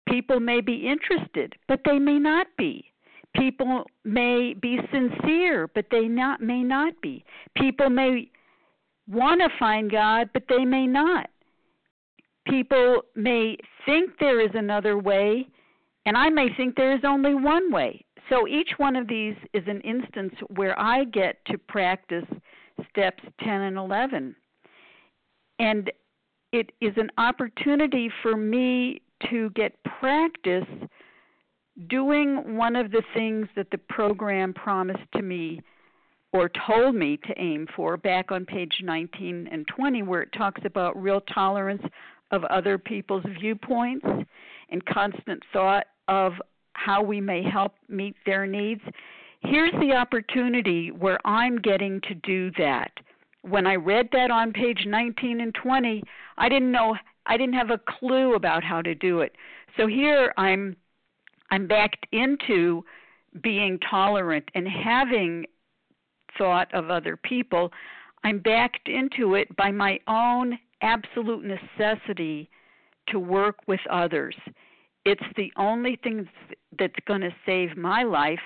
People 0.08 0.40
may 0.40 0.60
be 0.60 0.88
interested, 0.88 1.56
but 1.68 1.82
they 1.86 2.00
may 2.00 2.20
not 2.20 2.48
be. 2.58 2.86
People 3.36 3.86
may 4.04 4.54
be 4.60 4.80
sincere, 4.92 5.70
but 5.74 5.86
they 5.90 6.08
not 6.08 6.42
may 6.42 6.64
not 6.64 6.94
be. 7.02 7.24
People 7.56 7.90
may 7.90 8.30
want 9.08 9.40
to 9.42 9.50
find 9.58 9.90
God, 9.90 10.30
but 10.34 10.44
they 10.50 10.66
may 10.66 10.86
not. 10.86 11.30
People 12.48 13.04
may 13.16 13.58
think 13.86 14.12
there 14.20 14.42
is 14.42 14.52
another 14.54 14.98
way, 14.98 15.48
and 16.06 16.18
I 16.18 16.30
may 16.30 16.48
think 16.56 16.76
there 16.76 16.96
is 16.96 17.04
only 17.06 17.36
one 17.36 17.72
way. 17.72 18.04
So 18.30 18.48
each 18.48 18.72
one 18.78 18.96
of 18.96 19.08
these 19.08 19.36
is 19.54 19.64
an 19.68 19.82
instance 19.82 20.34
where 20.56 20.80
I 20.80 21.04
get 21.04 21.44
to 21.46 21.58
practice 21.58 22.26
steps 22.90 23.24
10 23.44 23.50
and 23.50 23.78
11. 23.78 24.36
And 25.60 25.92
it 26.52 26.72
is 26.82 26.94
an 26.98 27.12
opportunity 27.18 28.10
for 28.22 28.36
me 28.36 29.02
to 29.30 29.50
get 29.52 29.76
practice 30.00 30.66
doing 31.90 32.58
one 32.58 32.76
of 32.76 32.92
the 32.92 33.04
things 33.14 33.48
that 33.56 33.70
the 33.72 33.78
program 33.78 34.54
promised 34.54 35.04
to 35.16 35.22
me 35.22 35.62
or 36.34 36.50
told 36.68 36.96
me 36.96 37.18
to 37.18 37.34
aim 37.38 37.68
for 37.76 37.98
back 37.98 38.32
on 38.32 38.46
page 38.46 38.82
19 38.82 39.50
and 39.52 39.68
20, 39.68 40.04
where 40.04 40.22
it 40.22 40.32
talks 40.38 40.62
about 40.66 41.02
real 41.02 41.22
tolerance 41.22 41.84
of 42.32 42.44
other 42.46 42.78
people's 42.78 43.26
viewpoints 43.40 44.06
and 44.70 44.86
constant 44.86 45.44
thought 45.52 45.88
of 46.08 46.34
how 46.74 47.04
we 47.04 47.22
may 47.22 47.44
help 47.44 47.76
meet 47.90 48.16
their 48.26 48.48
needs. 48.48 48.82
Here's 49.42 49.74
the 49.74 49.94
opportunity 49.94 50.92
where 50.92 51.20
I'm 51.26 51.58
getting 51.58 52.00
to 52.02 52.16
do 52.16 52.52
that. 52.58 52.92
When 53.42 53.66
I 53.66 53.76
read 53.76 54.10
that 54.14 54.32
on 54.32 54.54
page 54.54 54.86
19 54.86 55.42
and 55.42 55.54
20, 55.54 56.04
I 56.38 56.50
didn't 56.50 56.72
know 56.72 56.96
I 57.26 57.38
didn't 57.38 57.56
have 57.56 57.70
a 57.70 57.80
clue 58.00 58.36
about 58.36 58.64
how 58.64 58.82
to 58.82 58.96
do 58.96 59.22
it. 59.22 59.36
So 59.78 59.88
here 59.88 60.34
I'm 60.38 60.76
I'm 61.50 61.68
backed 61.68 62.06
into 62.12 62.84
being 63.42 63.80
tolerant 63.90 64.50
and 64.56 64.68
having 64.68 65.46
thought 66.38 66.74
of 66.74 66.90
other 66.90 67.18
people. 67.18 67.72
I'm 68.24 68.40
backed 68.40 68.88
into 68.88 69.36
it 69.36 69.56
by 69.56 69.72
my 69.72 70.00
own 70.08 70.58
absolute 70.82 71.44
necessity 71.44 72.50
to 73.10 73.20
work 73.20 73.56
with 73.68 73.80
others. 73.90 74.36
It's 75.06 75.22
the 75.36 75.52
only 75.58 75.98
thing 76.04 76.28
that's 76.78 76.94
going 77.08 77.22
to 77.22 77.34
save 77.46 77.76
my 77.76 78.04
life. 78.04 78.40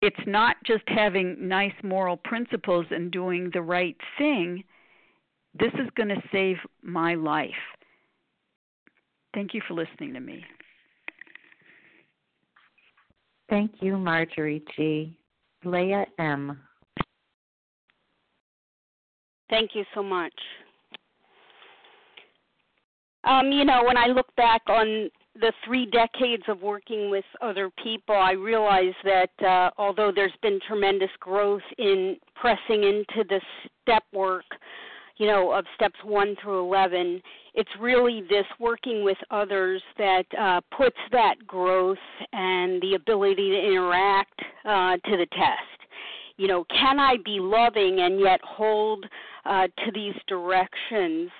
It's 0.00 0.16
not 0.26 0.56
just 0.64 0.84
having 0.86 1.48
nice 1.48 1.72
moral 1.82 2.16
principles 2.16 2.86
and 2.90 3.10
doing 3.10 3.50
the 3.52 3.62
right 3.62 3.96
thing. 4.16 4.64
This 5.58 5.72
is 5.74 5.88
going 5.96 6.08
to 6.08 6.22
save 6.30 6.56
my 6.82 7.14
life. 7.14 7.50
Thank 9.34 9.54
you 9.54 9.60
for 9.66 9.74
listening 9.74 10.14
to 10.14 10.20
me. 10.20 10.44
Thank 13.50 13.72
you, 13.80 13.96
Marjorie 13.96 14.62
G. 14.76 15.18
Leah 15.64 16.06
M. 16.18 16.60
Thank 19.50 19.70
you 19.74 19.84
so 19.94 20.02
much. 20.02 20.34
Um, 23.24 23.50
you 23.50 23.64
know, 23.64 23.82
when 23.84 23.96
I 23.96 24.06
look 24.06 24.34
back 24.36 24.62
on 24.68 25.10
the 25.40 25.52
three 25.64 25.86
decades 25.86 26.42
of 26.48 26.62
working 26.62 27.10
with 27.10 27.24
other 27.40 27.70
people, 27.82 28.14
I 28.14 28.32
realize 28.32 28.94
that 29.04 29.30
uh, 29.44 29.70
although 29.78 30.10
there's 30.14 30.32
been 30.42 30.58
tremendous 30.66 31.10
growth 31.20 31.62
in 31.78 32.16
pressing 32.34 32.84
into 32.84 33.24
the 33.28 33.40
step 33.82 34.04
work, 34.12 34.44
you 35.16 35.26
know, 35.26 35.52
of 35.52 35.64
steps 35.74 35.98
1 36.04 36.36
through 36.42 36.60
11, 36.66 37.20
it's 37.54 37.70
really 37.80 38.22
this 38.28 38.46
working 38.60 39.04
with 39.04 39.18
others 39.30 39.82
that 39.96 40.24
uh, 40.38 40.60
puts 40.76 40.96
that 41.10 41.34
growth 41.46 41.98
and 42.32 42.80
the 42.80 42.94
ability 42.94 43.50
to 43.50 43.58
interact 43.58 44.40
uh, 44.64 44.96
to 45.08 45.16
the 45.16 45.26
test. 45.32 45.78
You 46.36 46.46
know, 46.46 46.64
can 46.70 47.00
I 47.00 47.16
be 47.24 47.38
loving 47.40 47.98
and 48.00 48.20
yet 48.20 48.40
hold 48.44 49.04
uh, 49.44 49.66
to 49.66 49.92
these 49.92 50.14
directions? 50.28 51.30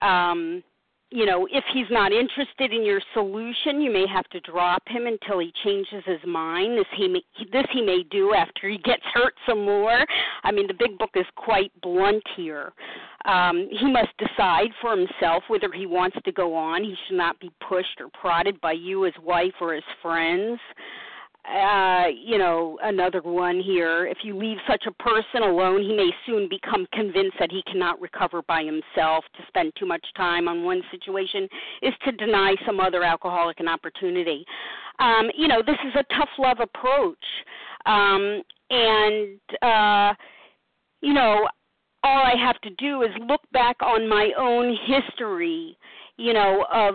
Um, 0.00 0.62
you 1.10 1.24
know, 1.24 1.48
if 1.50 1.64
he's 1.72 1.86
not 1.90 2.12
interested 2.12 2.72
in 2.72 2.84
your 2.84 3.00
solution, 3.14 3.80
you 3.80 3.90
may 3.90 4.06
have 4.06 4.28
to 4.30 4.40
drop 4.40 4.82
him 4.86 5.06
until 5.06 5.38
he 5.38 5.52
changes 5.64 6.04
his 6.04 6.20
mind. 6.26 6.76
This 6.76 6.86
he 6.96 7.08
may, 7.08 7.22
this 7.50 7.64
he 7.72 7.80
may 7.80 8.02
do 8.10 8.34
after 8.34 8.68
he 8.68 8.78
gets 8.84 9.02
hurt 9.14 9.34
some 9.46 9.64
more. 9.64 10.04
I 10.44 10.52
mean, 10.52 10.66
the 10.66 10.74
big 10.74 10.98
book 10.98 11.10
is 11.14 11.26
quite 11.36 11.72
blunt 11.80 12.22
here. 12.36 12.72
Um, 13.24 13.68
he 13.70 13.90
must 13.90 14.10
decide 14.18 14.68
for 14.80 14.96
himself 14.96 15.44
whether 15.48 15.72
he 15.72 15.86
wants 15.86 16.16
to 16.24 16.32
go 16.32 16.54
on. 16.54 16.84
He 16.84 16.94
should 17.06 17.16
not 17.16 17.40
be 17.40 17.50
pushed 17.66 18.00
or 18.00 18.08
prodded 18.20 18.60
by 18.60 18.72
you, 18.72 19.02
his 19.02 19.14
wife, 19.22 19.54
or 19.60 19.74
his 19.74 19.84
friends 20.02 20.60
uh, 20.60 20.82
you 22.08 22.38
know, 22.38 22.78
another 22.82 23.22
one 23.22 23.60
here. 23.60 24.06
If 24.06 24.18
you 24.22 24.36
leave 24.36 24.58
such 24.68 24.84
a 24.86 25.02
person 25.02 25.42
alone, 25.42 25.82
he 25.82 25.94
may 25.94 26.10
soon 26.26 26.48
become 26.48 26.86
convinced 26.92 27.36
that 27.38 27.50
he 27.50 27.62
cannot 27.70 28.00
recover 28.00 28.42
by 28.42 28.62
himself. 28.62 29.24
To 29.36 29.42
spend 29.48 29.72
too 29.78 29.86
much 29.86 30.04
time 30.16 30.48
on 30.48 30.64
one 30.64 30.82
situation 30.90 31.48
is 31.82 31.94
to 32.04 32.12
deny 32.12 32.54
some 32.66 32.80
other 32.80 33.02
alcoholic 33.02 33.60
an 33.60 33.68
opportunity. 33.68 34.44
Um, 34.98 35.30
you 35.36 35.48
know, 35.48 35.62
this 35.64 35.78
is 35.86 35.94
a 35.94 36.14
tough 36.14 36.30
love 36.38 36.58
approach. 36.60 37.16
Um, 37.86 38.42
and, 38.70 39.40
uh, 39.62 40.14
you 41.00 41.14
know, 41.14 41.48
all 42.04 42.22
I 42.22 42.34
have 42.36 42.60
to 42.62 42.70
do 42.70 43.02
is 43.02 43.10
look 43.26 43.40
back 43.52 43.76
on 43.82 44.08
my 44.08 44.30
own 44.38 44.76
history, 44.86 45.76
you 46.16 46.32
know, 46.32 46.66
of 46.72 46.94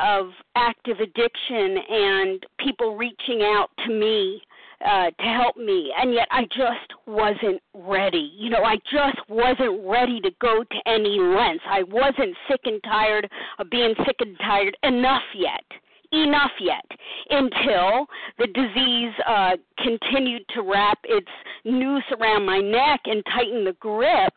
of 0.00 0.30
active 0.54 0.98
addiction 1.00 1.78
and 1.88 2.44
people 2.58 2.96
reaching 2.96 3.42
out 3.42 3.68
to 3.86 3.92
me 3.92 4.40
uh, 4.84 5.10
to 5.10 5.26
help 5.26 5.56
me, 5.56 5.92
and 6.00 6.14
yet 6.14 6.28
I 6.30 6.44
just 6.44 6.92
wasn't 7.06 7.60
ready. 7.74 8.32
You 8.36 8.50
know, 8.50 8.62
I 8.62 8.76
just 8.92 9.18
wasn't 9.28 9.84
ready 9.84 10.20
to 10.20 10.30
go 10.40 10.62
to 10.62 10.76
any 10.86 11.18
lengths. 11.18 11.64
I 11.68 11.82
wasn't 11.82 12.36
sick 12.48 12.60
and 12.64 12.80
tired 12.84 13.28
of 13.58 13.70
being 13.70 13.94
sick 14.06 14.16
and 14.20 14.38
tired 14.38 14.76
enough 14.84 15.22
yet 15.34 15.64
enough 16.12 16.52
yet 16.60 16.84
until 17.30 18.06
the 18.38 18.46
disease 18.46 19.12
uh, 19.26 19.52
continued 19.78 20.42
to 20.54 20.62
wrap 20.62 20.98
its 21.04 21.28
noose 21.64 22.04
around 22.18 22.46
my 22.46 22.60
neck 22.60 23.00
and 23.04 23.22
tighten 23.26 23.64
the 23.64 23.74
grip. 23.80 24.32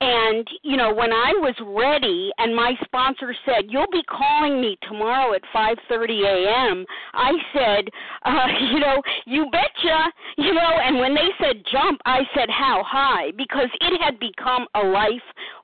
And, 0.00 0.46
you 0.62 0.76
know, 0.76 0.94
when 0.94 1.12
I 1.12 1.32
was 1.36 1.54
ready 1.60 2.30
and 2.38 2.56
my 2.56 2.72
sponsor 2.84 3.34
said, 3.44 3.64
you'll 3.68 3.90
be 3.92 4.02
calling 4.04 4.60
me 4.60 4.78
tomorrow 4.88 5.34
at 5.34 5.42
5.30 5.54 6.24
a.m., 6.24 6.86
I 7.12 7.32
said, 7.52 7.88
uh, 8.24 8.46
you 8.72 8.80
know, 8.80 9.02
you 9.26 9.46
betcha, 9.52 10.12
you 10.38 10.54
know, 10.54 10.78
and 10.82 10.98
when 10.98 11.14
they 11.14 11.28
said 11.38 11.62
jump, 11.70 12.00
I 12.06 12.20
said 12.34 12.48
how 12.48 12.82
high 12.86 13.32
because 13.36 13.68
it 13.80 14.00
had 14.00 14.18
become 14.18 14.66
a 14.74 14.82
life 14.86 15.10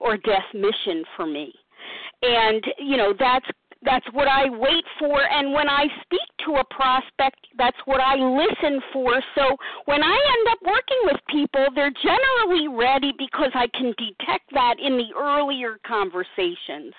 or 0.01 0.17
death 0.17 0.45
mission 0.53 1.05
for 1.17 1.27
me 1.27 1.53
and 2.23 2.65
you 2.79 2.97
know 2.97 3.13
that's 3.19 3.47
that's 3.83 4.07
what 4.12 4.29
I 4.29 4.49
wait 4.49 4.85
for. 4.99 5.20
And 5.22 5.53
when 5.53 5.68
I 5.68 5.85
speak 6.03 6.29
to 6.47 6.61
a 6.61 6.64
prospect, 6.74 7.47
that's 7.59 7.77
what 7.85 8.01
I 8.01 8.14
listen 8.16 8.81
for. 8.93 9.20
So 9.35 9.57
when 9.85 10.03
I 10.03 10.12
end 10.12 10.49
up 10.51 10.59
working 10.62 11.01
with 11.05 11.20
people, 11.29 11.66
they're 11.74 11.93
generally 12.03 12.68
ready 12.68 13.12
because 13.18 13.51
I 13.55 13.66
can 13.68 13.95
detect 13.99 14.53
that 14.53 14.77
in 14.81 14.97
the 14.97 15.14
earlier 15.16 15.79
conversations. 15.87 16.95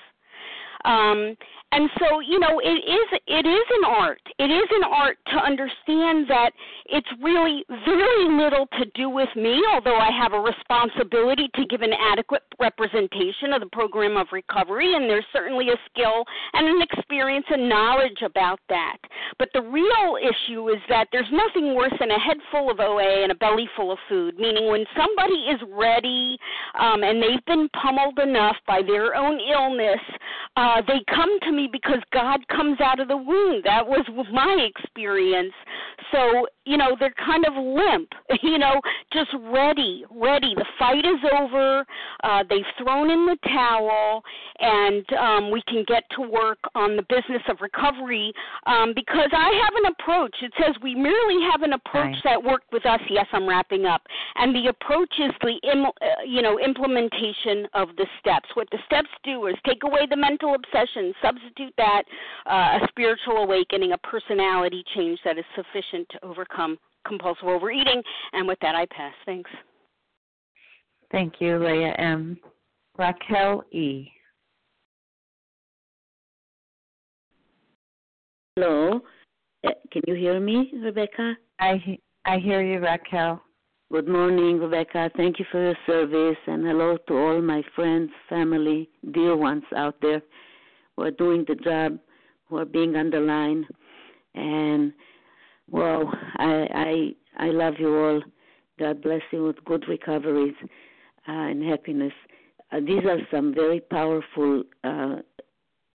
Um, 0.87 1.35
and 1.73 1.89
so, 1.99 2.21
you 2.21 2.39
know, 2.39 2.61
it 2.63 2.79
is 2.79 3.19
it 3.27 3.45
is 3.45 3.67
an 3.77 3.83
art. 3.85 4.21
It 4.39 4.49
is 4.49 4.69
an 4.71 4.83
art 4.85 5.17
to 5.27 5.35
understand 5.35 6.25
that 6.29 6.51
it's 6.85 7.07
really 7.21 7.65
very 7.83 8.31
little 8.31 8.67
to 8.79 8.85
do 8.95 9.09
with 9.09 9.27
me, 9.35 9.61
although 9.73 9.97
I 9.97 10.09
have 10.15 10.31
a 10.31 10.39
responsibility 10.39 11.49
to 11.55 11.65
give 11.65 11.81
an 11.81 11.91
adequate 11.91 12.43
representation 12.59 13.51
of 13.51 13.59
the 13.59 13.69
program 13.73 14.15
of 14.15 14.27
recovery, 14.31 14.95
and 14.95 15.09
there's 15.09 15.25
certainly 15.33 15.67
a 15.67 15.77
skill 15.91 16.23
and 16.53 16.67
an 16.67 16.81
experience 16.81 17.45
and 17.49 17.67
knowledge 17.67 18.23
about 18.23 18.61
that. 18.69 18.97
But 19.37 19.49
the 19.53 19.61
real 19.61 20.17
issue 20.17 20.69
is 20.69 20.79
that 20.87 21.09
there's 21.11 21.29
nothing 21.33 21.75
worse 21.75 21.93
than 21.99 22.11
a 22.11 22.19
head 22.19 22.37
full 22.49 22.71
of 22.71 22.79
OA 22.79 23.23
and 23.23 23.31
a 23.33 23.35
belly 23.35 23.67
full 23.75 23.91
of 23.91 23.99
food, 24.07 24.39
meaning 24.39 24.71
when 24.71 24.85
somebody 24.95 25.51
is 25.51 25.59
ready 25.75 26.37
um, 26.79 27.03
and 27.03 27.21
they've 27.21 27.45
been 27.45 27.67
pummeled 27.81 28.19
enough 28.19 28.55
by 28.65 28.81
their 28.81 29.15
own 29.15 29.37
illness, 29.51 29.99
uh, 30.55 30.76
they 30.81 30.99
come 31.13 31.39
to 31.41 31.51
me 31.51 31.69
because 31.71 31.99
God 32.11 32.47
comes 32.49 32.79
out 32.81 32.99
of 32.99 33.07
the 33.07 33.17
womb. 33.17 33.61
That 33.63 33.87
was 33.87 34.05
my 34.31 34.67
experience. 34.75 35.53
So, 36.11 36.47
you 36.65 36.77
know, 36.77 36.95
they're 36.99 37.13
kind 37.25 37.45
of 37.45 37.53
limp, 37.55 38.09
you 38.43 38.57
know, 38.57 38.79
just 39.11 39.29
ready, 39.51 40.05
ready. 40.11 40.53
The 40.55 40.65
fight 40.79 41.05
is 41.05 41.19
over. 41.39 41.85
Uh, 42.23 42.43
they've 42.49 42.63
thrown 42.81 43.09
in 43.09 43.25
the 43.25 43.37
towel, 43.47 44.23
and 44.59 45.05
um, 45.13 45.51
we 45.51 45.61
can 45.67 45.83
get 45.87 46.03
to 46.15 46.21
work 46.21 46.59
on 46.75 46.95
the 46.95 47.03
business 47.03 47.41
of 47.49 47.57
recovery 47.61 48.31
um, 48.65 48.93
because 48.95 49.29
I 49.33 49.51
have 49.63 49.73
an 49.83 49.93
approach. 49.99 50.35
It 50.41 50.53
says 50.59 50.75
we 50.81 50.95
merely 50.95 51.41
have 51.51 51.61
an 51.63 51.73
approach 51.73 51.97
Right. 51.97 52.15
that 52.25 52.43
worked 52.43 52.71
with 52.71 52.85
us. 52.85 52.99
Yes, 53.09 53.25
I'm 53.31 53.47
wrapping 53.47 53.85
up. 53.85 54.03
And 54.35 54.53
the 54.53 54.67
approach 54.69 55.13
is 55.19 55.31
the, 55.41 55.55
Im- 55.71 55.85
uh, 55.85 56.23
you 56.25 56.41
know, 56.41 56.59
implementation 56.59 57.67
of 57.73 57.89
the 57.97 58.05
steps. 58.19 58.49
What 58.53 58.67
the 58.71 58.77
steps 58.85 59.09
do 59.23 59.47
is 59.47 59.55
take 59.65 59.83
away 59.83 60.01
the 60.09 60.15
mental 60.15 60.53
obsession, 60.57 61.13
substitute 61.21 61.73
that 61.77 62.03
uh, 62.45 62.79
a 62.83 62.87
spiritual 62.89 63.37
awakening, 63.37 63.93
a 63.93 63.97
personality 63.99 64.83
change 64.95 65.19
that 65.23 65.37
is 65.37 65.45
sufficient 65.55 66.07
to 66.09 66.25
overcome 66.25 66.77
compulsive 67.07 67.47
overeating. 67.47 68.01
And 68.33 68.47
with 68.47 68.59
that, 68.61 68.75
I 68.75 68.85
pass. 68.87 69.13
Thanks. 69.25 69.49
Thank 71.11 71.35
you, 71.39 71.57
Leah 71.57 71.93
M. 71.97 72.37
Raquel 72.97 73.63
E. 73.71 74.09
Hello. 78.55 79.01
Uh, 79.65 79.69
can 79.91 80.01
you 80.07 80.15
hear 80.15 80.39
me, 80.39 80.71
Rebecca? 80.83 81.37
I 81.59 81.77
he- 81.77 82.01
I 82.25 82.39
hear 82.39 82.61
you, 82.61 82.79
Raquel. 82.79 83.41
Good 83.89 84.09
morning, 84.09 84.59
Rebecca. 84.59 85.09
Thank 85.15 85.39
you 85.39 85.45
for 85.49 85.61
your 85.63 85.77
service, 85.85 86.37
and 86.45 86.65
hello 86.65 86.97
to 87.07 87.13
all 87.13 87.41
my 87.41 87.63
friends, 87.73 88.11
family, 88.27 88.89
dear 89.13 89.37
ones 89.37 89.63
out 89.75 89.95
there 90.01 90.21
who 90.97 91.03
are 91.03 91.11
doing 91.11 91.45
the 91.47 91.55
job, 91.55 91.99
who 92.49 92.57
are 92.57 92.65
being 92.65 92.95
on 92.95 93.11
the 93.11 93.19
line. 93.19 93.65
And 94.35 94.91
wow, 95.69 96.11
I 96.37 96.67
I 97.37 97.45
I 97.45 97.49
love 97.51 97.75
you 97.79 97.95
all. 97.95 98.21
God 98.79 99.01
bless 99.01 99.21
you 99.31 99.45
with 99.45 99.63
good 99.63 99.85
recoveries 99.87 100.55
uh, 101.27 101.31
and 101.31 101.63
happiness. 101.63 102.13
Uh, 102.71 102.79
these 102.79 103.05
are 103.05 103.19
some 103.31 103.53
very 103.53 103.79
powerful 103.79 104.63
uh, 104.83 105.15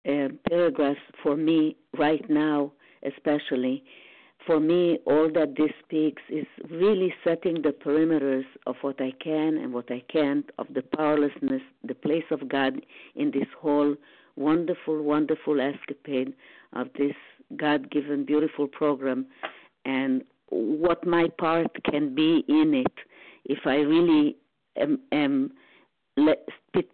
uh, 0.09 0.28
paragraphs 0.48 1.00
for 1.22 1.36
me 1.36 1.76
right 1.96 2.28
now, 2.30 2.72
especially. 3.05 3.84
For 4.46 4.59
me, 4.59 4.98
all 5.07 5.30
that 5.34 5.55
this 5.57 5.70
speaks 5.84 6.22
is 6.28 6.46
really 6.68 7.14
setting 7.22 7.62
the 7.62 7.70
perimeters 7.70 8.46
of 8.66 8.74
what 8.80 9.00
I 9.00 9.12
can 9.22 9.59
and 9.59 9.72
what 9.72 9.92
I 9.92 10.03
can't, 10.12 10.50
of 10.59 10.66
the 10.74 10.82
powerlessness, 10.82 11.62
the 11.84 11.94
place 11.94 12.24
of 12.32 12.48
God 12.48 12.84
in 13.14 13.30
this 13.30 13.46
whole 13.61 13.94
wonderful, 14.37 15.03
wonderful 15.03 15.61
escapade 15.61 16.33
of 16.72 16.89
this 16.99 17.14
God 17.57 17.91
given, 17.91 18.24
beautiful 18.24 18.66
program, 18.66 19.26
and 19.85 20.22
what 20.49 21.07
my 21.07 21.28
part 21.39 21.68
can 21.85 22.14
be 22.14 22.45
in 22.49 22.74
it 22.74 22.93
if 23.45 23.61
I 23.66 23.76
really 23.76 24.37
am, 24.76 25.01
am 25.12 25.53
let, 26.16 26.47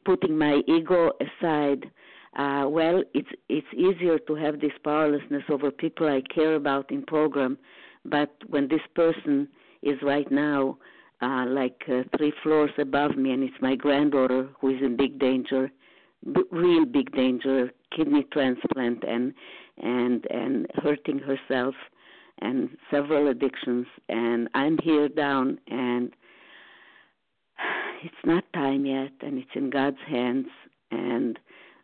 putting 0.04 0.38
my 0.38 0.62
ego 0.66 1.12
aside. 1.20 1.84
Uh, 2.36 2.66
well, 2.68 3.02
it's 3.14 3.28
it's 3.48 3.66
easier 3.74 4.18
to 4.18 4.34
have 4.34 4.60
this 4.60 4.72
powerlessness 4.84 5.42
over 5.50 5.70
people 5.70 6.06
I 6.08 6.22
care 6.32 6.54
about 6.54 6.90
in 6.90 7.02
program, 7.02 7.58
but 8.04 8.30
when 8.48 8.68
this 8.68 8.82
person 8.94 9.48
is 9.82 9.96
right 10.02 10.30
now 10.30 10.78
uh, 11.20 11.46
like 11.48 11.82
uh, 11.88 12.02
three 12.16 12.32
floors 12.42 12.70
above 12.78 13.16
me, 13.16 13.32
and 13.32 13.42
it's 13.42 13.60
my 13.60 13.74
granddaughter 13.74 14.48
who 14.60 14.68
is 14.68 14.82
in 14.82 14.96
big 14.96 15.18
danger, 15.18 15.70
b- 16.24 16.42
real 16.50 16.84
big 16.84 17.12
danger, 17.12 17.70
kidney 17.94 18.24
transplant, 18.32 19.04
and 19.04 19.34
and 19.78 20.26
and 20.30 20.66
hurting 20.74 21.18
herself, 21.18 21.74
and 22.40 22.70
several 22.90 23.28
addictions, 23.28 23.86
and 24.08 24.48
I'm 24.54 24.78
here 24.82 25.08
down, 25.08 25.58
and 25.68 26.12
it's 28.04 28.24
not 28.24 28.44
time 28.52 28.86
yet, 28.86 29.12
and 29.20 29.38
it's 29.38 29.50
in 29.54 29.70
God's 29.70 30.02
hands, 30.06 30.46
and 30.90 31.38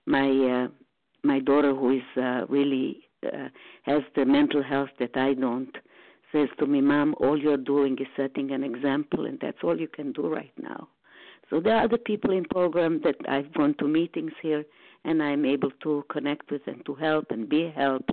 my 0.07 0.29
uh, 0.29 0.69
my 1.23 1.41
daughter 1.41 1.75
who 1.75 1.97
is 1.97 2.23
uh, 2.23 2.47
really 2.49 3.01
uh, 3.27 3.49
has 3.83 4.03
the 4.15 4.25
mental 4.25 4.63
health 4.63 4.91
that 4.99 5.17
I 5.17 5.35
don't 5.35 5.75
says 6.33 6.49
to 6.59 6.67
me, 6.67 6.81
"Mom, 6.81 7.15
all 7.21 7.39
you're 7.39 7.57
doing 7.57 7.97
is 7.99 8.09
setting 8.17 8.51
an 8.51 8.65
example, 8.65 9.27
and 9.27 9.39
that's 9.41 9.59
all 9.63 9.81
you 9.81 9.89
can 9.89 10.13
do 10.13 10.29
right 10.29 10.53
now." 10.61 10.89
So 11.51 11.61
there 11.61 11.77
are 11.77 11.85
other 11.85 11.99
people 11.99 12.33
in 12.33 12.45
program 12.45 13.01
that 13.05 13.17
I've 13.29 13.53
gone 13.55 13.75
to 13.79 13.87
meetings 13.87 14.33
here, 14.43 14.65
and 15.05 15.23
I'm 15.23 15.45
able 15.45 15.71
to 15.83 16.05
connect 16.11 16.51
with 16.51 16.63
and 16.67 16.85
to 16.87 16.95
help 16.95 17.27
and 17.31 17.49
be 17.49 17.73
helped. 17.75 18.11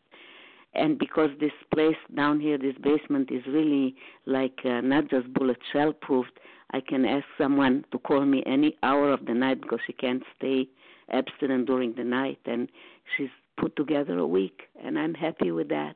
And 0.74 0.98
because 0.98 1.30
this 1.40 1.52
place 1.74 1.98
down 2.16 2.40
here, 2.40 2.58
this 2.58 2.76
basement 2.82 3.30
is 3.32 3.44
really 3.48 3.96
like 4.26 4.60
uh, 4.64 4.82
not 4.82 5.10
just 5.10 5.34
bullet 5.34 5.58
shell 5.74 5.94
proofed, 5.94 6.40
I 6.74 6.80
can 6.80 7.06
ask 7.06 7.26
someone 7.38 7.84
to 7.92 8.00
call 8.00 8.26
me 8.26 8.44
any 8.46 8.78
hour 8.82 9.12
of 9.12 9.26
the 9.26 9.34
night 9.34 9.62
because 9.62 9.80
she 9.86 9.94
can't 9.94 10.24
stay 10.38 10.68
abstinent 11.12 11.68
during 11.68 11.94
the 11.96 12.04
night 12.04 12.40
and 12.46 12.70
she's 13.16 13.30
put 13.60 13.76
together 13.76 14.18
a 14.18 14.28
week 14.28 14.62
and 14.82 14.98
I'm 14.98 15.14
happy 15.14 15.52
with 15.52 15.68
that. 15.70 15.96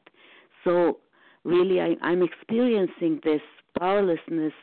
So 0.65 0.97
really 1.45 1.79
I, 1.79 1.95
I'm 2.01 2.21
experiencing 2.21 3.21
this 3.23 3.41
powerlessness 3.79 4.53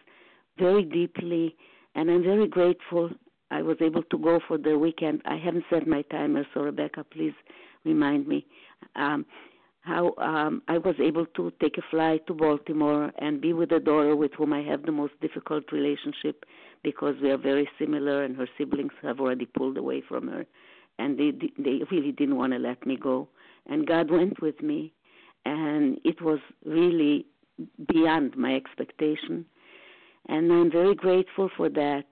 very 0.58 0.84
deeply 0.84 1.56
and 1.94 2.10
I'm 2.10 2.22
very 2.22 2.48
grateful 2.48 3.10
I 3.50 3.60
was 3.60 3.76
able 3.80 4.02
to 4.04 4.18
go 4.18 4.40
for 4.48 4.56
the 4.56 4.78
weekend. 4.78 5.20
I 5.26 5.36
haven't 5.36 5.64
set 5.68 5.86
my 5.86 6.02
timer, 6.02 6.46
so 6.54 6.62
Rebecca, 6.62 7.04
please 7.04 7.34
remind 7.84 8.26
me. 8.26 8.46
Um, 8.96 9.26
how 9.82 10.14
um, 10.18 10.62
I 10.68 10.78
was 10.78 10.94
able 11.00 11.26
to 11.36 11.52
take 11.60 11.76
a 11.76 11.82
flight 11.90 12.26
to 12.28 12.34
Baltimore 12.34 13.12
and 13.18 13.40
be 13.40 13.52
with 13.52 13.72
a 13.72 13.80
daughter 13.80 14.14
with 14.16 14.32
whom 14.38 14.52
I 14.52 14.62
have 14.62 14.84
the 14.84 14.92
most 14.92 15.12
difficult 15.20 15.70
relationship 15.72 16.44
because 16.84 17.16
we 17.20 17.30
are 17.30 17.36
very 17.36 17.68
similar 17.78 18.22
and 18.22 18.36
her 18.36 18.48
siblings 18.56 18.92
have 19.02 19.20
already 19.20 19.44
pulled 19.44 19.76
away 19.76 20.02
from 20.08 20.28
her 20.28 20.46
and 20.98 21.18
they 21.18 21.32
they 21.58 21.80
really 21.90 22.12
didn't 22.12 22.36
want 22.36 22.52
to 22.52 22.58
let 22.58 22.86
me 22.86 22.96
go 22.96 23.28
and 23.66 23.86
God 23.86 24.10
went 24.10 24.40
with 24.40 24.62
me 24.62 24.92
and 25.44 25.98
it 26.04 26.22
was 26.22 26.38
really 26.64 27.26
beyond 27.92 28.36
my 28.36 28.54
expectation 28.54 29.44
and 30.28 30.52
I'm 30.52 30.70
very 30.70 30.94
grateful 30.94 31.50
for 31.56 31.68
that. 31.70 32.04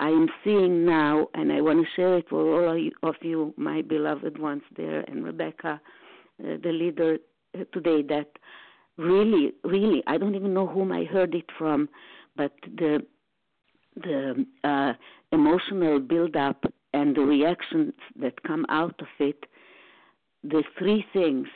I 0.00 0.08
am 0.08 0.28
seeing 0.42 0.84
now, 0.84 1.28
and 1.34 1.52
I 1.52 1.60
want 1.60 1.84
to 1.84 1.90
share 1.94 2.18
it 2.18 2.30
with 2.32 2.46
all 2.46 2.88
of 3.08 3.14
you, 3.22 3.54
my 3.56 3.82
beloved 3.82 4.38
ones 4.38 4.62
there, 4.76 5.00
and 5.02 5.24
Rebecca, 5.24 5.80
uh, 6.40 6.56
the 6.62 6.72
leader 6.72 7.18
uh, 7.54 7.64
today, 7.72 8.02
that 8.08 8.30
really, 8.96 9.52
really, 9.62 10.02
I 10.06 10.18
don't 10.18 10.34
even 10.34 10.54
know 10.54 10.66
whom 10.66 10.90
I 10.90 11.04
heard 11.04 11.34
it 11.34 11.46
from, 11.58 11.88
but 12.36 12.52
the 12.64 13.06
the 13.94 14.46
uh, 14.64 14.94
emotional 15.32 16.00
build-up 16.00 16.64
and 16.94 17.14
the 17.14 17.20
reactions 17.20 17.92
that 18.18 18.42
come 18.42 18.64
out 18.70 18.98
of 19.00 19.06
it, 19.18 19.44
the 20.42 20.62
three 20.78 21.04
things, 21.12 21.46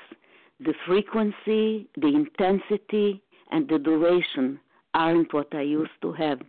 the 0.60 0.74
frequency, 0.86 1.88
the 1.96 2.08
intensity, 2.08 3.22
and 3.50 3.66
the 3.68 3.78
duration 3.78 4.60
aren't 4.96 5.32
what 5.32 5.54
I 5.54 5.60
used 5.60 5.98
to 6.02 6.12
have. 6.14 6.40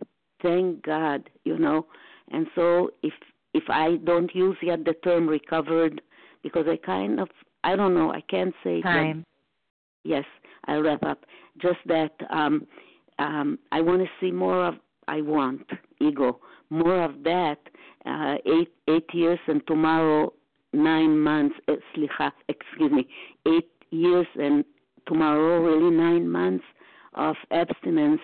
Thank 0.42 0.82
God, 0.82 1.28
you 1.44 1.58
know. 1.58 1.86
And 2.30 2.46
so 2.54 2.90
if 3.02 3.12
if 3.54 3.64
I 3.68 3.96
don't 4.04 4.34
use 4.34 4.56
yet 4.62 4.84
the 4.84 4.94
term 5.04 5.28
recovered, 5.28 6.00
because 6.42 6.66
I 6.68 6.76
kind 6.76 7.20
of 7.20 7.28
I 7.62 7.76
don't 7.76 7.94
know, 7.94 8.12
I 8.12 8.22
can't 8.22 8.54
say 8.64 8.80
Time. 8.80 9.18
That, 10.04 10.10
yes, 10.10 10.24
I'll 10.66 10.82
wrap 10.82 11.02
up. 11.02 11.24
Just 11.60 11.78
that 11.86 12.12
um 12.30 12.66
um 13.18 13.58
I 13.70 13.80
want 13.80 14.00
to 14.02 14.08
see 14.20 14.32
more 14.32 14.66
of 14.66 14.74
I 15.06 15.20
want 15.20 15.66
ego, 16.00 16.40
more 16.70 17.02
of 17.02 17.22
that. 17.24 17.58
Uh, 18.06 18.36
eight 18.46 18.72
eight 18.88 19.08
years 19.12 19.40
and 19.48 19.60
tomorrow 19.66 20.32
nine 20.72 21.18
months. 21.18 21.56
Uh, 21.66 21.74
slicha, 21.94 22.30
excuse 22.48 22.92
me, 22.92 23.06
eight 23.46 23.70
years 23.90 24.26
and 24.36 24.64
tomorrow 25.06 25.60
really 25.60 25.90
nine 25.94 26.28
months 26.28 26.64
of 27.14 27.34
abstinence 27.50 28.20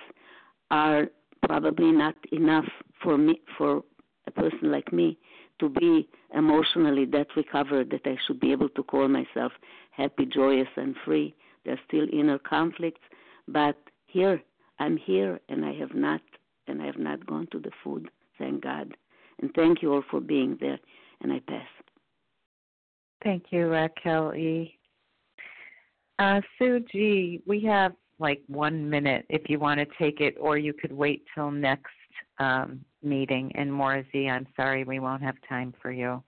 are 0.70 1.08
probably 1.42 1.92
not 1.92 2.14
enough 2.32 2.68
for 3.02 3.18
me 3.18 3.40
for 3.56 3.82
a 4.26 4.30
person 4.30 4.70
like 4.70 4.92
me 4.92 5.18
to 5.60 5.68
be 5.68 6.08
emotionally 6.34 7.04
that 7.06 7.28
recovered 7.36 7.90
that 7.90 8.06
I 8.06 8.16
should 8.26 8.40
be 8.40 8.52
able 8.52 8.68
to 8.70 8.82
call 8.82 9.08
myself 9.08 9.52
happy, 9.90 10.26
joyous, 10.26 10.68
and 10.76 10.96
free. 11.04 11.34
There's 11.64 11.78
still 11.86 12.06
inner 12.12 12.38
conflicts, 12.38 13.00
but 13.46 13.76
here 14.06 14.42
I'm 14.78 14.96
here, 14.96 15.40
and 15.48 15.64
I 15.64 15.72
have 15.74 15.94
not 15.94 16.20
and 16.66 16.80
I 16.80 16.86
have 16.86 16.98
not 16.98 17.26
gone 17.26 17.46
to 17.52 17.58
the 17.58 17.70
food. 17.82 18.08
Thank 18.38 18.62
God, 18.62 18.96
and 19.40 19.50
thank 19.54 19.82
you 19.82 19.92
all 19.92 20.04
for 20.10 20.20
being 20.20 20.56
there. 20.60 20.78
And 21.20 21.32
I 21.32 21.40
pass. 21.46 21.66
Thank 23.22 23.44
you, 23.50 23.68
Raquel 23.68 24.34
E. 24.34 24.76
Uh, 26.18 26.40
Sue 26.58 26.84
G, 26.92 27.40
we 27.46 27.60
have 27.62 27.92
like 28.18 28.42
one 28.46 28.88
minute 28.88 29.26
if 29.28 29.48
you 29.48 29.58
want 29.58 29.80
to 29.80 29.86
take 29.98 30.20
it, 30.20 30.36
or 30.40 30.56
you 30.56 30.72
could 30.72 30.92
wait 30.92 31.24
till 31.34 31.50
next 31.50 31.92
um, 32.38 32.80
meeting. 33.02 33.52
And 33.54 33.72
Maura 33.72 34.04
I'm 34.14 34.46
sorry, 34.56 34.84
we 34.84 34.98
won't 34.98 35.22
have 35.22 35.36
time 35.48 35.74
for 35.80 35.92
you. 35.92 36.22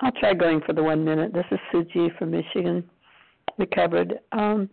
I'll 0.00 0.12
try 0.12 0.34
going 0.34 0.60
for 0.66 0.72
the 0.72 0.82
one 0.82 1.04
minute. 1.04 1.32
This 1.32 1.46
is 1.50 1.58
Sue 1.72 1.84
G 1.84 2.08
from 2.18 2.30
Michigan, 2.30 2.88
recovered. 3.56 4.18
Um, 4.32 4.68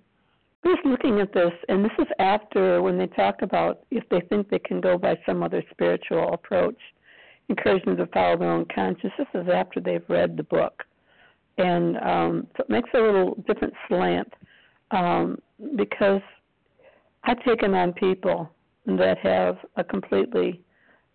just 0.66 0.86
looking 0.86 1.20
at 1.20 1.34
this, 1.34 1.52
and 1.68 1.84
this 1.84 1.92
is 2.00 2.08
after 2.20 2.82
when 2.82 2.98
they 2.98 3.08
talk 3.08 3.42
about 3.42 3.82
if 3.92 4.08
they 4.10 4.22
think 4.30 4.50
they 4.50 4.60
can 4.60 4.80
go 4.80 4.98
by 4.98 5.18
some 5.26 5.44
other 5.44 5.64
spiritual 5.72 6.34
approach, 6.34 6.78
encourage 7.50 7.84
them 7.86 7.98
to 7.98 8.08
follow 8.08 8.38
their 8.38 8.52
own 8.52 8.66
conscience. 8.74 9.14
This 9.18 9.28
is 9.34 9.48
after 9.54 9.80
they've 9.80 10.04
read 10.08 10.38
the 10.38 10.44
book, 10.44 10.84
and 11.58 11.98
um, 11.98 12.48
so 12.56 12.64
it 12.64 12.70
makes 12.70 12.90
a 12.94 13.00
little 13.00 13.36
different 13.48 13.74
slant 13.88 14.34
um, 14.92 15.38
because 15.76 16.22
I've 17.24 17.44
taken 17.44 17.74
on 17.74 17.94
people 17.94 18.50
that 18.86 19.18
have 19.20 19.58
a 19.78 19.84
completely, 19.84 20.62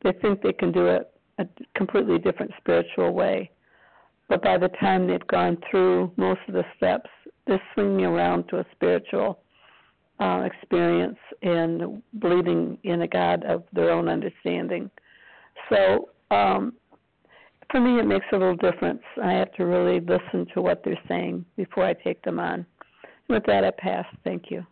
they 0.03 0.13
think 0.13 0.43
they 0.43 0.53
can 0.53 0.73
do 0.73 0.87
it 0.87 1.11
a 1.39 1.47
completely 1.77 2.19
different 2.19 2.53
spiritual 2.59 3.13
way. 3.13 3.51
But 4.29 4.43
by 4.43 4.59
the 4.59 4.69
time 4.81 5.07
they've 5.07 5.27
gone 5.27 5.59
through 5.71 6.13
most 6.17 6.41
of 6.49 6.55
the 6.55 6.65
steps, 6.77 7.09
they're 7.47 7.63
swinging 7.75 8.05
around 8.05 8.49
to 8.49 8.59
a 8.59 8.67
spiritual 8.73 9.41
uh, 10.21 10.43
experience 10.45 11.19
and 11.43 12.03
believing 12.19 12.79
in 12.83 13.03
a 13.03 13.09
God 13.09 13.45
of 13.45 13.65
their 13.73 13.91
own 13.91 14.09
understanding. 14.09 14.91
So 15.71 16.11
um, 16.31 16.75
for 17.71 17.81
me, 17.81 17.99
it 18.01 18.07
makes 18.07 18.27
a 18.33 18.37
little 18.37 18.57
difference. 18.57 19.03
I 19.23 19.33
have 19.33 19.53
to 19.55 19.65
really 19.65 20.01
listen 20.01 20.47
to 20.55 20.63
what 20.63 20.83
they're 20.85 20.99
saying 21.07 21.45
before 21.57 21.85
I 21.85 21.95
take 21.95 22.23
them 22.23 22.39
on. 22.39 22.67
With 23.29 23.45
that, 23.47 23.65
I 23.65 23.71
pass. 23.71 24.07
Thank 24.25 24.51
you. 24.51 24.67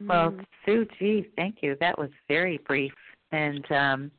Well, 0.00 0.34
Sue 0.64 0.86
G, 0.98 1.28
thank 1.36 1.56
you. 1.62 1.76
That 1.80 1.98
was 1.98 2.10
very 2.28 2.58
brief. 2.58 2.92
And 3.32 3.70
um, 3.72 4.12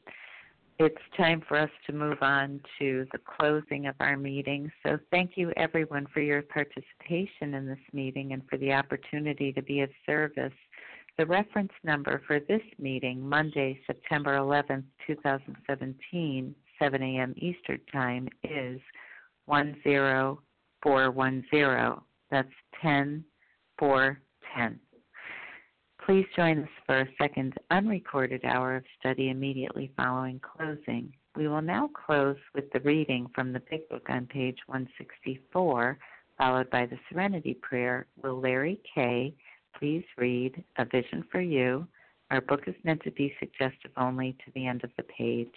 it's 0.78 0.98
time 1.18 1.42
for 1.48 1.58
us 1.58 1.70
to 1.88 1.94
move 1.94 2.18
on 2.22 2.62
to 2.80 3.08
the 3.12 3.20
closing 3.20 3.88
of 3.88 3.96
our 4.00 4.18
meeting. 4.18 4.72
So, 4.86 5.00
thank 5.12 5.32
you 5.36 5.52
everyone 5.58 6.08
for 6.14 6.22
your 6.22 6.42
participation 6.42 7.54
in 7.54 7.66
this 7.66 7.80
meeting 7.94 8.32
and 8.34 8.42
for 8.50 8.58
the 8.58 8.74
opportunity 8.74 9.54
to 9.54 9.62
be 9.62 9.82
of 9.82 9.90
service. 10.06 10.54
The 11.18 11.26
reference 11.26 11.72
number 11.84 12.22
for 12.26 12.40
this 12.40 12.62
meeting, 12.78 13.28
Monday, 13.28 13.82
September 13.86 14.38
11th, 14.38 14.86
2017, 15.06 16.56
7 16.82 17.04
a.m. 17.04 17.34
Eastern 17.36 17.82
Time, 17.92 18.30
is 18.44 18.80
10410. 19.48 21.98
That's 22.32 22.48
10 22.82 23.26
410. 23.78 24.80
Please 26.10 26.26
join 26.36 26.64
us 26.64 26.70
for 26.88 27.02
a 27.02 27.08
second 27.22 27.54
unrecorded 27.70 28.44
hour 28.44 28.76
of 28.78 28.84
study 29.00 29.30
immediately 29.30 29.92
following 29.96 30.40
closing. 30.40 31.14
We 31.36 31.48
will 31.48 31.62
now 31.62 31.88
close 31.94 32.36
with 32.56 32.64
the 32.72 32.80
reading 32.80 33.28
from 33.36 33.54
the 33.54 33.62
Big 33.70 33.88
Book 33.90 34.08
on 34.10 34.26
page 34.26 34.58
164, 34.66 36.00
followed 36.36 36.68
by 36.72 36.88
the 36.88 36.98
Serenity 37.12 37.54
Prayer. 37.62 38.08
Will 38.24 38.42
Larry 38.42 38.82
K. 38.96 39.36
please 39.78 40.04
read 40.18 40.64
A 40.80 40.86
Vision 40.86 41.24
for 41.32 41.42
You? 41.42 41.86
Our 42.32 42.42
book 42.42 42.62
is 42.66 42.74
meant 42.84 43.04
to 43.04 43.12
be 43.12 43.32
suggestive 43.40 43.92
only 43.96 44.36
to 44.44 44.52
the 44.56 44.66
end 44.66 44.84
of 44.84 44.90
the 44.98 45.04
page. 45.04 45.54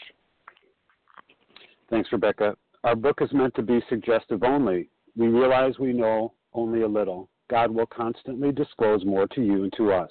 Thanks, 1.88 2.12
Rebecca. 2.12 2.58
Our 2.84 2.94
book 2.94 3.22
is 3.22 3.32
meant 3.32 3.54
to 3.54 3.62
be 3.62 3.80
suggestive 3.88 4.42
only. 4.42 4.90
We 5.16 5.28
realize 5.28 5.78
we 5.78 5.94
know 5.94 6.34
only 6.52 6.82
a 6.82 6.88
little. 6.88 7.30
God 7.48 7.70
will 7.70 7.86
constantly 7.86 8.52
disclose 8.52 9.02
more 9.06 9.26
to 9.28 9.40
you 9.40 9.62
and 9.62 9.72
to 9.78 9.92
us. 9.92 10.10